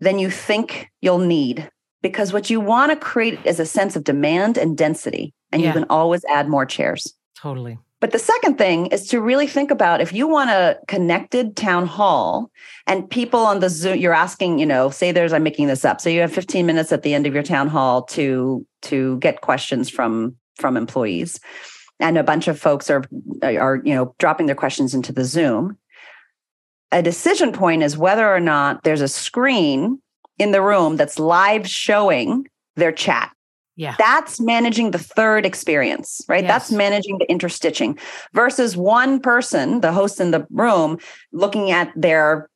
than 0.00 0.18
you 0.18 0.30
think 0.30 0.90
you'll 1.00 1.18
need 1.18 1.70
because 2.02 2.32
what 2.32 2.50
you 2.50 2.60
want 2.60 2.92
to 2.92 2.96
create 2.96 3.38
is 3.44 3.58
a 3.58 3.66
sense 3.66 3.96
of 3.96 4.04
demand 4.04 4.56
and 4.56 4.76
density, 4.76 5.34
and 5.50 5.60
Yeah. 5.62 5.68
you 5.68 5.72
can 5.72 5.86
always 5.90 6.24
add 6.26 6.48
more 6.48 6.66
chairs. 6.66 7.14
Totally. 7.40 7.78
But 7.98 8.12
the 8.12 8.18
second 8.18 8.58
thing 8.58 8.86
is 8.86 9.08
to 9.08 9.20
really 9.20 9.46
think 9.46 9.70
about 9.70 10.00
if 10.02 10.12
you 10.12 10.28
want 10.28 10.50
a 10.50 10.78
connected 10.86 11.56
town 11.56 11.86
hall 11.86 12.50
and 12.86 13.08
people 13.08 13.40
on 13.40 13.60
the 13.60 13.70
Zoom, 13.70 13.98
you're 13.98 14.12
asking, 14.12 14.58
you 14.58 14.66
know, 14.66 14.90
say 14.90 15.12
there's, 15.12 15.32
I'm 15.32 15.42
making 15.42 15.66
this 15.66 15.84
up. 15.84 16.00
So 16.00 16.10
you 16.10 16.20
have 16.20 16.32
15 16.32 16.66
minutes 16.66 16.92
at 16.92 17.02
the 17.02 17.14
end 17.14 17.26
of 17.26 17.32
your 17.34 17.42
town 17.42 17.68
hall 17.68 18.02
to 18.02 18.64
to 18.82 19.18
get 19.18 19.40
questions 19.40 19.88
from 19.88 20.36
from 20.56 20.76
employees. 20.76 21.40
And 21.98 22.18
a 22.18 22.22
bunch 22.22 22.48
of 22.48 22.60
folks 22.60 22.90
are 22.90 23.02
are, 23.42 23.80
you 23.82 23.94
know, 23.94 24.14
dropping 24.18 24.46
their 24.46 24.54
questions 24.54 24.94
into 24.94 25.12
the 25.12 25.24
Zoom. 25.24 25.78
A 26.96 27.02
decision 27.02 27.52
point 27.52 27.82
is 27.82 27.98
whether 27.98 28.26
or 28.26 28.40
not 28.40 28.82
there's 28.82 29.02
a 29.02 29.08
screen 29.08 30.00
in 30.38 30.52
the 30.52 30.62
room 30.62 30.96
that's 30.96 31.18
live 31.18 31.68
showing 31.68 32.48
their 32.76 32.90
chat. 32.90 33.32
Yeah. 33.76 33.96
That's 33.98 34.40
managing 34.40 34.92
the 34.92 34.98
third 34.98 35.44
experience, 35.44 36.22
right? 36.26 36.46
That's 36.46 36.72
managing 36.72 37.18
the 37.18 37.26
interstitching 37.26 38.00
versus 38.32 38.78
one 38.78 39.20
person, 39.20 39.82
the 39.82 39.92
host 39.92 40.20
in 40.20 40.30
the 40.30 40.46
room, 40.48 40.98
looking 41.32 41.70
at 41.70 41.92
their 41.94 42.48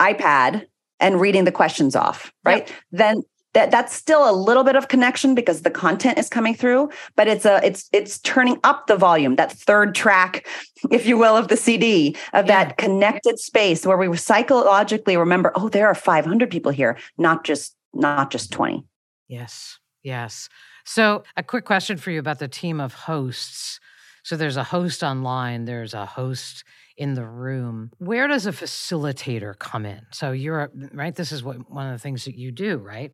iPad 0.00 0.66
and 0.98 1.20
reading 1.20 1.44
the 1.44 1.52
questions 1.52 1.94
off, 1.94 2.32
right? 2.44 2.72
Then 2.90 3.22
that 3.54 3.70
that's 3.70 3.94
still 3.94 4.28
a 4.28 4.32
little 4.32 4.64
bit 4.64 4.76
of 4.76 4.88
connection 4.88 5.34
because 5.34 5.62
the 5.62 5.70
content 5.70 6.18
is 6.18 6.28
coming 6.28 6.54
through, 6.54 6.90
but 7.16 7.26
it's 7.28 7.44
a 7.44 7.64
it's 7.64 7.88
it's 7.92 8.18
turning 8.18 8.58
up 8.64 8.86
the 8.86 8.96
volume, 8.96 9.36
that 9.36 9.52
third 9.52 9.94
track, 9.94 10.46
if 10.90 11.06
you 11.06 11.16
will, 11.16 11.36
of 11.36 11.48
the 11.48 11.56
CD 11.56 12.16
of 12.32 12.46
Yeah. 12.46 12.64
that 12.64 12.76
connected 12.76 13.38
space 13.38 13.86
where 13.86 13.96
we 13.96 14.14
psychologically 14.16 15.16
remember, 15.16 15.52
oh, 15.54 15.68
there 15.68 15.86
are 15.86 15.94
500 15.94 16.50
people 16.50 16.72
here, 16.72 16.98
not 17.16 17.44
just 17.44 17.74
not 17.94 18.30
just 18.30 18.52
20. 18.52 18.84
Yes. 19.28 19.78
Yes. 20.02 20.48
So, 20.84 21.22
a 21.36 21.42
quick 21.42 21.64
question 21.64 21.96
for 21.96 22.10
you 22.10 22.18
about 22.18 22.38
the 22.40 22.48
team 22.48 22.80
of 22.80 22.92
hosts. 22.92 23.80
So, 24.22 24.36
there's 24.36 24.56
a 24.56 24.64
host 24.64 25.02
online, 25.02 25.64
there's 25.64 25.94
a 25.94 26.04
host 26.04 26.64
in 26.96 27.14
the 27.14 27.24
room. 27.24 27.90
Where 27.98 28.28
does 28.28 28.46
a 28.46 28.52
facilitator 28.52 29.58
come 29.58 29.86
in? 29.86 30.02
So, 30.12 30.32
you're 30.32 30.70
right. 30.92 31.14
This 31.14 31.32
is 31.32 31.42
what 31.42 31.70
one 31.70 31.86
of 31.86 31.92
the 31.92 31.98
things 31.98 32.24
that 32.26 32.36
you 32.36 32.52
do, 32.52 32.76
right? 32.78 33.12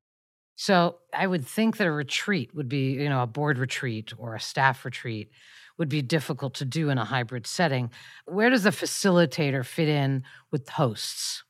So, 0.61 0.99
I 1.15 1.27
would 1.27 1.47
think 1.47 1.79
that 1.79 1.87
a 1.87 1.91
retreat 1.91 2.55
would 2.55 2.69
be, 2.69 2.93
you 2.93 3.09
know, 3.09 3.23
a 3.23 3.27
board 3.27 3.57
retreat 3.57 4.13
or 4.19 4.35
a 4.35 4.41
staff 4.41 4.85
retreat 4.85 5.31
would 5.79 5.89
be 5.89 6.03
difficult 6.03 6.53
to 6.57 6.67
do 6.67 6.91
in 6.91 6.99
a 6.99 7.05
hybrid 7.07 7.47
setting. 7.47 7.91
Where 8.27 8.51
does 8.51 8.67
a 8.67 8.71
facilitator 8.71 9.65
fit 9.65 9.89
in 9.89 10.23
with 10.51 10.69
hosts? 10.69 11.45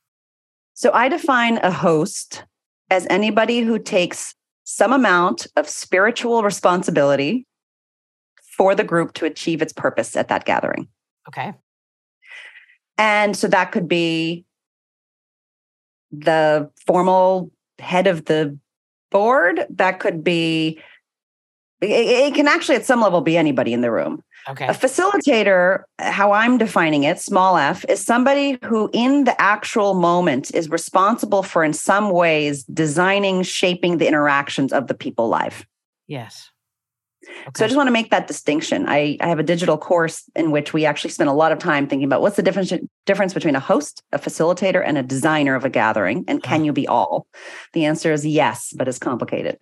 So 0.75 0.93
I 0.93 1.09
define 1.09 1.57
a 1.57 1.71
host 1.71 2.45
as 2.89 3.05
anybody 3.09 3.59
who 3.59 3.79
takes 3.79 4.33
some 4.63 4.93
amount 4.93 5.45
of 5.57 5.67
spiritual 5.67 6.41
responsibility 6.41 7.45
for 8.55 8.75
the 8.75 8.85
group 8.85 9.11
to 9.15 9.25
achieve 9.25 9.61
its 9.61 9.73
purpose 9.73 10.15
at 10.15 10.29
that 10.29 10.45
gathering. 10.45 10.87
Okay. 11.27 11.51
And 12.97 13.35
so 13.35 13.49
that 13.49 13.73
could 13.73 13.89
be 13.89 14.45
the 16.13 16.71
formal 16.85 17.51
head 17.77 18.07
of 18.07 18.23
the 18.23 18.57
board, 19.11 19.65
that 19.69 19.99
could 19.99 20.23
be 20.23 20.79
it, 21.81 21.87
it 21.87 22.35
can 22.35 22.47
actually 22.47 22.75
at 22.75 22.85
some 22.85 23.01
level 23.01 23.21
be 23.21 23.37
anybody 23.37 23.73
in 23.73 23.81
the 23.81 23.91
room. 23.91 24.23
Okay. 24.49 24.65
A 24.65 24.71
facilitator, 24.71 25.83
how 25.99 26.31
I'm 26.31 26.57
defining 26.57 27.03
it, 27.03 27.19
small 27.19 27.57
f, 27.57 27.85
is 27.87 28.03
somebody 28.03 28.57
who 28.63 28.89
in 28.93 29.25
the 29.25 29.39
actual 29.39 29.93
moment 29.93 30.53
is 30.55 30.69
responsible 30.69 31.43
for, 31.43 31.63
in 31.63 31.73
some 31.73 32.09
ways, 32.09 32.63
designing, 32.65 33.43
shaping 33.43 33.97
the 33.97 34.07
interactions 34.07 34.73
of 34.73 34.87
the 34.87 34.93
people 34.93 35.27
live. 35.27 35.65
yes. 36.07 36.50
Okay. 37.23 37.51
So 37.55 37.65
I 37.65 37.67
just 37.67 37.77
want 37.77 37.87
to 37.87 37.91
make 37.91 38.09
that 38.11 38.27
distinction. 38.27 38.85
I, 38.87 39.17
I 39.21 39.27
have 39.27 39.39
a 39.39 39.43
digital 39.43 39.77
course 39.77 40.23
in 40.35 40.51
which 40.51 40.73
we 40.73 40.85
actually 40.85 41.11
spend 41.11 41.29
a 41.29 41.33
lot 41.33 41.51
of 41.51 41.59
time 41.59 41.87
thinking 41.87 42.05
about 42.05 42.21
what's 42.21 42.35
the 42.35 42.41
difference, 42.41 42.73
difference 43.05 43.33
between 43.33 43.55
a 43.55 43.59
host, 43.59 44.01
a 44.11 44.19
facilitator, 44.19 44.83
and 44.85 44.97
a 44.97 45.03
designer 45.03 45.55
of 45.55 45.63
a 45.63 45.69
gathering, 45.69 46.25
and 46.27 46.39
uh-huh. 46.39 46.49
can 46.49 46.59
Huh. 46.61 46.65
you 46.65 46.73
be 46.73 46.87
all? 46.87 47.27
The 47.73 47.85
answer 47.85 48.11
is 48.11 48.25
yes, 48.25 48.73
but 48.75 48.87
it's 48.87 48.99
complicated. 48.99 49.57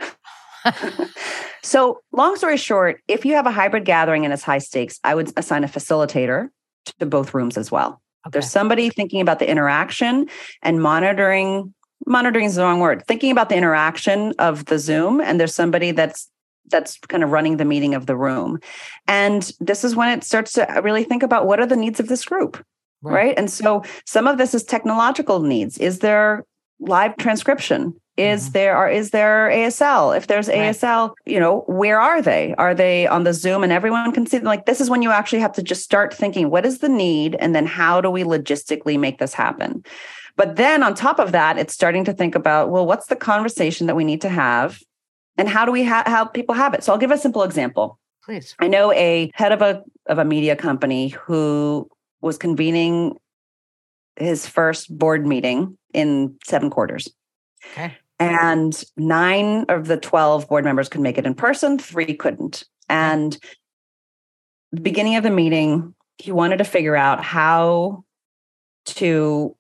so, 1.64 2.02
long 2.12 2.36
story 2.36 2.58
short, 2.58 3.02
if 3.08 3.26
you 3.26 3.36
have 3.36 3.46
a 3.46 3.52
hybrid 3.52 3.86
gathering 3.86 4.26
and 4.26 4.34
it's 4.34 4.44
high 4.44 4.58
stakes, 4.60 5.00
I 5.04 5.16
would 5.16 5.32
assign 5.38 5.64
a 5.64 5.68
facilitator 5.68 6.50
to 7.00 7.06
both 7.06 7.34
rooms 7.34 7.58
as 7.58 7.72
well. 7.72 8.02
okay. 8.26 8.32
There's 8.34 8.50
somebody 8.50 8.90
thinking 8.90 9.22
about 9.22 9.40
the 9.40 9.50
interaction 9.50 10.28
and 10.62 10.82
monitoring. 10.82 11.74
Monitoring 12.06 12.46
is 12.46 12.56
the 12.56 12.64
wrong 12.64 12.80
word. 12.80 13.06
Thinking 13.08 13.32
about 13.32 13.50
the 13.50 13.56
interaction 13.56 14.34
of 14.40 14.66
the 14.66 14.80
Zoom, 14.80 15.20
and 15.22 15.40
there's 15.40 15.54
somebody 15.56 15.92
that's 15.92 16.30
that's 16.70 16.98
kind 17.08 17.24
of 17.24 17.32
running 17.32 17.58
the 17.58 17.66
meeting 17.66 17.96
of 17.96 18.06
the 18.06 18.16
room. 18.16 18.60
And 19.08 19.52
this 19.60 19.84
is 19.84 19.96
when 19.96 20.10
it 20.10 20.24
starts 20.24 20.54
to 20.54 20.82
really 20.84 21.04
think 21.04 21.24
about 21.24 21.48
what 21.48 21.60
are 21.60 21.66
the 21.66 21.76
needs 21.76 22.00
of 22.00 22.08
this 22.08 22.26
group, 22.26 22.64
right? 23.02 23.34
And 23.38 23.50
so 23.50 23.84
some 24.06 24.28
of 24.28 24.38
this 24.38 24.54
is 24.54 24.64
technological 24.64 25.40
needs. 25.42 25.78
Is 25.78 26.00
there 26.00 26.46
live 26.80 27.18
transcription? 27.18 27.94
Is 28.18 28.50
Mhm. 28.50 28.54
there 28.54 28.78
or 28.78 28.90
is 28.90 29.12
there 29.12 29.50
ASL? 29.50 30.12
If 30.12 30.28
there's 30.28 30.50
Right. 30.50 30.58
ASL, 30.58 31.16
you 31.26 31.40
know, 31.40 31.64
where 31.68 32.02
are 32.02 32.22
they? 32.22 32.54
Are 32.58 32.74
they 32.74 33.08
on 33.08 33.24
the 33.24 33.34
Zoom 33.34 33.64
and 33.64 33.72
everyone 33.72 34.12
can 34.12 34.26
see 34.26 34.38
them? 34.38 34.46
Like 34.46 34.66
this 34.66 34.82
is 34.82 34.90
when 34.90 35.02
you 35.02 35.10
actually 35.12 35.40
have 35.40 35.54
to 35.54 35.64
just 35.64 35.84
start 35.84 36.14
thinking, 36.14 36.50
what 36.50 36.66
is 36.66 36.80
the 36.80 36.90
need? 36.90 37.38
And 37.40 37.56
then 37.56 37.66
how 37.66 38.02
do 38.02 38.10
we 38.10 38.24
logistically 38.24 39.00
make 39.00 39.20
this 39.20 39.34
happen? 39.34 39.84
But 40.36 40.58
then 40.58 40.84
on 40.84 40.96
top 40.96 41.20
of 41.20 41.32
that, 41.32 41.58
it's 41.58 41.74
starting 41.74 42.04
to 42.06 42.14
think 42.14 42.36
about, 42.36 42.70
well, 42.70 42.86
what's 42.86 43.08
the 43.08 43.16
conversation 43.16 43.88
that 43.88 43.96
we 43.96 44.04
need 44.04 44.22
to 44.22 44.30
have? 44.30 44.80
And 45.38 45.48
how 45.48 45.66
do 45.66 45.72
we 45.72 45.84
ha- 45.84 46.04
help 46.06 46.34
people 46.34 46.56
have 46.56 46.74
it? 46.74 46.84
So 46.84 46.92
I'll 46.92 47.00
give 47.00 47.12
a 47.12 47.18
simple 47.18 47.44
example. 47.44 48.00
Please. 48.24 48.56
I 48.60 48.68
know 48.68 48.92
a 48.94 49.32
head 49.34 49.52
of 49.52 49.62
a 49.62 49.84
of 50.08 50.18
a 50.18 50.26
media 50.26 50.56
company 50.56 51.10
who 51.10 51.90
was 52.22 52.38
convening 52.38 53.18
his 54.18 54.46
first 54.46 54.96
board 54.96 55.26
meeting 55.26 55.78
in 55.94 56.36
seven 56.44 56.70
quarters. 56.70 57.10
Okay. 57.72 57.96
And 58.20 58.84
nine 58.98 59.66
of 59.70 59.88
the 59.88 59.98
12 59.98 60.50
board 60.50 60.66
members 60.66 60.90
could 60.90 61.02
make 61.02 61.18
it 61.18 61.26
in 61.26 61.34
person, 61.34 61.80
three 61.80 62.14
couldn't. 62.14 62.66
And 62.90 63.38
the 64.72 64.82
beginning 64.82 65.16
of 65.16 65.24
the 65.24 65.30
meeting, 65.30 65.96
he 66.18 66.32
wanted 66.32 66.58
to 66.58 66.66
figure 66.66 66.98
out 66.98 67.24
how 67.24 68.04
to 68.86 69.56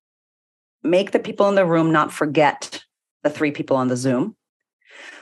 make 0.84 1.12
the 1.12 1.20
people 1.20 1.48
in 1.48 1.56
the 1.56 1.66
room 1.66 1.92
not 1.92 2.12
forget 2.12 2.84
the 3.24 3.30
three 3.30 3.52
people 3.52 3.78
on 3.78 3.88
the 3.88 3.98
Zoom 3.98 4.36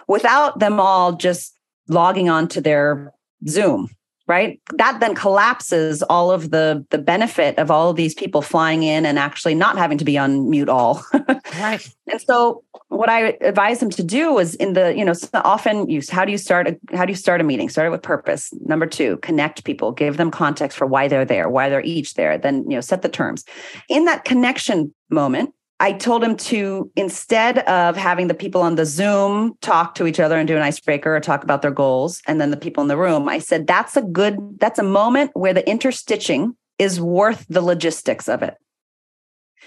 without 0.07 0.59
them 0.59 0.80
all 0.80 1.13
just 1.13 1.53
logging 1.88 2.30
on 2.30 2.47
to 2.49 2.61
their 2.61 3.13
Zoom 3.47 3.89
right? 4.28 4.59
That 4.75 4.99
then 4.99 5.15
collapses 5.15 6.03
all 6.03 6.32
of 6.32 6.51
the 6.51 6.86
the 6.89 6.97
benefit 6.97 7.57
of 7.57 7.71
all 7.71 7.89
of 7.89 7.95
these 7.95 8.13
people 8.13 8.41
flying 8.41 8.84
in 8.84 9.05
and 9.05 9.17
actually 9.17 9.55
not 9.55 9.78
having 9.78 9.97
to 9.97 10.05
be 10.05 10.17
on 10.17 10.49
mute 10.49 10.69
all. 10.69 11.03
Right. 11.59 11.88
And 12.11 12.21
so 12.21 12.63
what 12.89 13.09
i 13.09 13.38
advise 13.41 13.80
them 13.80 13.89
to 13.89 14.03
do 14.03 14.38
is 14.38 14.53
in 14.55 14.73
the 14.73 14.95
you 14.95 15.03
know 15.03 15.13
often 15.34 15.89
use 15.89 16.09
how 16.09 16.23
do 16.23 16.32
you 16.32 16.38
start 16.38 16.67
a 16.67 16.78
how 16.95 17.05
do 17.05 17.11
you 17.11 17.15
start 17.15 17.41
a 17.41 17.43
meeting? 17.43 17.69
Start 17.69 17.88
it 17.88 17.89
with 17.89 18.03
purpose. 18.03 18.53
Number 18.65 18.86
two 18.86 19.17
connect 19.17 19.63
people. 19.63 19.91
Give 19.91 20.17
them 20.17 20.30
context 20.30 20.78
for 20.78 20.86
why 20.86 21.07
they're 21.07 21.25
there 21.25 21.49
why 21.49 21.69
they're 21.69 21.82
each 21.82 22.13
there 22.13 22.38
then 22.38 22.69
you 22.69 22.75
know 22.75 22.82
set 22.82 23.01
the 23.01 23.09
terms. 23.09 23.45
In 23.89 24.05
that 24.05 24.25
connection 24.25 24.93
moment 25.09 25.53
I 25.80 25.93
told 25.93 26.23
him 26.23 26.36
to 26.38 26.91
instead 26.95 27.59
of 27.59 27.95
having 27.95 28.28
the 28.28 28.34
people 28.34 28.61
on 28.61 28.75
the 28.75 28.86
Zoom 28.86 29.53
talk 29.61 29.93
to 29.95 30.07
each 30.07 30.19
other 30.19 30.38
and 30.38 30.47
do 30.47 30.55
an 30.55 30.63
icebreaker 30.63 31.15
or 31.15 31.19
talk 31.19 31.43
about 31.43 31.61
their 31.61 31.71
goals, 31.71 32.21
and 32.25 32.41
then 32.41 32.49
the 32.49 32.57
people 32.57 32.82
in 32.82 32.88
the 32.88 32.97
room, 32.97 33.30
I 33.30 33.38
said 33.39 33.67
that's 33.67 33.95
a 33.95 34.01
good, 34.01 34.59
that's 34.59 34.80
a 34.80 34.84
moment 34.84 35.32
where 35.34 35.53
the 35.53 35.61
interstitching 35.63 36.55
is 36.80 36.99
worth 36.99 37.45
the 37.47 37.61
logistics 37.61 38.28
of 38.28 38.41
it. 38.41 38.55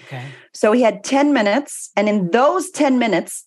Okay. 0.05 0.25
So 0.53 0.73
he 0.73 0.81
had 0.81 1.03
10 1.03 1.31
minutes, 1.31 1.91
and 1.95 2.09
in 2.09 2.31
those 2.31 2.71
10 2.71 2.99
minutes, 2.99 3.45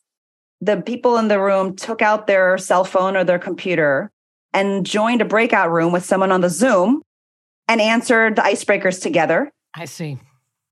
the 0.60 0.80
people 0.80 1.18
in 1.18 1.28
the 1.28 1.40
room 1.40 1.76
took 1.76 2.00
out 2.00 2.26
their 2.26 2.56
cell 2.56 2.84
phone 2.84 3.16
or 3.16 3.24
their 3.24 3.38
computer 3.38 4.10
and 4.54 4.86
joined 4.86 5.20
a 5.20 5.26
breakout 5.26 5.70
room 5.70 5.92
with 5.92 6.04
someone 6.04 6.32
on 6.32 6.40
the 6.40 6.48
Zoom 6.48 7.02
and 7.68 7.80
answered 7.80 8.36
the 8.36 8.42
icebreakers 8.42 9.02
together. 9.02 9.52
I 9.74 9.84
see 9.84 10.18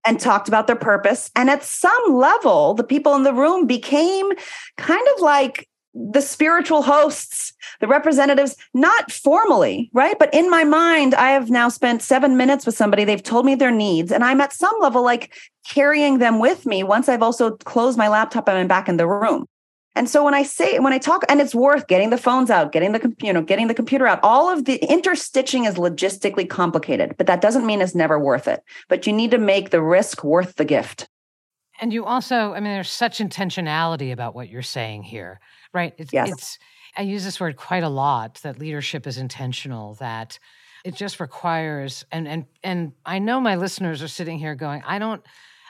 and 0.04 0.18
talked 0.18 0.48
about 0.48 0.66
their 0.66 0.76
purpose. 0.76 1.30
And 1.36 1.48
at 1.50 1.62
some 1.62 2.14
level, 2.14 2.74
the 2.74 2.84
people 2.84 3.14
in 3.14 3.22
the 3.22 3.32
room 3.32 3.66
became 3.66 4.30
kind 4.76 5.06
of 5.14 5.20
like 5.20 5.68
the 5.94 6.22
spiritual 6.22 6.82
hosts, 6.82 7.52
the 7.80 7.86
representatives, 7.86 8.56
not 8.72 9.12
formally, 9.12 9.90
right? 9.92 10.18
But 10.18 10.32
in 10.32 10.48
my 10.48 10.64
mind, 10.64 11.14
I 11.14 11.30
have 11.30 11.50
now 11.50 11.68
spent 11.68 12.02
seven 12.02 12.36
minutes 12.36 12.64
with 12.64 12.74
somebody. 12.74 13.04
They've 13.04 13.22
told 13.22 13.44
me 13.44 13.54
their 13.54 13.70
needs, 13.70 14.10
and 14.10 14.24
I'm 14.24 14.40
at 14.40 14.52
some 14.52 14.74
level 14.80 15.02
like 15.02 15.34
carrying 15.68 16.18
them 16.18 16.38
with 16.38 16.64
me 16.66 16.82
once 16.82 17.08
I've 17.08 17.22
also 17.22 17.52
closed 17.58 17.98
my 17.98 18.08
laptop 18.08 18.48
and 18.48 18.56
I'm 18.56 18.68
back 18.68 18.88
in 18.88 18.96
the 18.96 19.06
room. 19.06 19.46
And 19.94 20.08
so 20.08 20.24
when 20.24 20.34
I 20.34 20.42
say 20.42 20.78
when 20.78 20.92
I 20.92 20.98
talk, 20.98 21.24
and 21.28 21.40
it's 21.40 21.54
worth 21.54 21.86
getting 21.86 22.10
the 22.10 22.18
phones 22.18 22.50
out, 22.50 22.72
getting 22.72 22.92
the 22.92 23.14
you 23.20 23.32
know, 23.32 23.42
getting 23.42 23.68
the 23.68 23.74
computer 23.74 24.06
out. 24.06 24.20
All 24.22 24.50
of 24.50 24.64
the 24.64 24.78
interstitching 24.78 25.68
is 25.68 25.74
logistically 25.74 26.48
complicated, 26.48 27.16
but 27.18 27.26
that 27.26 27.40
doesn't 27.40 27.66
mean 27.66 27.82
it's 27.82 27.94
never 27.94 28.18
worth 28.18 28.48
it. 28.48 28.62
But 28.88 29.06
you 29.06 29.12
need 29.12 29.30
to 29.32 29.38
make 29.38 29.70
the 29.70 29.82
risk 29.82 30.24
worth 30.24 30.56
the 30.56 30.64
gift. 30.64 31.08
And 31.80 31.92
you 31.92 32.04
also, 32.04 32.52
I 32.52 32.60
mean, 32.60 32.72
there's 32.72 32.90
such 32.90 33.18
intentionality 33.18 34.12
about 34.12 34.34
what 34.34 34.48
you're 34.48 34.62
saying 34.62 35.02
here, 35.02 35.40
right? 35.74 35.94
It's, 35.98 36.12
yes. 36.12 36.30
it's 36.30 36.58
I 36.96 37.02
use 37.02 37.24
this 37.24 37.40
word 37.40 37.56
quite 37.56 37.82
a 37.82 37.88
lot 37.88 38.36
that 38.42 38.58
leadership 38.58 39.06
is 39.06 39.18
intentional, 39.18 39.94
that 39.94 40.38
it 40.84 40.94
just 40.94 41.20
requires 41.20 42.04
and 42.10 42.26
and 42.26 42.46
and 42.62 42.92
I 43.04 43.18
know 43.18 43.40
my 43.40 43.56
listeners 43.56 44.02
are 44.02 44.08
sitting 44.08 44.38
here 44.38 44.54
going, 44.54 44.82
I 44.86 44.98
don't 44.98 45.22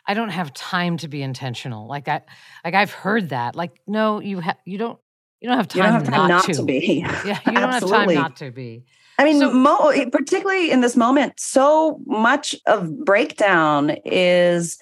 I 0.07 0.15
don't 0.15 0.31
have 0.31 0.53
time 0.53 0.97
to 0.99 1.09
be 1.09 1.23
intentional. 1.23 1.87
Like 1.87 2.09
I 2.09 2.23
like 2.65 2.75
I've 2.75 2.93
heard 2.93 3.31
that. 3.31 3.55
Like 3.55 3.81
no, 3.87 4.21
you 4.21 4.41
have 4.41 4.57
you 4.65 4.79
don't 4.79 4.99
you 5.41 5.49
don't 5.49 5.57
have 5.57 5.69
time, 5.69 5.83
don't 5.83 5.93
have 5.93 6.05
time 6.05 6.13
not, 6.13 6.29
not 6.29 6.45
to. 6.45 6.55
to. 6.55 6.63
be. 6.65 7.07
Yeah, 7.25 7.39
you 7.47 7.53
don't 7.53 7.73
have 7.73 7.89
time 7.89 8.15
not 8.15 8.37
to 8.37 8.51
be. 8.51 8.85
I 9.19 9.25
mean, 9.25 9.41
so, 9.41 9.53
mo- 9.53 9.93
particularly 10.11 10.71
in 10.71 10.81
this 10.81 10.97
moment, 10.97 11.39
so 11.39 12.01
much 12.07 12.55
of 12.67 13.05
breakdown 13.05 13.91
is 14.05 14.79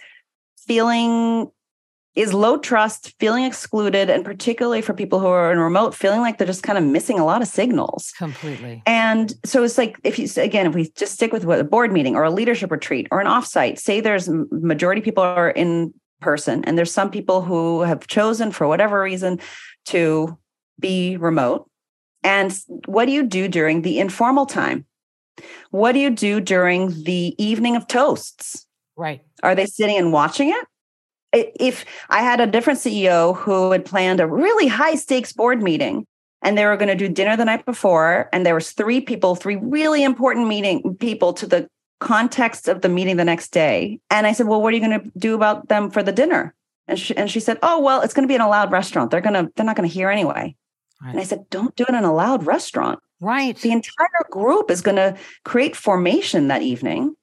feeling 0.67 1.51
is 2.17 2.35
low 2.35 2.59
trust, 2.59 3.15
feeling 3.21 3.45
excluded, 3.45 4.11
and 4.11 4.25
particularly 4.25 4.83
for 4.83 4.93
people 4.93 5.21
who 5.21 5.27
are 5.29 5.53
in 5.53 5.59
remote, 5.59 5.95
feeling 5.95 6.21
like 6.21 6.39
they're 6.39 6.47
just 6.47 6.63
kind 6.63 6.77
of 6.77 6.85
missing 6.85 7.19
a 7.19 7.25
lot 7.25 7.41
of 7.41 7.49
signals. 7.49 8.13
Completely. 8.19 8.83
And 8.85 9.33
so 9.45 9.63
it's 9.63 9.79
like 9.79 9.99
if 10.03 10.19
you 10.19 10.29
again, 10.43 10.67
if 10.67 10.75
we 10.75 10.91
just 10.91 11.15
stick 11.15 11.33
with 11.33 11.45
what 11.45 11.61
a 11.61 11.65
board 11.65 11.93
meeting 11.93 12.17
or 12.17 12.25
a 12.25 12.31
leadership 12.31 12.71
retreat 12.71 13.07
or 13.11 13.21
an 13.21 13.27
offsite, 13.27 13.79
say 13.79 14.01
there's 14.01 14.29
majority 14.51 15.01
people 15.01 15.23
are 15.23 15.51
in 15.51 15.95
person, 16.21 16.65
and 16.65 16.77
there's 16.77 16.93
some 16.93 17.11
people 17.11 17.43
who 17.43 17.83
have 17.83 18.07
chosen 18.07 18.51
for 18.51 18.67
whatever 18.67 19.01
reason 19.01 19.39
to 19.87 20.37
be 20.79 21.17
remote. 21.17 21.71
And 22.23 22.59
what 22.87 23.07
do 23.07 23.13
you 23.13 23.23
do 23.23 23.49
during 23.49 23.83
the 23.83 23.99
informal 23.99 24.47
time? 24.47 24.85
What 25.71 25.93
do 25.93 26.01
you 26.01 26.11
do 26.11 26.41
during 26.41 27.05
the 27.05 27.35
evening 27.43 27.77
of 27.77 27.87
toasts? 27.87 28.67
Right. 28.97 29.23
Are 29.43 29.55
they 29.55 29.65
sitting 29.65 29.97
and 29.97 30.13
watching 30.13 30.51
it? 30.51 30.67
If 31.33 31.85
I 32.09 32.23
had 32.23 32.41
a 32.41 32.47
different 32.47 32.79
CEO 32.79 33.37
who 33.37 33.71
had 33.71 33.85
planned 33.85 34.21
a 34.21 34.27
really 34.27 34.67
high 34.67 34.95
stakes 34.95 35.33
board 35.33 35.63
meeting 35.63 36.07
and 36.43 36.57
they 36.57 36.65
were 36.65 36.77
going 36.77 36.89
to 36.89 36.95
do 36.95 37.09
dinner 37.09 37.37
the 37.37 37.45
night 37.45 37.65
before 37.65 38.29
and 38.33 38.45
there 38.45 38.55
was 38.55 38.73
three 38.73 39.01
people, 39.01 39.35
three 39.35 39.57
really 39.57 40.03
important 40.03 40.49
meeting 40.49 40.97
people 40.99 41.33
to 41.35 41.47
the 41.47 41.69
context 42.01 42.67
of 42.67 42.81
the 42.81 42.89
meeting 42.89 43.17
the 43.17 43.25
next 43.25 43.53
day. 43.53 44.01
And 44.11 44.27
I 44.27 44.33
said, 44.33 44.47
"Well, 44.47 44.61
what 44.61 44.73
are 44.73 44.77
you 44.77 44.87
going 44.87 45.01
to 45.01 45.13
do 45.19 45.35
about 45.35 45.69
them 45.69 45.91
for 45.91 46.03
the 46.03 46.13
dinner?" 46.13 46.55
And 46.89 46.99
she 46.99 47.17
and 47.17 47.31
she 47.31 47.41
said, 47.41 47.59
"Oh, 47.63 47.81
well, 47.81 48.01
it's 48.01 48.15
going 48.15 48.27
to 48.27 48.29
be 48.29 48.35
in 48.35 48.41
a 48.41 48.49
loud 48.49 48.73
restaurant. 48.73 49.11
They're 49.11 49.21
going 49.21 49.35
to 49.35 49.53
they're 49.55 49.67
not 49.67 49.77
going 49.77 49.89
to 49.89 49.95
hear 49.95 50.11
anyway." 50.11 50.57
Right. 51.03 51.11
And 51.11 51.21
I 51.21 51.25
said, 51.25 51.49
"Don't 51.51 51.77
do 51.77 51.85
it 51.89 51.95
in 51.95 52.05
a 52.05 52.13
loud 52.13 52.47
restaurant." 52.47 52.99
Right. 53.21 53.57
The 53.57 53.71
entire 53.71 54.25
group 54.31 54.71
is 54.71 54.81
going 54.81 54.97
to 54.97 55.17
create 55.45 55.77
formation 55.77 56.49
that 56.49 56.63
evening 56.63 57.15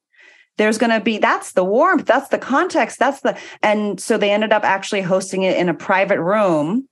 there's 0.57 0.77
going 0.77 0.91
to 0.91 0.99
be 0.99 1.17
that's 1.17 1.53
the 1.53 1.63
warmth 1.63 2.05
that's 2.05 2.29
the 2.29 2.37
context 2.37 2.99
that's 2.99 3.21
the 3.21 3.37
and 3.61 3.99
so 3.99 4.17
they 4.17 4.31
ended 4.31 4.51
up 4.51 4.63
actually 4.63 5.01
hosting 5.01 5.43
it 5.43 5.57
in 5.57 5.69
a 5.69 5.73
private 5.73 6.19
room 6.19 6.87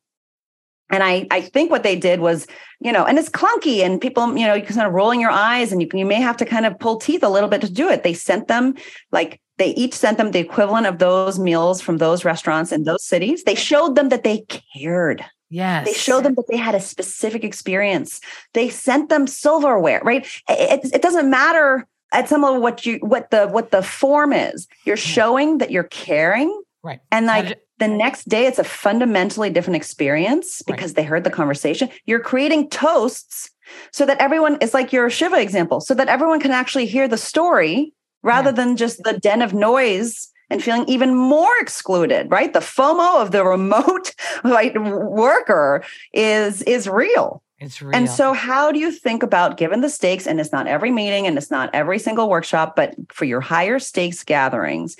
and 0.91 1.03
I, 1.03 1.25
I 1.31 1.41
think 1.41 1.71
what 1.71 1.83
they 1.83 1.95
did 1.95 2.19
was, 2.19 2.45
you 2.79 2.91
know, 2.91 3.05
and 3.05 3.17
it's 3.17 3.29
clunky 3.29 3.83
and 3.83 3.99
people, 3.99 4.37
you 4.37 4.45
know, 4.45 4.53
you 4.53 4.61
kind 4.61 4.85
of 4.85 4.93
rolling 4.93 5.19
your 5.19 5.31
eyes 5.31 5.71
and 5.71 5.81
you, 5.81 5.89
you 5.93 6.05
may 6.05 6.21
have 6.21 6.37
to 6.37 6.45
kind 6.45 6.65
of 6.65 6.77
pull 6.77 6.97
teeth 6.97 7.23
a 7.23 7.29
little 7.29 7.49
bit 7.49 7.61
to 7.61 7.71
do 7.71 7.89
it. 7.89 8.03
They 8.03 8.13
sent 8.13 8.47
them 8.47 8.75
like 9.11 9.41
they 9.57 9.69
each 9.69 9.95
sent 9.95 10.17
them 10.17 10.31
the 10.31 10.39
equivalent 10.39 10.85
of 10.85 10.99
those 10.99 11.39
meals 11.39 11.81
from 11.81 11.97
those 11.97 12.23
restaurants 12.23 12.71
in 12.71 12.83
those 12.83 13.03
cities. 13.03 13.43
They 13.43 13.55
showed 13.55 13.95
them 13.95 14.09
that 14.09 14.23
they 14.23 14.45
cared. 14.75 15.25
Yes. 15.49 15.87
They 15.87 15.93
showed 15.93 16.23
them 16.23 16.35
that 16.35 16.47
they 16.49 16.57
had 16.57 16.75
a 16.75 16.81
specific 16.81 17.43
experience. 17.43 18.19
They 18.53 18.69
sent 18.69 19.09
them 19.09 19.25
silverware, 19.25 20.01
right? 20.03 20.27
It, 20.49 20.93
it 20.93 21.01
doesn't 21.01 21.29
matter 21.29 21.87
at 22.15 22.29
some 22.29 22.41
level 22.41 22.61
what 22.61 22.85
you 22.85 22.97
what 22.99 23.29
the 23.29 23.47
what 23.47 23.71
the 23.71 23.83
form 23.83 24.31
is. 24.31 24.67
You're 24.85 24.97
showing 24.97 25.57
that 25.59 25.69
you're 25.69 25.83
caring. 25.83 26.61
Right. 26.81 27.01
And 27.11 27.25
like 27.25 27.61
the 27.77 27.87
next 27.87 28.29
day 28.29 28.45
it's 28.45 28.59
a 28.59 28.63
fundamentally 28.63 29.49
different 29.49 29.75
experience 29.75 30.61
because 30.61 30.91
right. 30.91 30.95
they 30.95 31.03
heard 31.03 31.25
the 31.25 31.29
conversation. 31.29 31.89
You're 32.05 32.21
creating 32.21 32.69
toasts 32.69 33.51
so 33.91 34.05
that 34.05 34.19
everyone 34.19 34.57
is 34.61 34.73
like 34.73 34.93
your 34.93 35.09
shiva 35.09 35.41
example 35.41 35.81
so 35.81 35.93
that 35.93 36.07
everyone 36.07 36.39
can 36.39 36.51
actually 36.51 36.85
hear 36.85 37.07
the 37.07 37.17
story 37.17 37.93
rather 38.23 38.49
yeah. 38.49 38.55
than 38.55 38.77
just 38.77 39.03
the 39.03 39.13
den 39.13 39.41
of 39.41 39.53
noise 39.53 40.29
and 40.49 40.63
feeling 40.63 40.85
even 40.87 41.15
more 41.15 41.51
excluded 41.59 42.31
right? 42.31 42.53
The 42.53 42.59
fomo 42.59 43.21
of 43.21 43.31
the 43.31 43.43
remote 43.43 44.15
like 44.45 44.73
worker 44.75 45.83
is 46.13 46.61
is 46.61 46.87
real 46.87 47.43
it's 47.59 47.81
real. 47.81 47.95
And 47.95 48.09
so, 48.09 48.33
how 48.33 48.71
do 48.71 48.79
you 48.79 48.91
think 48.91 49.23
about, 49.23 49.57
given 49.57 49.81
the 49.81 49.89
stakes, 49.89 50.27
and 50.27 50.39
it's 50.39 50.51
not 50.51 50.67
every 50.67 50.91
meeting 50.91 51.25
and 51.25 51.37
it's 51.37 51.51
not 51.51 51.69
every 51.73 51.99
single 51.99 52.29
workshop, 52.29 52.75
but 52.75 52.95
for 53.09 53.25
your 53.25 53.41
higher 53.41 53.79
stakes 53.79 54.23
gatherings, 54.23 54.97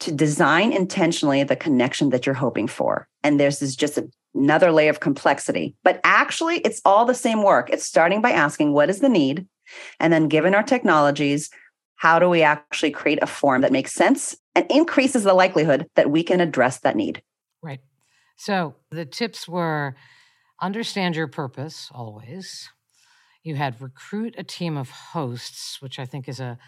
to 0.00 0.12
design 0.12 0.72
intentionally 0.72 1.42
the 1.42 1.56
connection 1.56 2.10
that 2.10 2.26
you're 2.26 2.34
hoping 2.34 2.66
for? 2.66 3.08
And 3.22 3.40
this 3.40 3.62
is 3.62 3.74
just 3.74 3.98
another 4.34 4.70
layer 4.70 4.90
of 4.90 5.00
complexity, 5.00 5.74
but 5.82 6.00
actually, 6.04 6.58
it's 6.58 6.82
all 6.84 7.06
the 7.06 7.14
same 7.14 7.42
work. 7.42 7.70
It's 7.70 7.86
starting 7.86 8.20
by 8.20 8.32
asking, 8.32 8.72
what 8.72 8.90
is 8.90 9.00
the 9.00 9.08
need? 9.08 9.46
And 9.98 10.12
then, 10.12 10.28
given 10.28 10.54
our 10.54 10.62
technologies, 10.62 11.50
how 11.96 12.18
do 12.18 12.28
we 12.28 12.42
actually 12.42 12.90
create 12.90 13.18
a 13.22 13.26
form 13.26 13.62
that 13.62 13.72
makes 13.72 13.92
sense 13.92 14.36
and 14.54 14.70
increases 14.70 15.24
the 15.24 15.34
likelihood 15.34 15.88
that 15.96 16.10
we 16.10 16.22
can 16.22 16.40
address 16.40 16.80
that 16.80 16.96
need? 16.96 17.22
Right. 17.62 17.80
So, 18.36 18.74
the 18.90 19.06
tips 19.06 19.48
were 19.48 19.96
understand 20.60 21.16
your 21.16 21.28
purpose 21.28 21.90
always. 21.94 22.70
You 23.42 23.56
had 23.56 23.80
recruit 23.80 24.34
a 24.36 24.42
team 24.42 24.76
of 24.76 24.90
hosts, 24.90 25.80
which 25.80 25.98
I 25.98 26.04
think 26.04 26.28
is 26.28 26.40
a 26.40 26.58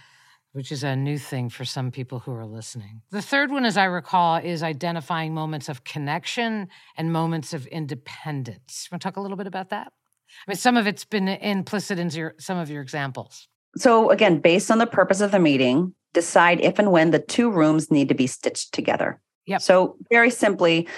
which 0.53 0.73
is 0.73 0.83
a 0.83 0.97
new 0.97 1.17
thing 1.17 1.49
for 1.49 1.65
some 1.65 1.93
people 1.93 2.19
who 2.19 2.33
are 2.33 2.45
listening. 2.45 3.03
The 3.13 3.23
third 3.23 3.53
one, 3.53 3.65
as 3.65 3.77
I 3.77 3.85
recall, 3.85 4.37
is 4.37 4.65
identifying 4.65 5.33
moments 5.33 5.69
of 5.69 5.85
connection 5.85 6.67
and 6.97 7.13
moments 7.13 7.53
of 7.55 7.67
independence. 7.69 8.89
Want 8.91 9.01
to 9.01 9.07
talk 9.07 9.17
a 9.17 9.21
little 9.21 9.37
bit 9.37 9.47
about 9.47 9.71
that? 9.71 9.93
I 10.47 10.51
mean, 10.51 10.57
some 10.57 10.77
of 10.77 10.89
it's 10.89 11.05
been 11.05 11.29
implicit 11.29 12.01
in 12.01 12.11
your, 12.11 12.35
some 12.39 12.59
of 12.59 12.69
your 12.69 12.83
examples. 12.83 13.47
So, 13.77 14.11
again, 14.11 14.41
based 14.41 14.73
on 14.73 14.79
the 14.79 14.89
purpose 14.89 15.21
of 15.21 15.31
the 15.31 15.39
meeting, 15.39 15.95
decide 16.13 16.61
if 16.61 16.79
and 16.79 16.91
when 16.91 17.13
the 17.13 17.21
two 17.21 17.51
rooms 17.51 17.91
need 17.91 18.09
to 18.09 18.15
be 18.15 18.27
stitched 18.27 18.73
together. 18.75 19.21
Yep. 19.47 19.63
So 19.63 19.97
very 20.11 20.31
simply, 20.31 20.89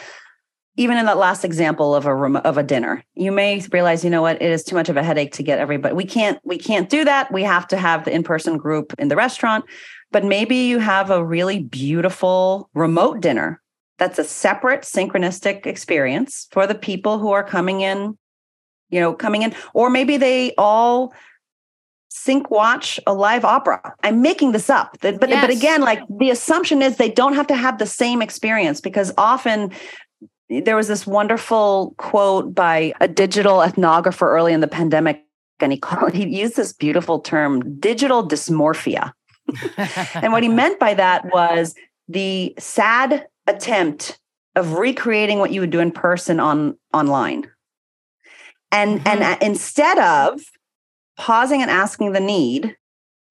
even 0.76 0.96
in 0.96 1.04
that 1.06 1.18
last 1.18 1.44
example 1.44 1.94
of 1.94 2.06
a 2.06 2.14
room 2.14 2.36
of 2.36 2.56
a 2.56 2.62
dinner, 2.62 3.04
you 3.14 3.30
may 3.30 3.62
realize, 3.72 4.04
you 4.04 4.10
know 4.10 4.22
what, 4.22 4.40
it 4.40 4.50
is 4.50 4.64
too 4.64 4.74
much 4.74 4.88
of 4.88 4.96
a 4.96 5.02
headache 5.02 5.32
to 5.34 5.42
get 5.42 5.58
everybody. 5.58 5.94
We 5.94 6.04
can't 6.04 6.38
we 6.44 6.58
can't 6.58 6.88
do 6.88 7.04
that. 7.04 7.30
We 7.32 7.42
have 7.42 7.68
to 7.68 7.76
have 7.76 8.04
the 8.04 8.14
in-person 8.14 8.56
group 8.56 8.94
in 8.98 9.08
the 9.08 9.16
restaurant. 9.16 9.64
But 10.10 10.24
maybe 10.24 10.56
you 10.56 10.78
have 10.78 11.10
a 11.10 11.24
really 11.24 11.62
beautiful 11.62 12.70
remote 12.74 13.20
dinner 13.20 13.60
that's 13.98 14.18
a 14.18 14.24
separate 14.24 14.82
synchronistic 14.82 15.66
experience 15.66 16.48
for 16.50 16.66
the 16.66 16.74
people 16.74 17.18
who 17.18 17.30
are 17.32 17.44
coming 17.44 17.82
in, 17.82 18.18
you 18.90 19.00
know, 19.00 19.14
coming 19.14 19.42
in, 19.42 19.54
or 19.74 19.90
maybe 19.90 20.16
they 20.16 20.54
all 20.56 21.14
sync 22.08 22.50
watch 22.50 23.00
a 23.06 23.14
live 23.14 23.44
opera. 23.44 23.94
I'm 24.02 24.20
making 24.20 24.52
this 24.52 24.68
up. 24.68 24.96
But 25.00 25.28
yes. 25.28 25.40
but 25.40 25.50
again, 25.50 25.80
like 25.80 26.00
the 26.18 26.30
assumption 26.30 26.82
is 26.82 26.96
they 26.96 27.10
don't 27.10 27.34
have 27.34 27.46
to 27.48 27.56
have 27.56 27.78
the 27.78 27.86
same 27.86 28.22
experience 28.22 28.80
because 28.80 29.12
often 29.16 29.70
there 30.60 30.76
was 30.76 30.88
this 30.88 31.06
wonderful 31.06 31.94
quote 31.96 32.54
by 32.54 32.92
a 33.00 33.08
digital 33.08 33.58
ethnographer 33.58 34.22
early 34.22 34.52
in 34.52 34.60
the 34.60 34.68
pandemic 34.68 35.24
and 35.60 35.72
he 35.72 35.78
called 35.78 36.12
he 36.12 36.26
used 36.26 36.56
this 36.56 36.72
beautiful 36.72 37.20
term 37.20 37.78
digital 37.78 38.26
dysmorphia. 38.26 39.12
and 40.14 40.32
what 40.32 40.42
he 40.42 40.48
meant 40.60 40.78
by 40.78 40.94
that 40.94 41.24
was 41.32 41.74
the 42.08 42.54
sad 42.58 43.26
attempt 43.46 44.18
of 44.54 44.74
recreating 44.74 45.38
what 45.38 45.50
you 45.52 45.60
would 45.60 45.70
do 45.70 45.80
in 45.80 45.90
person 45.90 46.38
on 46.38 46.76
online. 46.92 47.48
And 48.70 49.00
mm-hmm. 49.00 49.22
and 49.22 49.42
instead 49.42 49.98
of 49.98 50.40
pausing 51.16 51.62
and 51.62 51.70
asking 51.70 52.12
the 52.12 52.20
need 52.20 52.76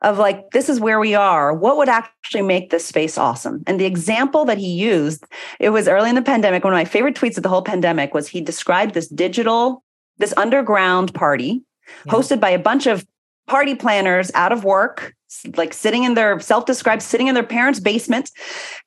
of 0.02 0.18
like 0.18 0.52
this 0.52 0.70
is 0.70 0.80
where 0.80 1.00
we 1.00 1.14
are. 1.14 1.54
What 1.54 1.78
would 1.78 1.90
actually 1.90 2.42
make 2.42 2.70
this 2.70 2.86
space 2.86 3.18
awesome? 3.18 3.64
And 3.68 3.80
the 3.80 3.86
example 3.86 4.46
that 4.46 4.58
he 4.58 4.72
used 4.72 5.24
it 5.60 5.70
was 5.70 5.88
early 5.88 6.10
in 6.10 6.16
the 6.16 6.22
pandemic. 6.22 6.64
One 6.64 6.74
of 6.74 6.78
my 6.78 6.86
favorite 6.86 7.16
tweets 7.16 7.38
of 7.38 7.44
the 7.44 7.50
whole 7.50 7.62
pandemic 7.62 8.14
was 8.14 8.28
he 8.28 8.42
described 8.42 8.94
this 8.94 9.08
digital 9.08 9.84
this 10.18 10.34
underground 10.38 11.14
party 11.14 11.64
yeah. 12.06 12.14
hosted 12.14 12.40
by 12.40 12.50
a 12.50 12.60
bunch 12.60 12.86
of 12.86 13.06
party 13.48 13.76
planners 13.76 14.32
out 14.36 14.52
of 14.52 14.64
work 14.64 15.16
like 15.56 15.74
sitting 15.74 16.04
in 16.04 16.14
their 16.14 16.40
self-described 16.40 17.02
sitting 17.02 17.28
in 17.28 17.36
their 17.36 17.44
parents 17.44 17.80
basement. 17.80 18.32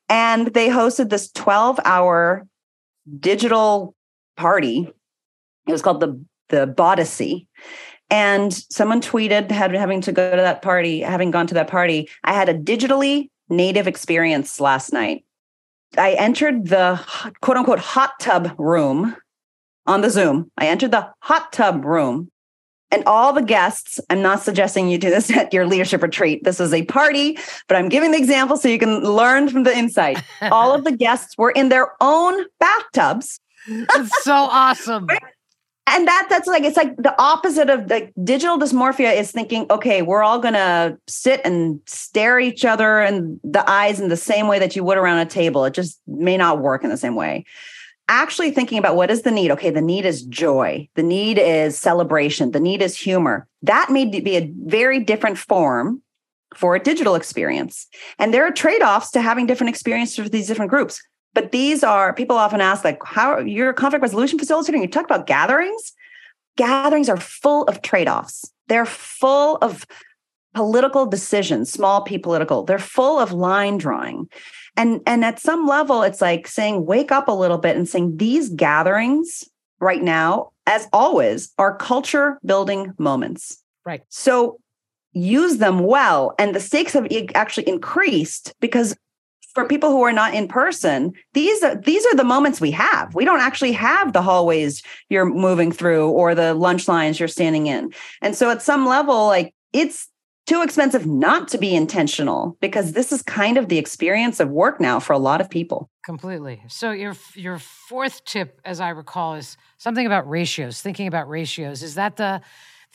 And 0.09 0.47
they 0.47 0.69
hosted 0.69 1.09
this 1.09 1.31
12 1.31 1.79
hour 1.85 2.47
digital 3.19 3.95
party. 4.37 4.91
It 5.67 5.71
was 5.71 5.81
called 5.81 5.99
the 6.01 6.23
the 6.49 6.67
Bodyssey 6.67 7.47
and 8.09 8.53
someone 8.53 9.01
tweeted 9.01 9.51
had 9.51 9.71
having 9.73 10.01
to 10.01 10.11
go 10.11 10.31
to 10.31 10.41
that 10.41 10.61
party, 10.61 11.01
having 11.01 11.31
gone 11.31 11.47
to 11.47 11.53
that 11.55 11.67
party. 11.67 12.09
I 12.23 12.33
had 12.33 12.49
a 12.49 12.53
digitally 12.53 13.29
native 13.49 13.87
experience 13.87 14.59
last 14.59 14.93
night. 14.93 15.25
I 15.97 16.13
entered 16.13 16.67
the 16.67 16.99
quote 17.41 17.57
unquote 17.57 17.79
hot 17.79 18.19
tub 18.19 18.53
room 18.57 19.15
on 19.85 20.01
the 20.01 20.09
Zoom. 20.09 20.51
I 20.57 20.67
entered 20.67 20.91
the 20.91 21.11
hot 21.21 21.53
tub 21.53 21.85
room 21.85 22.31
and 22.91 23.03
all 23.07 23.33
the 23.33 23.41
guests, 23.41 23.99
I'm 24.09 24.21
not 24.21 24.41
suggesting 24.41 24.89
you 24.89 24.97
do 24.97 25.09
this 25.09 25.29
at 25.35 25.53
your 25.53 25.65
leadership 25.65 26.01
retreat. 26.01 26.43
This 26.43 26.59
is 26.59 26.73
a 26.73 26.85
party, 26.85 27.37
but 27.67 27.77
I'm 27.77 27.89
giving 27.89 28.11
the 28.11 28.17
example 28.17 28.57
so 28.57 28.67
you 28.67 28.79
can 28.79 29.01
learn 29.01 29.49
from 29.49 29.63
the 29.63 29.75
insight. 29.75 30.21
all 30.41 30.73
of 30.73 30.83
the 30.83 30.91
guests 30.97 31.37
were 31.37 31.51
in 31.51 31.69
their 31.69 31.91
own 32.01 32.45
bathtubs. 32.59 33.39
It's 33.67 34.23
so 34.23 34.33
awesome 34.33 35.07
and 35.87 36.07
that 36.07 36.27
that's 36.29 36.47
like 36.47 36.63
it's 36.63 36.77
like 36.77 36.95
the 36.97 37.15
opposite 37.21 37.69
of 37.69 37.87
the 37.87 38.11
digital 38.23 38.57
dysmorphia 38.57 39.15
is 39.15 39.31
thinking 39.31 39.65
okay 39.69 40.01
we're 40.01 40.23
all 40.23 40.39
to 40.53 40.97
sit 41.07 41.41
and 41.45 41.79
stare 41.85 42.39
each 42.39 42.65
other 42.65 43.01
in 43.01 43.39
the 43.43 43.67
eyes 43.69 43.99
in 43.99 44.09
the 44.09 44.17
same 44.17 44.47
way 44.47 44.59
that 44.59 44.75
you 44.75 44.83
would 44.83 44.97
around 44.97 45.19
a 45.19 45.25
table. 45.25 45.65
It 45.65 45.73
just 45.73 45.99
may 46.07 46.37
not 46.37 46.59
work 46.59 46.83
in 46.83 46.89
the 46.89 46.97
same 46.97 47.15
way. 47.15 47.45
Actually 48.07 48.51
thinking 48.51 48.77
about 48.77 48.95
what 48.95 49.09
is 49.09 49.23
the 49.23 49.31
need? 49.31 49.51
Okay 49.51 49.69
the 49.69 49.81
need 49.81 50.05
is 50.05 50.23
joy. 50.23 50.87
The 50.95 51.03
need 51.03 51.37
is 51.37 51.77
celebration. 51.77 52.51
The 52.51 52.59
need 52.59 52.81
is 52.81 52.97
humor. 52.97 53.47
That 53.61 53.89
may 53.91 54.05
be 54.05 54.37
a 54.37 54.51
very 54.65 54.99
different 54.99 55.37
form 55.37 56.01
for 56.55 56.75
a 56.75 56.79
digital 56.79 57.15
experience. 57.15 57.87
And 58.17 58.33
there 58.33 58.45
are 58.45 58.51
trade-offs 58.51 59.11
to 59.11 59.21
having 59.21 59.45
different 59.45 59.69
experiences 59.71 60.15
for 60.15 60.29
these 60.29 60.47
different 60.47 60.71
groups 60.71 61.01
but 61.35 61.51
these 61.51 61.83
are 61.83 62.13
people 62.13 62.35
often 62.35 62.61
ask, 62.61 62.83
like, 62.83 62.99
how 63.05 63.37
you're 63.37 63.69
a 63.69 63.73
conflict 63.73 64.01
resolution 64.01 64.39
facilitator, 64.39 64.73
and 64.73 64.81
you 64.81 64.87
talk 64.87 65.05
about 65.05 65.27
gatherings. 65.27 65.93
Gatherings 66.57 67.09
are 67.09 67.17
full 67.17 67.65
of 67.65 67.83
trade-offs. 67.83 68.51
They're 68.67 68.85
full 68.85 69.57
of 69.57 69.85
political 70.55 71.05
decisions, 71.05 71.69
small 71.69 72.01
p 72.01 72.17
political. 72.17 72.63
They're 72.63 72.79
full 72.79 73.19
of 73.19 73.33
line 73.33 73.77
drawing. 73.77 74.29
And, 74.77 75.01
and 75.05 75.23
at 75.23 75.39
some 75.39 75.67
level, 75.67 76.01
it's 76.01 76.21
like 76.21 76.47
saying, 76.47 76.85
wake 76.85 77.11
up 77.11 77.27
a 77.27 77.33
little 77.33 77.57
bit 77.57 77.75
and 77.75 77.87
saying 77.87 78.17
these 78.17 78.49
gatherings 78.49 79.47
right 79.79 80.01
now, 80.01 80.51
as 80.65 80.87
always, 80.93 81.53
are 81.57 81.77
culture 81.77 82.39
building 82.45 82.93
moments. 82.97 83.61
Right. 83.85 84.01
So 84.09 84.57
use 85.11 85.57
them 85.57 85.79
well. 85.79 86.33
And 86.39 86.55
the 86.55 86.59
stakes 86.59 86.93
have 86.93 87.07
actually 87.35 87.67
increased 87.67 88.53
because 88.59 88.95
for 89.55 89.65
people 89.65 89.89
who 89.89 90.03
are 90.03 90.13
not 90.13 90.33
in 90.33 90.47
person 90.47 91.13
these 91.33 91.63
are 91.63 91.75
these 91.75 92.05
are 92.05 92.15
the 92.15 92.23
moments 92.23 92.61
we 92.61 92.71
have. 92.71 93.15
We 93.15 93.25
don't 93.25 93.39
actually 93.39 93.71
have 93.71 94.13
the 94.13 94.21
hallways 94.21 94.83
you're 95.09 95.25
moving 95.25 95.71
through 95.71 96.09
or 96.09 96.35
the 96.35 96.53
lunch 96.53 96.87
lines 96.87 97.19
you're 97.19 97.27
standing 97.27 97.67
in. 97.67 97.93
And 98.21 98.35
so 98.35 98.51
at 98.51 98.61
some 98.61 98.85
level 98.85 99.27
like 99.27 99.53
it's 99.73 100.09
too 100.45 100.61
expensive 100.61 101.07
not 101.07 101.47
to 101.47 101.57
be 101.57 101.75
intentional 101.75 102.55
because 102.61 102.91
this 102.91 103.11
is 103.11 103.23
kind 103.23 103.57
of 103.57 103.67
the 103.67 103.79
experience 103.79 104.39
of 104.39 104.49
work 104.49 104.79
now 104.79 104.99
for 104.99 105.13
a 105.13 105.17
lot 105.17 105.41
of 105.41 105.49
people. 105.49 105.89
Completely. 106.03 106.61
So 106.67 106.91
your 106.91 107.15
your 107.33 107.57
fourth 107.57 108.23
tip 108.25 108.61
as 108.63 108.79
i 108.79 108.89
recall 108.89 109.35
is 109.35 109.57
something 109.77 110.05
about 110.05 110.29
ratios 110.29 110.81
thinking 110.81 111.07
about 111.07 111.27
ratios. 111.27 111.81
Is 111.81 111.95
that 111.95 112.17
the 112.17 112.41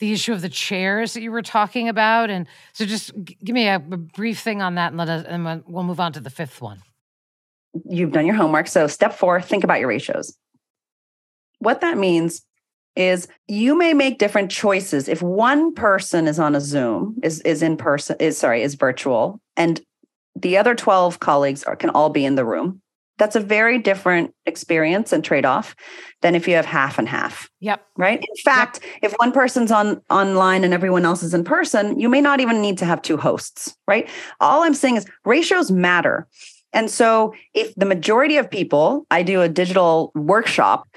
the 0.01 0.11
issue 0.11 0.33
of 0.33 0.41
the 0.41 0.49
chairs 0.49 1.13
that 1.13 1.21
you 1.21 1.31
were 1.31 1.43
talking 1.43 1.87
about. 1.87 2.29
And 2.29 2.47
so 2.73 2.85
just 2.85 3.13
g- 3.23 3.37
give 3.43 3.53
me 3.53 3.67
a, 3.67 3.75
a, 3.75 3.79
brief 3.79 4.39
thing 4.39 4.61
on 4.61 4.75
that 4.75 4.87
and 4.87 4.97
let 4.97 5.07
us, 5.07 5.25
and 5.27 5.63
we'll 5.67 5.83
move 5.83 5.99
on 5.99 6.11
to 6.13 6.19
the 6.19 6.31
fifth 6.31 6.59
one. 6.59 6.81
You've 7.85 8.11
done 8.11 8.25
your 8.25 8.35
homework. 8.35 8.67
So 8.67 8.87
step 8.87 9.13
four, 9.13 9.39
think 9.41 9.63
about 9.63 9.79
your 9.79 9.87
ratios. 9.87 10.35
What 11.59 11.81
that 11.81 11.97
means 11.97 12.41
is 12.95 13.27
you 13.47 13.77
may 13.77 13.93
make 13.93 14.17
different 14.17 14.49
choices 14.49 15.07
if 15.07 15.21
one 15.21 15.73
person 15.73 16.27
is 16.27 16.39
on 16.39 16.55
a 16.55 16.61
zoom 16.61 17.15
is 17.23 17.39
is 17.41 17.61
in 17.61 17.77
person 17.77 18.17
is 18.19 18.37
sorry 18.37 18.63
is 18.63 18.75
virtual 18.75 19.39
and 19.55 19.79
the 20.35 20.57
other 20.57 20.75
12 20.75 21.19
colleagues 21.19 21.63
are, 21.63 21.75
can 21.75 21.89
all 21.91 22.09
be 22.09 22.25
in 22.25 22.35
the 22.35 22.43
room 22.43 22.80
that's 23.21 23.35
a 23.35 23.39
very 23.39 23.77
different 23.77 24.33
experience 24.47 25.13
and 25.13 25.23
trade-off 25.23 25.75
than 26.23 26.33
if 26.33 26.47
you 26.47 26.55
have 26.55 26.65
half 26.65 26.97
and 26.97 27.07
half. 27.07 27.51
Yep. 27.59 27.85
Right? 27.95 28.17
In 28.17 28.35
fact, 28.43 28.79
yep. 28.81 28.99
if 29.03 29.13
one 29.17 29.31
person's 29.31 29.71
on 29.71 30.01
online 30.09 30.63
and 30.63 30.73
everyone 30.73 31.05
else 31.05 31.21
is 31.21 31.35
in 31.35 31.43
person, 31.43 31.99
you 31.99 32.09
may 32.09 32.19
not 32.19 32.39
even 32.39 32.63
need 32.63 32.79
to 32.79 32.85
have 32.85 32.99
two 33.03 33.17
hosts, 33.17 33.77
right? 33.87 34.09
All 34.39 34.63
I'm 34.63 34.73
saying 34.73 34.95
is 34.95 35.05
ratios 35.23 35.69
matter. 35.69 36.27
And 36.73 36.89
so 36.89 37.35
if 37.53 37.75
the 37.75 37.85
majority 37.85 38.37
of 38.37 38.49
people, 38.49 39.05
I 39.11 39.21
do 39.21 39.43
a 39.43 39.49
digital 39.49 40.11
workshop 40.15 40.87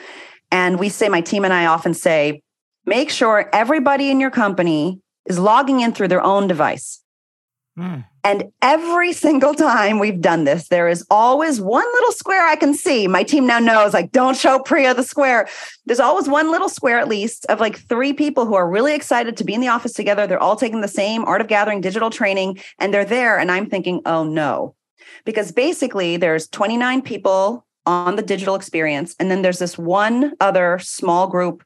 and 0.50 0.78
we 0.78 0.88
say 0.88 1.10
my 1.10 1.20
team 1.20 1.44
and 1.44 1.52
I 1.52 1.66
often 1.66 1.92
say 1.92 2.40
make 2.86 3.10
sure 3.10 3.50
everybody 3.52 4.10
in 4.10 4.18
your 4.18 4.30
company 4.30 4.98
is 5.26 5.38
logging 5.38 5.80
in 5.80 5.92
through 5.92 6.08
their 6.08 6.22
own 6.22 6.46
device. 6.48 7.03
Mm. 7.78 8.04
And 8.22 8.52
every 8.62 9.12
single 9.12 9.52
time 9.52 9.98
we've 9.98 10.20
done 10.20 10.44
this, 10.44 10.68
there 10.68 10.88
is 10.88 11.04
always 11.10 11.60
one 11.60 11.84
little 11.94 12.12
square 12.12 12.46
I 12.46 12.56
can 12.56 12.72
see. 12.72 13.08
My 13.08 13.24
team 13.24 13.46
now 13.46 13.58
knows, 13.58 13.92
like, 13.92 14.12
don't 14.12 14.36
show 14.36 14.60
Priya 14.60 14.94
the 14.94 15.02
square. 15.02 15.48
There's 15.84 16.00
always 16.00 16.28
one 16.28 16.50
little 16.50 16.68
square, 16.68 16.98
at 16.98 17.08
least, 17.08 17.44
of 17.46 17.60
like 17.60 17.76
three 17.76 18.12
people 18.12 18.46
who 18.46 18.54
are 18.54 18.68
really 18.68 18.94
excited 18.94 19.36
to 19.36 19.44
be 19.44 19.54
in 19.54 19.60
the 19.60 19.68
office 19.68 19.92
together. 19.92 20.26
They're 20.26 20.42
all 20.42 20.56
taking 20.56 20.80
the 20.80 20.88
same 20.88 21.24
Art 21.24 21.40
of 21.40 21.48
Gathering 21.48 21.80
digital 21.80 22.10
training, 22.10 22.60
and 22.78 22.94
they're 22.94 23.04
there. 23.04 23.38
And 23.38 23.50
I'm 23.50 23.68
thinking, 23.68 24.00
oh 24.06 24.24
no. 24.24 24.74
Because 25.24 25.52
basically, 25.52 26.16
there's 26.16 26.48
29 26.48 27.02
people 27.02 27.66
on 27.86 28.16
the 28.16 28.22
digital 28.22 28.54
experience. 28.54 29.14
And 29.18 29.30
then 29.30 29.42
there's 29.42 29.58
this 29.58 29.76
one 29.76 30.32
other 30.40 30.78
small 30.78 31.26
group 31.28 31.62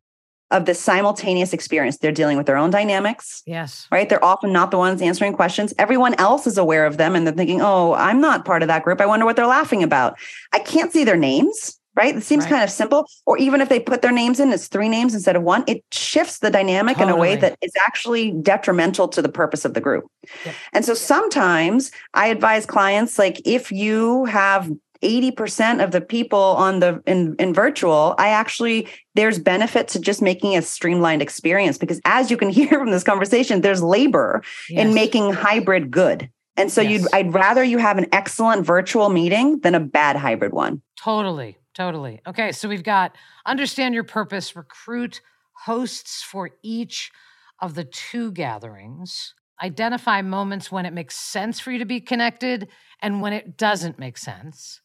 of 0.51 0.65
this 0.65 0.81
simultaneous 0.81 1.53
experience. 1.53 1.99
They're 1.99 2.13
dealing 2.13 2.37
with 2.37 2.47
their 2.47 2.57
own 2.57 2.71
dynamics. 2.71 3.43
Yes. 3.47 3.87
Right. 3.91 4.09
They're 4.09 4.25
often 4.25 4.53
not 4.53 4.71
the 4.71 4.79
ones 4.79 5.03
answering 5.03 5.35
questions. 5.35 5.75
Everyone 5.79 6.15
else 6.15 6.47
is 6.47 6.57
aware 6.57 6.87
of 6.87 6.97
them 6.97 7.15
and 7.15 7.27
they're 7.27 7.35
thinking, 7.35 7.61
oh, 7.61 7.93
I'm 7.95 8.21
not 8.21 8.45
part 8.45 8.63
of 8.63 8.69
that 8.69 8.83
group. 8.83 9.01
I 9.01 9.07
wonder 9.07 9.27
what 9.27 9.37
they're 9.37 9.47
laughing 9.47 9.83
about. 9.83 10.19
I 10.53 10.59
can't 10.61 10.93
see 10.93 11.05
their 11.05 11.17
names. 11.17 11.75
Right. 11.95 12.17
It 12.17 12.23
seems 12.23 12.45
right. 12.45 12.51
kind 12.51 12.63
of 12.63 12.71
simple. 12.71 13.09
Or 13.27 13.37
even 13.39 13.61
if 13.61 13.69
they 13.69 13.81
put 13.81 14.03
their 14.03 14.13
names 14.13 14.39
in, 14.39 14.53
it's 14.53 14.69
three 14.69 14.89
names 14.89 15.15
instead 15.15 15.35
of 15.35 15.43
one. 15.43 15.65
It 15.67 15.83
shifts 15.91 16.39
the 16.39 16.49
dynamic 16.49 16.97
totally. 16.97 17.13
in 17.13 17.19
a 17.19 17.21
way 17.21 17.35
that 17.35 17.59
is 17.61 17.73
actually 17.85 18.31
detrimental 18.31 19.09
to 19.09 19.21
the 19.21 19.29
purpose 19.29 19.65
of 19.65 19.75
the 19.75 19.81
group. 19.81 20.05
Yep. 20.45 20.55
And 20.75 20.85
so 20.85 20.95
sometimes 20.95 21.91
I 22.15 22.29
advise 22.29 22.67
clients 22.67 23.19
like 23.19 23.43
if 23.45 23.73
you 23.73 24.27
have 24.27 24.71
80% 25.03 25.83
of 25.83 25.93
the 25.93 26.01
people 26.01 26.39
on 26.39 26.81
the 26.81 27.03
in, 27.07 27.37
in 27.39 27.55
virtual 27.55 28.15
i 28.19 28.29
actually 28.29 28.89
there's 29.15 29.39
benefit 29.39 29.89
to 29.89 30.01
just 30.01 30.21
making 30.21 30.57
a 30.57 30.63
streamlined 30.63 31.23
experience 31.23 31.79
because 31.79 32.01
as 32.05 32.31
you 32.31 32.37
can 32.37 32.49
hear 32.59 32.69
from 32.69 32.91
this 32.91 33.05
conversation 33.05 33.61
there's 33.61 33.83
labor 33.83 34.43
yes. 34.69 34.87
in 34.87 34.95
making 34.95 35.33
hybrid 35.33 35.91
good 35.91 36.29
And 36.59 36.73
so 36.73 36.81
Yes. 36.83 36.91
you'd 36.91 37.15
I'd 37.15 37.33
rather 37.33 37.63
you 37.63 37.79
have 37.79 37.99
an 37.99 38.07
excellent 38.13 38.67
virtual 38.67 39.09
meeting 39.11 39.61
than 39.61 39.75
a 39.77 39.81
bad 39.81 40.17
hybrid 40.17 40.53
one. 40.53 40.83
Totally, 40.97 41.57
totally. 41.73 42.21
Okay, 42.27 42.51
so 42.51 42.69
we've 42.69 42.83
got 42.83 43.15
understand 43.47 43.95
your 43.95 44.03
purpose, 44.05 44.57
recruit 44.57 45.21
hosts 45.65 46.23
for 46.23 46.51
each 46.63 47.13
of 47.61 47.75
the 47.75 47.85
two 47.85 48.33
gatherings, 48.33 49.35
identify 49.63 50.21
moments 50.23 50.71
when 50.73 50.85
it 50.87 50.93
makes 50.93 51.15
sense 51.15 51.61
for 51.61 51.71
you 51.71 51.79
to 51.79 51.85
be 51.85 52.01
connected 52.01 52.67
and 53.01 53.23
when 53.23 53.33
it 53.33 53.57
doesn't 53.57 53.99
make 53.99 54.19
sense. 54.19 54.81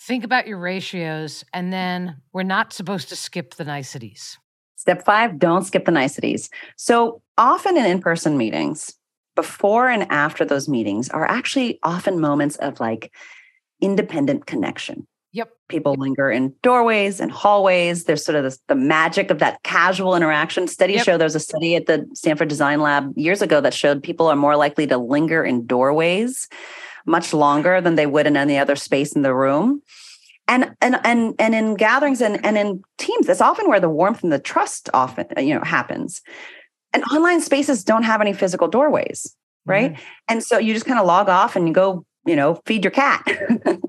Think 0.00 0.24
about 0.24 0.46
your 0.46 0.58
ratios, 0.58 1.44
and 1.52 1.72
then 1.72 2.16
we're 2.32 2.42
not 2.44 2.72
supposed 2.72 3.08
to 3.08 3.16
skip 3.16 3.54
the 3.54 3.64
niceties. 3.64 4.38
Step 4.76 5.04
five, 5.04 5.38
don't 5.38 5.64
skip 5.64 5.84
the 5.84 5.90
niceties. 5.90 6.50
So 6.76 7.20
often 7.36 7.76
in 7.76 7.84
in-person 7.84 8.36
meetings, 8.38 8.94
before 9.34 9.88
and 9.88 10.10
after 10.10 10.44
those 10.44 10.68
meetings 10.68 11.08
are 11.10 11.24
actually 11.24 11.78
often 11.82 12.20
moments 12.20 12.56
of 12.56 12.80
like 12.80 13.12
independent 13.80 14.46
connection. 14.46 15.06
Yep. 15.32 15.50
People 15.68 15.94
linger 15.94 16.30
in 16.30 16.54
doorways 16.62 17.20
and 17.20 17.30
hallways. 17.30 18.04
There's 18.04 18.24
sort 18.24 18.34
of 18.34 18.42
this, 18.42 18.58
the 18.66 18.74
magic 18.74 19.30
of 19.30 19.38
that 19.38 19.62
casual 19.62 20.16
interaction. 20.16 20.66
Studies 20.66 20.96
Yep. 20.96 21.04
show 21.04 21.18
there's 21.18 21.34
a 21.34 21.40
study 21.40 21.76
at 21.76 21.86
the 21.86 22.08
Stanford 22.14 22.48
Design 22.48 22.80
Lab 22.80 23.12
years 23.16 23.42
ago 23.42 23.60
that 23.60 23.74
showed 23.74 24.02
people 24.02 24.26
are 24.26 24.36
more 24.36 24.56
likely 24.56 24.86
to 24.86 24.96
linger 24.96 25.44
in 25.44 25.66
doorways 25.66 26.48
much 27.08 27.32
longer 27.32 27.80
than 27.80 27.94
they 27.96 28.06
would 28.06 28.26
in 28.26 28.36
any 28.36 28.58
other 28.58 28.76
space 28.76 29.12
in 29.12 29.22
the 29.22 29.34
room. 29.34 29.82
And 30.46 30.74
and 30.80 30.98
and 31.04 31.34
and 31.38 31.54
in 31.54 31.74
gatherings 31.74 32.22
and, 32.22 32.44
and 32.44 32.56
in 32.56 32.82
teams, 32.96 33.26
that's 33.26 33.40
often 33.40 33.68
where 33.68 33.80
the 33.80 33.90
warmth 33.90 34.22
and 34.22 34.32
the 34.32 34.38
trust 34.38 34.88
often 34.94 35.26
you 35.38 35.54
know 35.54 35.62
happens. 35.62 36.22
And 36.92 37.02
online 37.04 37.40
spaces 37.40 37.84
don't 37.84 38.04
have 38.04 38.20
any 38.20 38.32
physical 38.32 38.68
doorways 38.68 39.34
right? 39.68 39.92
Mhm. 39.92 39.98
And 40.28 40.42
so 40.42 40.58
you 40.58 40.74
just 40.74 40.86
kind 40.86 40.98
of 40.98 41.06
log 41.06 41.28
off 41.28 41.54
and 41.54 41.68
you 41.68 41.74
go, 41.74 42.04
you 42.26 42.34
know, 42.34 42.60
feed 42.66 42.82
your 42.82 42.90
cat. 42.90 43.22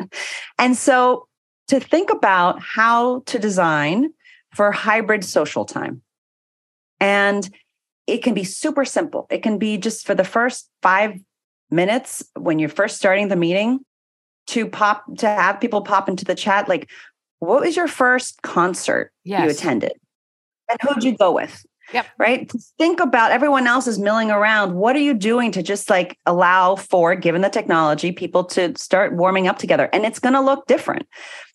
and 0.60 0.78
so 0.78 1.28
to 1.70 1.80
think 1.80 2.12
about 2.12 2.62
how 2.62 3.22
to 3.26 3.40
design 3.40 4.14
for 4.54 4.72
hybrid 4.72 5.24
social 5.24 5.66
time. 5.66 6.02
And 7.00 7.50
it 8.08 8.24
can 8.24 8.34
be 8.34 8.44
super 8.44 8.86
simple. 8.86 9.28
It 9.30 9.42
can 9.42 9.58
be 9.58 9.78
just 9.78 10.06
for 10.06 10.16
the 10.16 10.24
first 10.24 10.70
five 10.82 11.20
minutes 11.72 12.24
when 12.36 12.60
you're 12.60 12.70
first 12.70 12.98
starting 12.98 13.28
the 13.28 13.36
meeting 13.36 13.80
to 14.48 14.68
pop, 14.68 15.04
to 15.18 15.28
have 15.28 15.62
people 15.62 15.82
pop 15.82 16.10
into 16.10 16.26
the 16.26 16.36
chat, 16.36 16.68
like, 16.68 16.90
what 17.40 17.62
was 17.62 17.76
your 17.76 17.88
first 17.88 18.42
concert 18.42 19.12
you 19.24 19.38
attended? 19.38 19.94
And 20.70 20.80
who'd 20.82 21.04
you 21.04 21.16
go 21.16 21.32
with? 21.32 21.66
Yep. 21.94 22.06
Right. 22.20 22.50
To 22.50 22.60
think 22.78 23.00
about 23.00 23.32
everyone 23.32 23.66
else 23.66 23.88
is 23.88 23.98
milling 23.98 24.30
around. 24.30 24.76
What 24.76 24.96
are 24.96 25.00
you 25.00 25.16
doing 25.16 25.52
to 25.54 25.64
just 25.64 25.90
like 25.90 26.18
allow 26.28 26.76
for, 26.76 27.16
given 27.16 27.42
the 27.42 27.50
technology, 27.50 28.12
people 28.12 28.44
to 28.46 28.78
start 28.78 29.16
warming 29.16 29.48
up 29.48 29.58
together? 29.58 29.90
And 29.92 30.06
it's 30.06 30.20
going 30.20 30.34
to 30.34 30.42
look 30.42 30.68
different. 30.68 31.08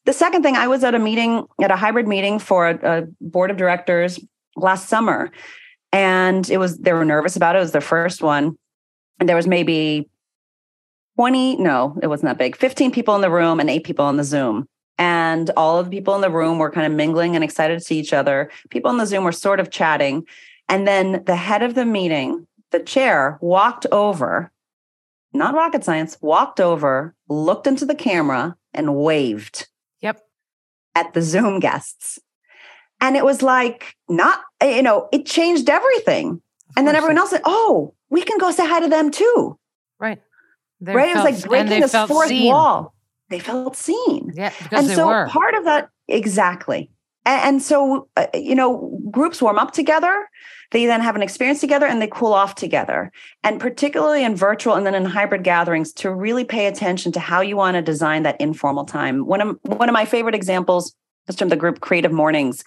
The 0.06 0.12
second 0.12 0.42
thing, 0.42 0.56
I 0.56 0.66
was 0.66 0.82
at 0.82 0.94
a 0.94 0.98
meeting, 0.98 1.44
at 1.62 1.70
a 1.70 1.76
hybrid 1.76 2.08
meeting 2.08 2.40
for 2.40 2.68
a, 2.68 2.98
a 2.98 3.06
board 3.20 3.52
of 3.52 3.56
directors 3.56 4.18
last 4.56 4.88
summer. 4.88 5.30
And 5.92 6.50
it 6.50 6.58
was, 6.58 6.78
they 6.78 6.92
were 6.92 7.04
nervous 7.04 7.36
about 7.36 7.54
it. 7.54 7.58
It 7.58 7.62
was 7.62 7.72
their 7.72 7.80
first 7.80 8.20
one. 8.20 8.58
And 9.18 9.28
there 9.28 9.36
was 9.36 9.46
maybe 9.46 10.08
20, 11.16 11.56
no, 11.56 11.96
it 12.02 12.08
wasn't 12.08 12.30
that 12.30 12.38
big, 12.38 12.56
15 12.56 12.90
people 12.90 13.14
in 13.14 13.20
the 13.20 13.30
room 13.30 13.60
and 13.60 13.70
eight 13.70 13.84
people 13.84 14.04
on 14.04 14.16
the 14.16 14.24
Zoom. 14.24 14.66
And 14.98 15.50
all 15.56 15.78
of 15.78 15.86
the 15.86 15.96
people 15.96 16.14
in 16.14 16.20
the 16.20 16.30
room 16.30 16.58
were 16.58 16.70
kind 16.70 16.86
of 16.86 16.92
mingling 16.92 17.34
and 17.34 17.44
excited 17.44 17.78
to 17.78 17.84
see 17.84 17.98
each 17.98 18.12
other. 18.12 18.50
People 18.70 18.90
in 18.90 18.98
the 18.98 19.06
Zoom 19.06 19.24
were 19.24 19.32
sort 19.32 19.60
of 19.60 19.70
chatting. 19.70 20.24
And 20.68 20.86
then 20.86 21.22
the 21.24 21.36
head 21.36 21.62
of 21.62 21.74
the 21.74 21.84
meeting, 21.84 22.46
the 22.70 22.80
chair, 22.80 23.38
walked 23.40 23.86
over, 23.92 24.50
not 25.32 25.54
rocket 25.54 25.84
science, 25.84 26.16
walked 26.20 26.60
over, 26.60 27.14
looked 27.28 27.66
into 27.66 27.84
the 27.84 27.94
camera, 27.94 28.56
and 28.72 28.96
waved 28.96 29.68
Yep. 30.00 30.20
at 30.94 31.12
the 31.12 31.22
Zoom 31.22 31.60
guests. 31.60 32.18
And 33.00 33.16
it 33.16 33.24
was 33.24 33.42
like, 33.42 33.96
not, 34.08 34.40
you 34.62 34.82
know, 34.82 35.08
it 35.12 35.26
changed 35.26 35.68
everything. 35.68 36.40
And 36.76 36.86
then 36.86 36.96
everyone 36.96 37.18
else 37.18 37.30
said, 37.30 37.42
oh, 37.44 37.94
we 38.14 38.22
can 38.22 38.38
go 38.38 38.52
say 38.52 38.64
hi 38.64 38.78
to 38.78 38.88
them 38.88 39.10
too. 39.10 39.58
Right. 39.98 40.20
They 40.80 40.94
right? 40.94 41.10
It 41.10 41.16
was 41.16 41.24
like 41.24 41.48
breaking 41.48 41.80
this 41.80 41.94
fourth 42.06 42.28
seen. 42.28 42.46
wall. 42.46 42.94
They 43.28 43.40
felt 43.40 43.74
seen. 43.74 44.30
Yeah, 44.34 44.52
because 44.62 44.86
and 44.86 44.96
so 44.96 45.08
were. 45.08 45.26
part 45.28 45.54
of 45.54 45.64
that, 45.64 45.88
exactly. 46.06 46.90
And, 47.26 47.42
and 47.42 47.62
so, 47.62 48.08
uh, 48.16 48.26
you 48.32 48.54
know, 48.54 49.00
groups 49.10 49.42
warm 49.42 49.58
up 49.58 49.72
together. 49.72 50.28
They 50.70 50.86
then 50.86 51.00
have 51.00 51.16
an 51.16 51.22
experience 51.22 51.60
together 51.60 51.86
and 51.86 52.00
they 52.00 52.06
cool 52.06 52.32
off 52.32 52.54
together. 52.54 53.10
And 53.42 53.60
particularly 53.60 54.22
in 54.22 54.36
virtual 54.36 54.74
and 54.74 54.86
then 54.86 54.94
in 54.94 55.06
hybrid 55.06 55.42
gatherings, 55.42 55.92
to 55.94 56.14
really 56.14 56.44
pay 56.44 56.66
attention 56.66 57.10
to 57.12 57.20
how 57.20 57.40
you 57.40 57.56
want 57.56 57.74
to 57.74 57.82
design 57.82 58.22
that 58.22 58.40
informal 58.40 58.84
time. 58.84 59.26
One 59.26 59.40
of 59.40 59.58
one 59.62 59.88
of 59.88 59.92
my 59.92 60.04
favorite 60.04 60.36
examples 60.36 60.94
is 61.28 61.36
from 61.36 61.48
the 61.48 61.56
group 61.56 61.80
Creative 61.80 62.12
Mornings. 62.12 62.62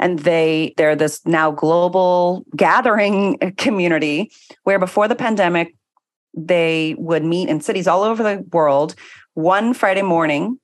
And 0.00 0.18
they 0.20 0.74
they're 0.76 0.96
this 0.96 1.24
now 1.24 1.52
global 1.52 2.44
gathering 2.56 3.38
community 3.58 4.32
where 4.64 4.80
before 4.80 5.06
the 5.06 5.14
pandemic, 5.14 5.76
they 6.36 6.96
would 6.98 7.24
meet 7.24 7.48
in 7.48 7.60
cities 7.60 7.86
all 7.86 8.02
over 8.02 8.22
the 8.22 8.44
world 8.52 8.94
one 9.34 9.74
Friday 9.74 10.02
morning 10.02 10.58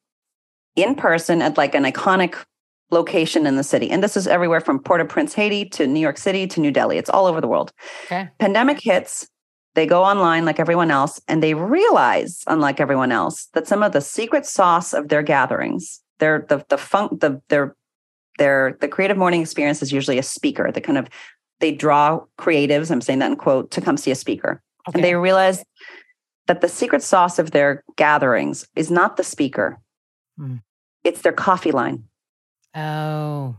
in 0.74 0.94
person 0.94 1.42
at 1.42 1.56
like 1.56 1.74
an 1.74 1.84
iconic 1.84 2.34
location 2.90 3.46
in 3.46 3.56
the 3.56 3.64
city. 3.64 3.90
And 3.90 4.02
this 4.02 4.16
is 4.16 4.26
everywhere 4.26 4.60
from 4.60 4.78
Port-au-Prince, 4.78 5.34
Haiti 5.34 5.64
to 5.70 5.86
New 5.86 6.00
York 6.00 6.18
City 6.18 6.46
to 6.46 6.60
New 6.60 6.70
Delhi. 6.70 6.98
It's 6.98 7.10
all 7.10 7.26
over 7.26 7.40
the 7.40 7.48
world. 7.48 7.72
Okay. 8.04 8.28
Pandemic 8.38 8.80
hits, 8.80 9.28
they 9.74 9.86
go 9.86 10.02
online 10.02 10.44
like 10.44 10.60
everyone 10.60 10.90
else 10.90 11.20
and 11.28 11.42
they 11.42 11.54
realize 11.54 12.42
unlike 12.46 12.80
everyone 12.80 13.12
else 13.12 13.48
that 13.54 13.66
some 13.66 13.82
of 13.82 13.92
the 13.92 14.00
secret 14.00 14.46
sauce 14.46 14.94
of 14.94 15.08
their 15.08 15.22
gatherings, 15.22 16.00
their 16.20 16.46
the 16.48 16.64
the 16.68 16.78
funk 16.78 17.20
the 17.20 17.42
their 17.48 17.76
their 18.38 18.76
the 18.80 18.88
creative 18.88 19.16
morning 19.16 19.40
experience 19.42 19.82
is 19.82 19.92
usually 19.92 20.18
a 20.18 20.22
speaker. 20.22 20.70
The 20.72 20.80
kind 20.80 20.98
of 20.98 21.08
they 21.60 21.72
draw 21.72 22.20
creatives, 22.38 22.90
I'm 22.90 23.00
saying 23.00 23.20
that 23.20 23.30
in 23.30 23.36
quote, 23.36 23.70
to 23.72 23.80
come 23.80 23.96
see 23.96 24.10
a 24.10 24.14
speaker. 24.14 24.62
Okay. 24.88 24.98
And 24.98 25.04
they 25.04 25.14
realize 25.14 25.64
that 26.46 26.60
the 26.60 26.68
secret 26.68 27.02
sauce 27.02 27.38
of 27.38 27.50
their 27.52 27.82
gatherings 27.96 28.68
is 28.76 28.90
not 28.90 29.16
the 29.16 29.24
speaker, 29.24 29.78
Hmm. 30.36 30.56
it's 31.02 31.22
their 31.22 31.32
coffee 31.32 31.72
line. 31.72 32.04
oh. 32.74 33.56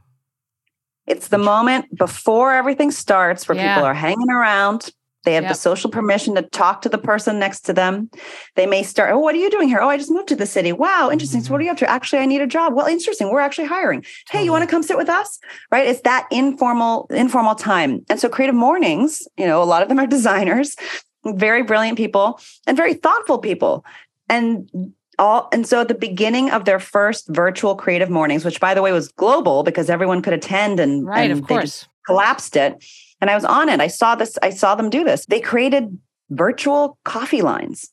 It's 1.08 1.30
the 1.30 1.38
moment 1.38 1.98
before 1.98 2.54
everything 2.54 2.92
starts 2.92 3.48
where 3.48 3.56
Yeah. 3.58 3.76
people 3.76 3.88
are 3.88 3.94
hanging 3.94 4.30
around. 4.30 4.90
They 5.28 5.34
have 5.34 5.44
Yep. 5.44 5.52
the 5.52 5.60
social 5.60 5.90
permission 5.90 6.36
to 6.36 6.42
talk 6.42 6.82
to 6.84 6.90
the 6.90 6.98
person 6.98 7.38
next 7.38 7.66
to 7.66 7.74
them. 7.74 8.10
They 8.56 8.66
may 8.66 8.82
start, 8.82 9.12
Oh, 9.12 9.20
what 9.20 9.36
are 9.36 9.40
you 9.40 9.50
doing 9.50 9.68
here? 9.68 9.82
Oh, 9.82 9.90
I 9.90 9.98
just 9.98 10.10
moved 10.10 10.30
to 10.30 10.38
the 10.38 10.46
city. 10.46 10.72
Wow, 10.72 11.10
interesting. 11.12 11.42
So, 11.42 11.52
what 11.52 11.58
mm-hmm. 11.58 11.64
are 11.64 11.66
you 11.66 11.72
up 11.72 11.78
to? 11.80 11.90
Actually, 11.90 12.20
I 12.20 12.28
need 12.28 12.40
a 12.40 12.48
job. 12.48 12.74
Well, 12.74 12.86
interesting. 12.86 13.30
We're 13.30 13.42
actually 13.42 13.68
hiring. 13.68 14.06
Hey, 14.30 14.46
you 14.46 14.54
want 14.54 14.64
to 14.64 14.72
come 14.72 14.84
sit 14.84 14.96
with 14.96 15.10
us? 15.10 15.38
Right? 15.70 15.86
It's 15.86 16.00
that 16.04 16.28
informal, 16.32 17.08
informal 17.10 17.56
time. 17.56 18.06
And 18.10 18.22
so, 18.22 18.30
creative 18.30 18.56
mornings, 18.56 19.28
you 19.38 19.46
know, 19.46 19.62
a 19.62 19.66
lot 19.66 19.82
of 19.84 19.90
them 19.90 20.00
are 20.00 20.08
designers, 20.18 20.78
very 21.26 21.62
brilliant 21.62 21.98
people, 21.98 22.40
and 22.66 22.78
very 22.78 22.94
thoughtful 22.94 23.40
people. 23.40 23.84
And 24.30 24.94
all 25.20 25.50
and 25.52 25.68
so 25.68 25.82
at 25.82 25.90
the 25.90 25.94
beginning 25.94 26.52
of 26.52 26.64
their 26.64 26.80
first 26.80 27.28
virtual 27.28 27.76
creative 27.76 28.10
mornings, 28.10 28.46
which 28.46 28.62
by 28.62 28.74
the 28.74 28.82
way 28.82 28.94
was 28.94 29.10
global 29.10 29.64
because 29.64 29.90
everyone 29.90 30.22
could 30.22 30.34
attend 30.34 30.80
and, 30.80 31.06
Right, 31.06 31.30
and 31.30 31.34
of 31.34 31.48
they 31.48 31.56
just 31.56 31.84
course. 31.84 31.88
collapsed 32.06 32.56
it. 32.56 32.82
And 33.20 33.30
I 33.30 33.36
was 33.36 33.46
on 33.46 33.70
it. 33.70 33.80
I 33.82 33.88
saw 33.88 34.16
this, 34.16 34.38
I 34.42 34.50
saw 34.52 34.76
them 34.76 34.90
do 34.90 35.04
this. 35.04 35.26
They 35.26 35.40
created 35.40 35.98
virtual 36.30 36.98
coffee 37.04 37.42
lines. 37.42 37.90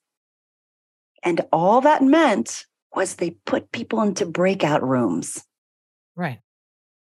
And 1.23 1.41
all 1.53 1.81
that 1.83 2.03
meant 2.03 2.67
was 2.95 3.15
they 3.17 3.31
put 3.47 3.73
people 3.73 4.03
into 4.03 4.27
breakout 4.27 4.87
rooms 4.87 5.45
Right. 6.17 6.41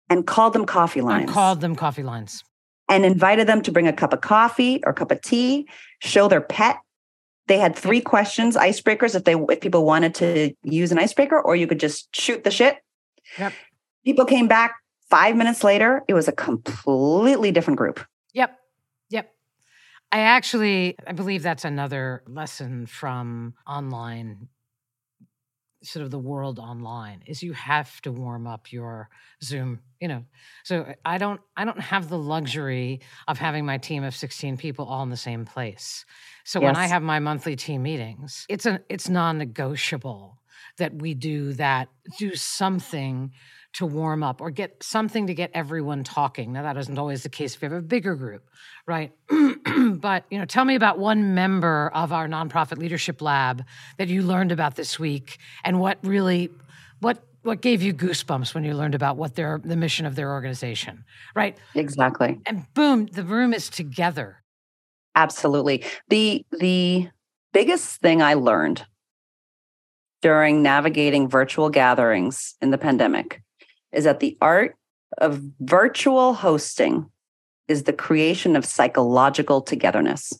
and 0.08 0.26
called 0.26 0.52
them 0.54 0.64
coffee 0.64 1.00
lines 1.02 1.30
called 1.30 1.60
them 1.60 1.76
coffee 1.76 2.02
lines. 2.02 2.42
and 2.88 3.04
invited 3.04 3.46
them 3.46 3.62
to 3.62 3.70
bring 3.72 3.86
a 3.86 3.92
cup 3.92 4.12
of 4.12 4.20
coffee 4.20 4.80
or 4.84 4.92
cup 4.92 5.10
of 5.10 5.20
tea, 5.22 5.68
show 6.00 6.26
their 6.28 6.40
pet. 6.40 6.78
They 7.46 7.58
had 7.58 7.76
three 7.76 8.00
questions, 8.00 8.56
icebreakers, 8.56 9.14
if 9.14 9.24
they 9.24 9.34
if 9.34 9.60
people 9.60 9.84
wanted 9.84 10.14
to 10.16 10.54
use 10.62 10.90
an 10.92 10.98
icebreaker, 10.98 11.38
or 11.40 11.54
you 11.54 11.66
could 11.66 11.80
just 11.80 12.14
shoot 12.16 12.42
the 12.42 12.50
shit. 12.50 12.78
Yep. 13.38 13.52
People 14.04 14.24
came 14.24 14.48
back 14.48 14.76
five 15.10 15.36
minutes 15.36 15.62
later. 15.62 16.02
It 16.08 16.14
was 16.14 16.26
a 16.26 16.32
completely 16.32 17.52
different 17.52 17.76
group. 17.78 18.00
Yep. 18.34 18.58
Yep. 19.10 19.32
I 20.12 20.20
actually 20.20 20.96
I 21.06 21.12
believe 21.12 21.42
that's 21.42 21.64
another 21.64 22.22
lesson 22.26 22.86
from 22.86 23.54
online 23.66 24.48
sort 25.84 26.04
of 26.04 26.10
the 26.10 26.18
world 26.18 26.58
online 26.58 27.22
is 27.26 27.42
you 27.42 27.52
have 27.52 28.00
to 28.02 28.10
warm 28.10 28.46
up 28.46 28.72
your 28.72 29.08
zoom 29.42 29.80
you 30.00 30.08
know 30.08 30.24
so 30.62 30.86
i 31.04 31.18
don't 31.18 31.40
i 31.56 31.64
don't 31.64 31.80
have 31.80 32.08
the 32.08 32.18
luxury 32.18 33.00
of 33.28 33.38
having 33.38 33.66
my 33.66 33.76
team 33.76 34.02
of 34.02 34.14
16 34.14 34.56
people 34.56 34.86
all 34.86 35.02
in 35.02 35.10
the 35.10 35.16
same 35.16 35.44
place 35.44 36.04
so 36.44 36.58
when 36.58 36.76
i 36.76 36.86
have 36.86 37.02
my 37.02 37.18
monthly 37.18 37.54
team 37.54 37.82
meetings 37.82 38.46
it's 38.48 38.66
an 38.66 38.78
it's 38.88 39.08
non-negotiable 39.08 40.38
that 40.78 40.94
we 41.00 41.14
do 41.14 41.52
that 41.52 41.88
do 42.18 42.34
something 42.34 43.30
to 43.74 43.86
warm 43.86 44.22
up 44.22 44.40
or 44.40 44.50
get 44.50 44.82
something 44.82 45.26
to 45.26 45.34
get 45.34 45.50
everyone 45.52 46.04
talking. 46.04 46.52
Now 46.52 46.62
that 46.62 46.76
isn't 46.76 46.98
always 46.98 47.24
the 47.24 47.28
case 47.28 47.54
if 47.54 47.62
you 47.62 47.68
have 47.68 47.78
a 47.78 47.82
bigger 47.82 48.14
group, 48.14 48.48
right? 48.86 49.12
but 49.28 50.24
you 50.30 50.38
know, 50.38 50.44
tell 50.44 50.64
me 50.64 50.76
about 50.76 50.98
one 50.98 51.34
member 51.34 51.90
of 51.92 52.12
our 52.12 52.28
nonprofit 52.28 52.78
leadership 52.78 53.20
lab 53.20 53.64
that 53.98 54.08
you 54.08 54.22
learned 54.22 54.52
about 54.52 54.76
this 54.76 54.98
week 54.98 55.38
and 55.64 55.80
what 55.80 55.98
really 56.02 56.50
what 57.00 57.24
what 57.42 57.60
gave 57.60 57.82
you 57.82 57.92
goosebumps 57.92 58.54
when 58.54 58.64
you 58.64 58.74
learned 58.74 58.94
about 58.94 59.16
what 59.16 59.34
their 59.34 59.60
the 59.62 59.76
mission 59.76 60.06
of 60.06 60.14
their 60.14 60.32
organization, 60.32 61.04
right? 61.34 61.58
Exactly. 61.74 62.40
And 62.46 62.66
boom, 62.74 63.06
the 63.06 63.24
room 63.24 63.52
is 63.52 63.68
together. 63.68 64.42
Absolutely. 65.16 65.84
The 66.08 66.44
the 66.52 67.08
biggest 67.52 68.00
thing 68.00 68.22
I 68.22 68.34
learned 68.34 68.86
during 70.22 70.62
navigating 70.62 71.28
virtual 71.28 71.68
gatherings 71.68 72.54
in 72.62 72.70
the 72.70 72.78
pandemic 72.78 73.42
is 73.94 74.04
that 74.04 74.20
the 74.20 74.36
art 74.40 74.76
of 75.18 75.40
virtual 75.60 76.34
hosting 76.34 77.10
is 77.68 77.84
the 77.84 77.92
creation 77.92 78.56
of 78.56 78.64
psychological 78.64 79.62
togetherness. 79.62 80.32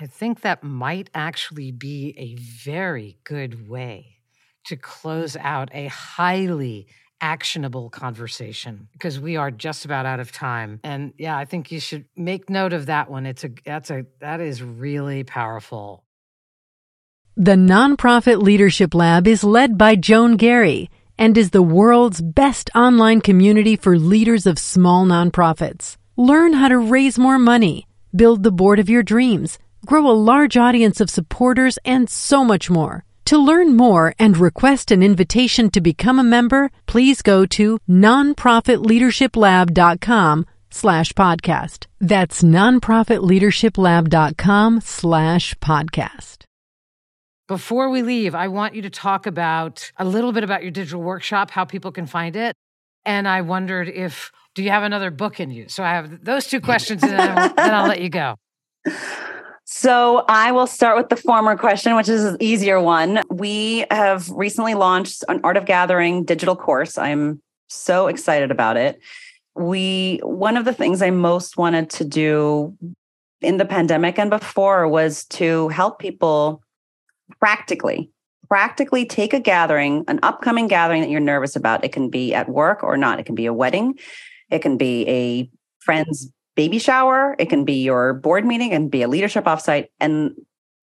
I 0.00 0.06
think 0.06 0.42
that 0.42 0.62
might 0.62 1.08
actually 1.14 1.72
be 1.72 2.14
a 2.18 2.34
very 2.36 3.18
good 3.24 3.68
way 3.68 4.18
to 4.66 4.76
close 4.76 5.36
out 5.36 5.70
a 5.72 5.86
highly 5.86 6.86
actionable 7.20 7.88
conversation 7.88 8.88
because 8.92 9.18
we 9.18 9.36
are 9.36 9.50
just 9.50 9.86
about 9.86 10.04
out 10.04 10.20
of 10.20 10.32
time. 10.32 10.80
And 10.84 11.14
yeah, 11.16 11.36
I 11.36 11.46
think 11.46 11.72
you 11.72 11.80
should 11.80 12.04
make 12.14 12.50
note 12.50 12.74
of 12.74 12.86
that 12.86 13.10
one. 13.10 13.24
It's 13.24 13.44
a 13.44 13.50
that's 13.64 13.90
a 13.90 14.04
that 14.20 14.40
is 14.40 14.62
really 14.62 15.24
powerful. 15.24 16.04
The 17.38 17.52
Nonprofit 17.52 18.42
Leadership 18.42 18.94
Lab 18.94 19.26
is 19.26 19.44
led 19.44 19.78
by 19.78 19.96
Joan 19.96 20.36
Garry 20.36 20.90
and 21.18 21.38
is 21.38 21.50
the 21.50 21.62
world's 21.62 22.20
best 22.20 22.70
online 22.74 23.20
community 23.20 23.76
for 23.76 23.96
leaders 23.98 24.46
of 24.46 24.58
small 24.58 25.06
nonprofits. 25.06 25.96
Learn 26.16 26.54
how 26.54 26.68
to 26.68 26.78
raise 26.78 27.18
more 27.18 27.38
money, 27.38 27.86
build 28.14 28.42
the 28.42 28.52
board 28.52 28.78
of 28.78 28.88
your 28.88 29.02
dreams, 29.02 29.58
grow 29.84 30.08
a 30.08 30.20
large 30.30 30.56
audience 30.56 31.00
of 31.00 31.10
supporters, 31.10 31.78
and 31.84 32.08
so 32.10 32.44
much 32.44 32.70
more. 32.70 33.04
To 33.26 33.38
learn 33.38 33.76
more 33.76 34.14
and 34.18 34.36
request 34.36 34.90
an 34.90 35.00
invitation 35.02 35.70
to 35.70 35.80
become 35.80 36.18
a 36.18 36.24
member, 36.24 36.70
please 36.86 37.22
go 37.22 37.46
to 37.46 37.78
nonprofitleadershiplab.com 37.88 40.46
slash 40.70 41.12
podcast. 41.12 41.86
That's 42.00 42.42
nonprofitleadershiplab.com 42.42 44.80
slash 44.80 45.54
podcast. 45.54 46.42
Before 47.48 47.90
we 47.90 48.02
leave, 48.02 48.34
I 48.34 48.48
want 48.48 48.74
you 48.74 48.82
to 48.82 48.90
talk 48.90 49.26
about 49.26 49.92
a 49.98 50.04
little 50.04 50.32
bit 50.32 50.42
about 50.42 50.62
your 50.62 50.72
digital 50.72 51.00
workshop, 51.00 51.52
how 51.52 51.64
people 51.64 51.92
can 51.92 52.06
find 52.06 52.34
it. 52.34 52.56
And 53.04 53.28
I 53.28 53.42
wondered 53.42 53.88
if, 53.88 54.32
do 54.56 54.64
you 54.64 54.70
have 54.70 54.82
another 54.82 55.12
book 55.12 55.38
in 55.38 55.52
you? 55.52 55.68
So 55.68 55.84
I 55.84 55.90
have 55.90 56.24
those 56.24 56.48
two 56.48 56.60
questions 56.60 57.04
and 57.04 57.12
then 57.12 57.52
I'll, 57.74 57.86
let 57.86 58.00
you 58.00 58.08
go. 58.08 58.34
So 59.64 60.24
I 60.28 60.50
will 60.50 60.66
start 60.66 60.96
with 60.96 61.08
the 61.08 61.16
former 61.16 61.56
question, 61.56 61.94
which 61.94 62.08
is 62.08 62.24
an 62.24 62.36
easier 62.40 62.80
one. 62.80 63.22
We 63.30 63.86
have 63.92 64.28
recently 64.30 64.74
launched 64.74 65.22
an 65.28 65.40
Art 65.44 65.56
of 65.56 65.66
Gathering 65.66 66.24
digital 66.24 66.56
course. 66.56 66.98
I'm 66.98 67.40
so 67.68 68.08
excited 68.08 68.50
about 68.50 68.76
it. 68.76 69.00
We 69.54 70.20
one 70.24 70.56
of 70.56 70.64
the 70.64 70.72
things 70.72 71.00
I 71.00 71.10
most 71.10 71.56
wanted 71.56 71.90
to 71.90 72.04
do 72.04 72.76
in 73.40 73.56
the 73.56 73.64
pandemic 73.64 74.18
and 74.18 74.30
before 74.30 74.88
was 74.88 75.24
to 75.26 75.68
help 75.68 75.98
people 75.98 76.62
practically 77.40 78.10
practically 78.48 79.04
take 79.04 79.34
a 79.34 79.40
gathering, 79.40 80.04
an 80.08 80.20
upcoming 80.22 80.68
gathering 80.68 81.02
that 81.02 81.10
you're 81.10 81.20
nervous 81.20 81.56
about. 81.56 81.84
It 81.84 81.92
can 81.92 82.10
be 82.10 82.34
at 82.34 82.48
work 82.48 82.82
or 82.82 82.96
not. 82.96 83.18
It 83.18 83.26
can 83.26 83.34
be 83.34 83.46
a 83.46 83.52
wedding. 83.52 83.98
It 84.50 84.60
can 84.60 84.76
be 84.76 85.08
a 85.08 85.50
friend's 85.80 86.30
baby 86.54 86.78
shower. 86.78 87.36
It 87.38 87.46
can 87.46 87.64
be 87.64 87.82
your 87.82 88.14
board 88.14 88.44
meeting 88.44 88.72
and 88.72 88.90
be 88.90 89.02
a 89.02 89.08
leadership 89.08 89.44
offsite 89.44 89.86
and 90.00 90.32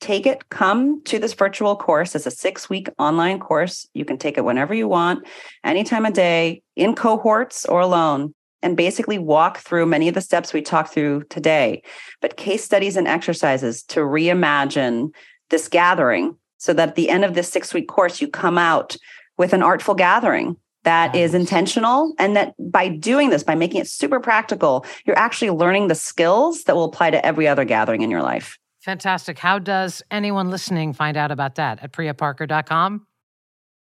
take 0.02 0.26
it. 0.26 0.50
Come 0.50 1.04
to 1.06 1.20
this 1.20 1.34
virtual 1.34 1.76
course. 1.76 2.16
It's 2.16 2.26
a 2.26 2.32
six 2.32 2.70
week 2.70 2.90
online 3.00 3.40
course. 3.40 3.88
You 3.94 4.06
can 4.06 4.18
take 4.18 4.38
it 4.38 4.46
whenever 4.46 4.74
you 4.74 4.88
want, 4.88 5.26
any 5.64 5.84
time 5.84 6.06
of 6.06 6.14
day, 6.14 6.62
in 6.76 6.96
cohorts 6.96 7.66
or 7.66 7.80
alone. 7.80 8.34
And 8.62 8.78
basically 8.78 9.20
walk 9.20 9.58
through 9.58 9.88
many 9.88 10.08
of 10.08 10.14
the 10.14 10.22
steps 10.22 10.54
we 10.54 10.62
talked 10.62 10.94
through 10.94 11.24
today, 11.24 11.84
but 12.22 12.38
case 12.38 12.64
studies 12.64 12.96
and 12.96 13.10
exercises 13.10 13.84
to 13.84 14.00
reimagine 14.00 15.10
this 15.54 15.70
gathering 15.70 16.36
so 16.58 16.74
that 16.74 16.90
at 16.90 16.96
the 16.96 17.10
end 17.10 17.24
of 17.24 17.36
this 17.36 17.48
six 17.48 17.74
week 17.74 17.88
course, 17.88 18.20
you 18.20 18.28
come 18.28 18.58
out 18.58 18.98
with 19.38 19.54
an 19.54 19.62
artful 19.62 19.94
gathering 19.94 20.58
that 20.84 21.16
is 21.16 21.34
intentional 21.34 22.14
and 22.18 22.36
that 22.36 22.54
by 22.60 22.90
doing 22.90 23.30
this 23.30 23.44
by 23.44 23.56
making 23.56 23.80
it 23.80 23.88
super 23.88 24.20
practical 24.20 24.86
you're 25.06 25.18
actually 25.18 25.50
learning 25.50 25.88
the 25.88 25.96
skills 25.96 26.66
that 26.66 26.76
will 26.76 26.84
apply 26.84 27.10
to 27.10 27.26
every 27.26 27.48
other 27.48 27.64
gathering 27.64 28.02
in 28.02 28.12
your 28.12 28.22
life. 28.22 28.58
Fantastic. 28.82 29.40
How 29.40 29.60
does 29.60 30.02
anyone 30.12 30.50
listening 30.50 30.92
find 30.92 31.16
out 31.16 31.32
about 31.32 31.56
that 31.56 31.82
at 31.82 31.94
priyaparker.com 31.94 33.08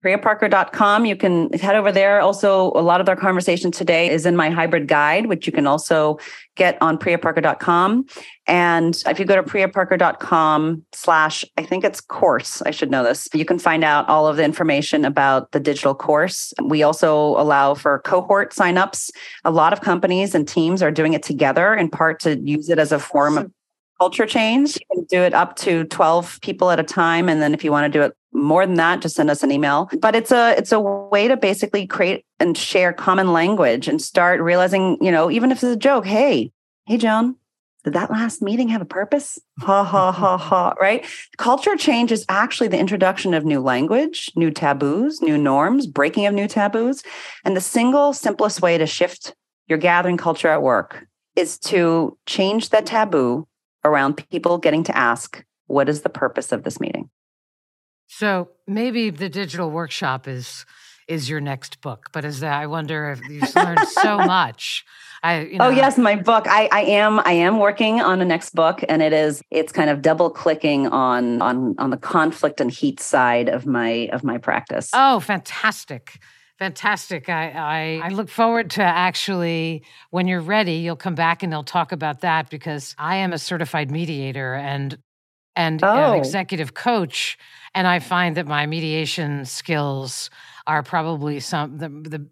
priyaparker.com. 0.06 1.04
You 1.04 1.16
can 1.16 1.52
head 1.54 1.74
over 1.74 1.90
there. 1.90 2.20
Also, 2.20 2.70
a 2.72 2.82
lot 2.82 3.00
of 3.00 3.08
our 3.08 3.16
conversation 3.16 3.72
today 3.72 4.08
is 4.08 4.24
in 4.24 4.36
my 4.36 4.50
hybrid 4.50 4.86
guide, 4.86 5.26
which 5.26 5.46
you 5.46 5.52
can 5.52 5.66
also 5.66 6.18
get 6.54 6.78
on 6.80 6.96
priyaparker.com. 6.96 8.06
And 8.46 9.02
if 9.06 9.18
you 9.18 9.24
go 9.24 9.34
to 9.34 9.42
priyaparker.com 9.42 10.84
slash, 10.92 11.44
I 11.56 11.64
think 11.64 11.84
it's 11.84 12.00
course, 12.00 12.62
I 12.62 12.70
should 12.70 12.90
know 12.90 13.02
this, 13.02 13.28
you 13.34 13.44
can 13.44 13.58
find 13.58 13.82
out 13.82 14.08
all 14.08 14.28
of 14.28 14.36
the 14.36 14.44
information 14.44 15.04
about 15.04 15.50
the 15.50 15.58
digital 15.58 15.94
course. 15.94 16.54
We 16.62 16.84
also 16.84 17.36
allow 17.36 17.74
for 17.74 17.98
cohort 18.00 18.52
signups. 18.52 19.10
A 19.44 19.50
lot 19.50 19.72
of 19.72 19.80
companies 19.80 20.34
and 20.34 20.46
teams 20.46 20.82
are 20.82 20.92
doing 20.92 21.14
it 21.14 21.24
together 21.24 21.74
in 21.74 21.90
part 21.90 22.20
to 22.20 22.38
use 22.38 22.70
it 22.70 22.78
as 22.78 22.92
a 22.92 23.00
form 23.00 23.36
of 23.38 23.50
culture 23.98 24.26
change. 24.26 24.76
You 24.76 24.86
can 24.92 25.04
do 25.04 25.22
it 25.22 25.34
up 25.34 25.56
to 25.56 25.84
12 25.84 26.40
people 26.42 26.70
at 26.70 26.80
a 26.80 26.84
time. 26.84 27.28
And 27.28 27.40
then 27.40 27.54
if 27.54 27.64
you 27.64 27.70
want 27.70 27.90
to 27.90 27.98
do 27.98 28.04
it 28.04 28.16
more 28.32 28.66
than 28.66 28.76
that, 28.76 29.00
just 29.00 29.16
send 29.16 29.30
us 29.30 29.42
an 29.42 29.50
email. 29.50 29.88
But 30.00 30.14
it's 30.14 30.30
a 30.30 30.54
it's 30.58 30.72
a 30.72 30.80
way 30.80 31.28
to 31.28 31.36
basically 31.36 31.86
create 31.86 32.24
and 32.38 32.56
share 32.56 32.92
common 32.92 33.32
language 33.32 33.88
and 33.88 34.00
start 34.00 34.40
realizing, 34.40 34.98
you 35.00 35.10
know, 35.10 35.30
even 35.30 35.50
if 35.50 35.58
it's 35.58 35.64
a 35.64 35.76
joke, 35.76 36.06
hey, 36.06 36.52
hey 36.86 36.98
Joan, 36.98 37.36
did 37.84 37.94
that 37.94 38.10
last 38.10 38.42
meeting 38.42 38.68
have 38.68 38.82
a 38.82 38.86
purpose? 38.86 39.38
Ha 39.60 39.84
ha 39.84 40.12
ha 40.12 40.36
ha, 40.36 40.74
right? 40.80 41.06
Culture 41.38 41.76
change 41.76 42.12
is 42.12 42.26
actually 42.28 42.68
the 42.68 42.78
introduction 42.78 43.32
of 43.32 43.44
new 43.44 43.60
language, 43.60 44.30
new 44.36 44.50
taboos, 44.50 45.22
new 45.22 45.38
norms, 45.38 45.86
breaking 45.86 46.26
of 46.26 46.34
new 46.34 46.48
taboos. 46.48 47.02
And 47.44 47.56
the 47.56 47.60
single 47.60 48.12
simplest 48.12 48.60
way 48.60 48.76
to 48.76 48.86
shift 48.86 49.34
your 49.68 49.78
gathering 49.78 50.16
culture 50.16 50.48
at 50.48 50.62
work 50.62 51.06
is 51.36 51.58
to 51.58 52.18
change 52.26 52.70
that 52.70 52.86
taboo 52.86 53.46
around 53.86 54.16
people 54.30 54.58
getting 54.58 54.84
to 54.84 54.96
ask, 54.96 55.44
what 55.66 55.88
is 55.88 56.02
the 56.02 56.08
purpose 56.08 56.52
of 56.52 56.62
this 56.62 56.80
meeting? 56.80 57.10
So 58.06 58.50
maybe 58.66 59.10
the 59.10 59.28
digital 59.28 59.70
workshop 59.70 60.28
is 60.28 60.64
is 61.08 61.30
your 61.30 61.40
next 61.40 61.80
book, 61.80 62.08
but 62.12 62.24
is 62.24 62.40
that 62.40 62.60
I 62.60 62.66
wonder 62.66 63.10
if 63.10 63.20
you've 63.28 63.54
learned 63.54 63.86
so 63.88 64.18
much. 64.26 64.84
I, 65.22 65.40
you 65.42 65.54
oh, 65.54 65.56
know, 65.58 65.66
oh 65.66 65.70
yes, 65.70 65.98
my 65.98 66.16
book. 66.16 66.46
I, 66.48 66.68
I 66.72 66.82
am 66.82 67.20
I 67.20 67.32
am 67.32 67.58
working 67.58 68.00
on 68.00 68.20
a 68.20 68.24
next 68.24 68.54
book, 68.54 68.82
and 68.88 69.02
it 69.02 69.12
is 69.12 69.42
it's 69.50 69.72
kind 69.72 69.90
of 69.90 70.02
double 70.02 70.30
clicking 70.30 70.88
on 70.88 71.40
on 71.42 71.74
on 71.78 71.90
the 71.90 71.96
conflict 71.96 72.60
and 72.60 72.70
heat 72.70 73.00
side 73.00 73.48
of 73.48 73.66
my 73.66 74.08
of 74.12 74.24
my 74.24 74.38
practice. 74.38 74.90
Oh, 74.92 75.20
fantastic! 75.20 76.18
Fantastic. 76.58 77.28
I, 77.28 77.50
I, 77.50 78.00
I, 78.04 78.08
look 78.08 78.30
forward 78.30 78.70
to 78.72 78.82
actually, 78.82 79.82
when 80.10 80.26
you're 80.26 80.40
ready, 80.40 80.76
you'll 80.76 80.96
come 80.96 81.14
back 81.14 81.42
and 81.42 81.52
they'll 81.52 81.62
talk 81.62 81.92
about 81.92 82.22
that 82.22 82.48
because 82.48 82.94
I 82.98 83.16
am 83.16 83.34
a 83.34 83.38
certified 83.38 83.90
mediator 83.90 84.54
and 84.54 84.96
and 85.54 85.82
oh. 85.82 86.12
an 86.12 86.18
executive 86.18 86.72
coach. 86.72 87.36
And 87.74 87.86
I 87.86 87.98
find 87.98 88.36
that 88.38 88.46
my 88.46 88.64
mediation 88.64 89.44
skills 89.44 90.30
are 90.66 90.82
probably 90.82 91.40
some 91.40 91.76
the, 91.76 91.88
the 91.88 92.26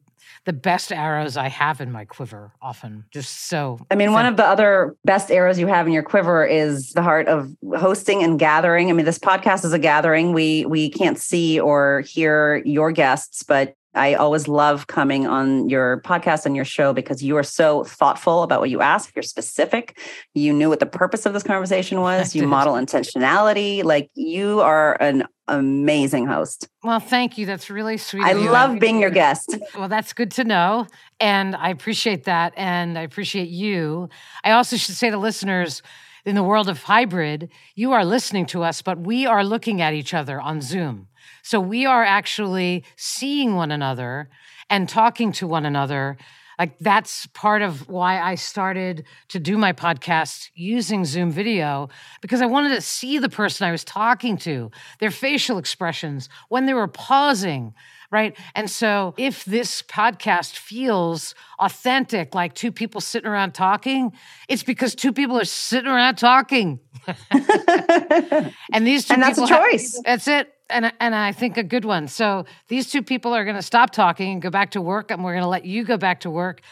the 0.44 0.52
best 0.52 0.92
arrows 0.92 1.36
I 1.36 1.48
have 1.48 1.80
in 1.80 1.90
my 1.90 2.04
quiver 2.04 2.52
often. 2.60 3.04
Just 3.10 3.48
so. 3.48 3.78
I 3.90 3.94
mean, 3.94 4.12
one 4.12 4.26
of 4.26 4.36
the 4.36 4.44
other 4.44 4.94
best 5.04 5.30
arrows 5.30 5.58
you 5.58 5.66
have 5.66 5.86
in 5.86 5.92
your 5.92 6.02
quiver 6.02 6.44
is 6.44 6.92
the 6.92 7.02
heart 7.02 7.28
of 7.28 7.54
hosting 7.76 8.22
and 8.22 8.38
gathering. 8.38 8.90
I 8.90 8.92
mean, 8.92 9.06
this 9.06 9.18
podcast 9.18 9.64
is 9.64 9.72
a 9.72 9.78
gathering. 9.78 10.32
We 10.32 10.64
we 10.66 10.90
can't 10.90 11.18
see 11.18 11.60
or 11.60 12.02
hear 12.02 12.62
your 12.64 12.92
guests, 12.92 13.42
but 13.42 13.74
I 13.94 14.14
always 14.14 14.48
love 14.48 14.86
coming 14.86 15.26
on 15.26 15.68
your 15.68 16.00
podcast 16.02 16.46
and 16.46 16.56
your 16.56 16.64
show 16.64 16.92
because 16.92 17.22
you 17.22 17.36
are 17.36 17.42
so 17.42 17.84
thoughtful 17.84 18.42
about 18.42 18.60
what 18.60 18.70
you 18.70 18.80
ask. 18.80 19.14
You're 19.14 19.22
specific. 19.22 19.98
You 20.34 20.52
knew 20.52 20.68
what 20.68 20.80
the 20.80 20.86
purpose 20.86 21.26
of 21.26 21.32
this 21.32 21.42
conversation 21.42 22.00
was. 22.02 22.34
You 22.34 22.46
model 22.46 22.74
intentionality. 22.74 23.84
Like 23.84 24.10
you 24.14 24.60
are 24.60 25.00
an 25.00 25.24
amazing 25.46 26.26
host. 26.26 26.68
Well, 26.82 27.00
thank 27.00 27.38
you. 27.38 27.46
That's 27.46 27.70
really 27.70 27.96
sweet. 27.96 28.24
I 28.24 28.32
love 28.32 28.78
being 28.78 29.00
your 29.00 29.10
guest. 29.10 29.56
Well, 29.76 29.88
that's 29.88 30.12
good 30.12 30.30
to 30.32 30.44
know. 30.44 30.86
And 31.18 31.56
I 31.56 31.68
appreciate 31.70 32.24
that. 32.24 32.52
And 32.56 32.96
I 32.96 33.02
appreciate 33.02 33.48
you. 33.48 34.08
I 34.44 34.52
also 34.52 34.76
should 34.76 34.94
say 34.94 35.10
to 35.10 35.18
listeners, 35.18 35.82
in 36.24 36.34
the 36.34 36.42
world 36.42 36.68
of 36.68 36.84
hybrid, 36.84 37.50
you 37.74 37.92
are 37.92 38.04
listening 38.04 38.46
to 38.46 38.62
us, 38.62 38.82
but 38.82 38.98
we 38.98 39.26
are 39.26 39.44
looking 39.44 39.82
at 39.82 39.94
each 39.94 40.14
other 40.14 40.40
on 40.40 40.60
Zoom. 40.60 41.08
So 41.44 41.60
we 41.60 41.84
are 41.84 42.02
actually 42.02 42.84
seeing 42.96 43.54
one 43.54 43.70
another 43.70 44.30
and 44.70 44.88
talking 44.88 45.30
to 45.32 45.46
one 45.46 45.66
another. 45.66 46.16
Like 46.58 46.78
that's 46.78 47.26
part 47.26 47.60
of 47.60 47.86
why 47.86 48.18
I 48.18 48.36
started 48.36 49.04
to 49.28 49.38
do 49.38 49.58
my 49.58 49.74
podcast 49.74 50.48
using 50.54 51.04
Zoom 51.04 51.30
video 51.30 51.90
because 52.22 52.40
I 52.40 52.46
wanted 52.46 52.70
to 52.70 52.80
see 52.80 53.18
the 53.18 53.28
person 53.28 53.68
I 53.68 53.72
was 53.72 53.84
talking 53.84 54.38
to, 54.38 54.70
their 55.00 55.10
facial 55.10 55.58
expressions, 55.58 56.30
when 56.48 56.64
they 56.64 56.72
were 56.72 56.88
pausing, 56.88 57.74
right? 58.10 58.34
And 58.54 58.70
so 58.70 59.12
if 59.18 59.44
this 59.44 59.82
podcast 59.82 60.56
feels 60.56 61.34
authentic, 61.58 62.34
like 62.34 62.54
two 62.54 62.72
people 62.72 63.02
sitting 63.02 63.28
around 63.28 63.52
talking, 63.52 64.12
it's 64.48 64.62
because 64.62 64.94
two 64.94 65.12
people 65.12 65.38
are 65.38 65.44
sitting 65.44 65.90
around 65.90 66.16
talking. 66.16 66.80
and 67.30 68.86
these 68.86 69.04
two 69.04 69.12
and 69.12 69.22
that's 69.22 69.38
a 69.38 69.46
choice. 69.46 69.96
Ha- 69.96 70.02
that's 70.06 70.26
it. 70.26 70.53
And, 70.70 70.92
and 70.98 71.14
I 71.14 71.32
think 71.32 71.56
a 71.58 71.62
good 71.62 71.84
one. 71.84 72.08
So 72.08 72.46
these 72.68 72.90
two 72.90 73.02
people 73.02 73.34
are 73.34 73.44
going 73.44 73.56
to 73.56 73.62
stop 73.62 73.90
talking 73.90 74.32
and 74.32 74.42
go 74.42 74.50
back 74.50 74.70
to 74.72 74.80
work, 74.80 75.10
and 75.10 75.22
we're 75.22 75.32
going 75.32 75.42
to 75.42 75.48
let 75.48 75.64
you 75.66 75.84
go 75.84 75.96
back 75.96 76.20
to 76.20 76.30
work. 76.30 76.62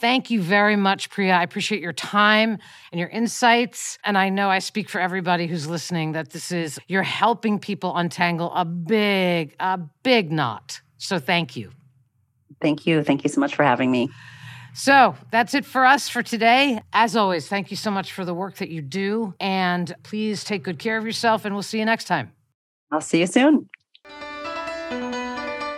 Thank 0.00 0.30
you 0.30 0.40
very 0.40 0.76
much, 0.76 1.10
Priya. 1.10 1.34
I 1.34 1.42
appreciate 1.42 1.82
your 1.82 1.92
time 1.92 2.58
and 2.90 2.98
your 2.98 3.10
insights. 3.10 3.98
And 4.02 4.16
I 4.16 4.30
know 4.30 4.48
I 4.48 4.60
speak 4.60 4.88
for 4.88 4.98
everybody 4.98 5.46
who's 5.46 5.68
listening 5.68 6.12
that 6.12 6.30
this 6.30 6.52
is, 6.52 6.78
you're 6.88 7.02
helping 7.02 7.58
people 7.58 7.94
untangle 7.94 8.50
a 8.54 8.64
big, 8.64 9.54
a 9.60 9.78
big 10.02 10.32
knot. 10.32 10.80
So 10.96 11.18
thank 11.18 11.54
you. 11.54 11.70
Thank 12.62 12.86
you. 12.86 13.02
Thank 13.02 13.24
you 13.24 13.30
so 13.30 13.40
much 13.40 13.54
for 13.54 13.62
having 13.62 13.90
me. 13.90 14.08
So 14.72 15.16
that's 15.30 15.52
it 15.52 15.66
for 15.66 15.84
us 15.84 16.08
for 16.08 16.22
today. 16.22 16.80
As 16.92 17.16
always, 17.16 17.48
thank 17.48 17.70
you 17.70 17.76
so 17.76 17.90
much 17.90 18.12
for 18.12 18.24
the 18.24 18.32
work 18.32 18.56
that 18.56 18.70
you 18.70 18.80
do. 18.80 19.34
And 19.38 19.94
please 20.02 20.44
take 20.44 20.62
good 20.62 20.78
care 20.78 20.96
of 20.96 21.04
yourself, 21.04 21.44
and 21.44 21.54
we'll 21.54 21.62
see 21.62 21.78
you 21.78 21.84
next 21.84 22.04
time. 22.04 22.32
I'll 22.92 23.00
see 23.00 23.20
you 23.20 23.26
soon. 23.26 23.68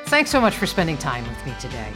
Thanks 0.07 0.31
so 0.31 0.41
much 0.41 0.55
for 0.55 0.67
spending 0.67 0.99
time 0.99 1.27
with 1.27 1.47
me 1.47 1.55
today. 1.59 1.91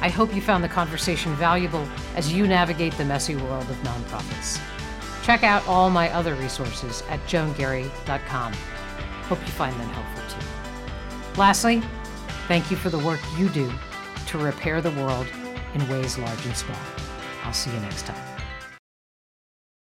I 0.00 0.10
hope 0.10 0.34
you 0.34 0.42
found 0.42 0.62
the 0.62 0.68
conversation 0.68 1.34
valuable 1.36 1.86
as 2.14 2.32
you 2.32 2.46
navigate 2.46 2.92
the 2.94 3.04
messy 3.04 3.34
world 3.34 3.64
of 3.70 3.76
nonprofits. 3.76 4.60
Check 5.22 5.42
out 5.42 5.66
all 5.66 5.90
my 5.90 6.10
other 6.12 6.34
resources 6.34 7.02
at 7.08 7.18
joangarry.com. 7.20 8.52
Hope 8.52 9.40
you 9.40 9.46
find 9.46 9.74
them 9.80 9.88
helpful 9.88 10.38
too. 10.38 11.40
Lastly, 11.40 11.82
thank 12.46 12.70
you 12.70 12.76
for 12.76 12.90
the 12.90 12.98
work 12.98 13.20
you 13.36 13.48
do 13.48 13.72
to 14.28 14.38
repair 14.38 14.80
the 14.80 14.92
world 14.92 15.26
in 15.74 15.88
ways 15.88 16.18
large 16.18 16.46
and 16.46 16.56
small. 16.56 16.78
I'll 17.44 17.52
see 17.52 17.72
you 17.72 17.80
next 17.80 18.06
time. 18.06 18.35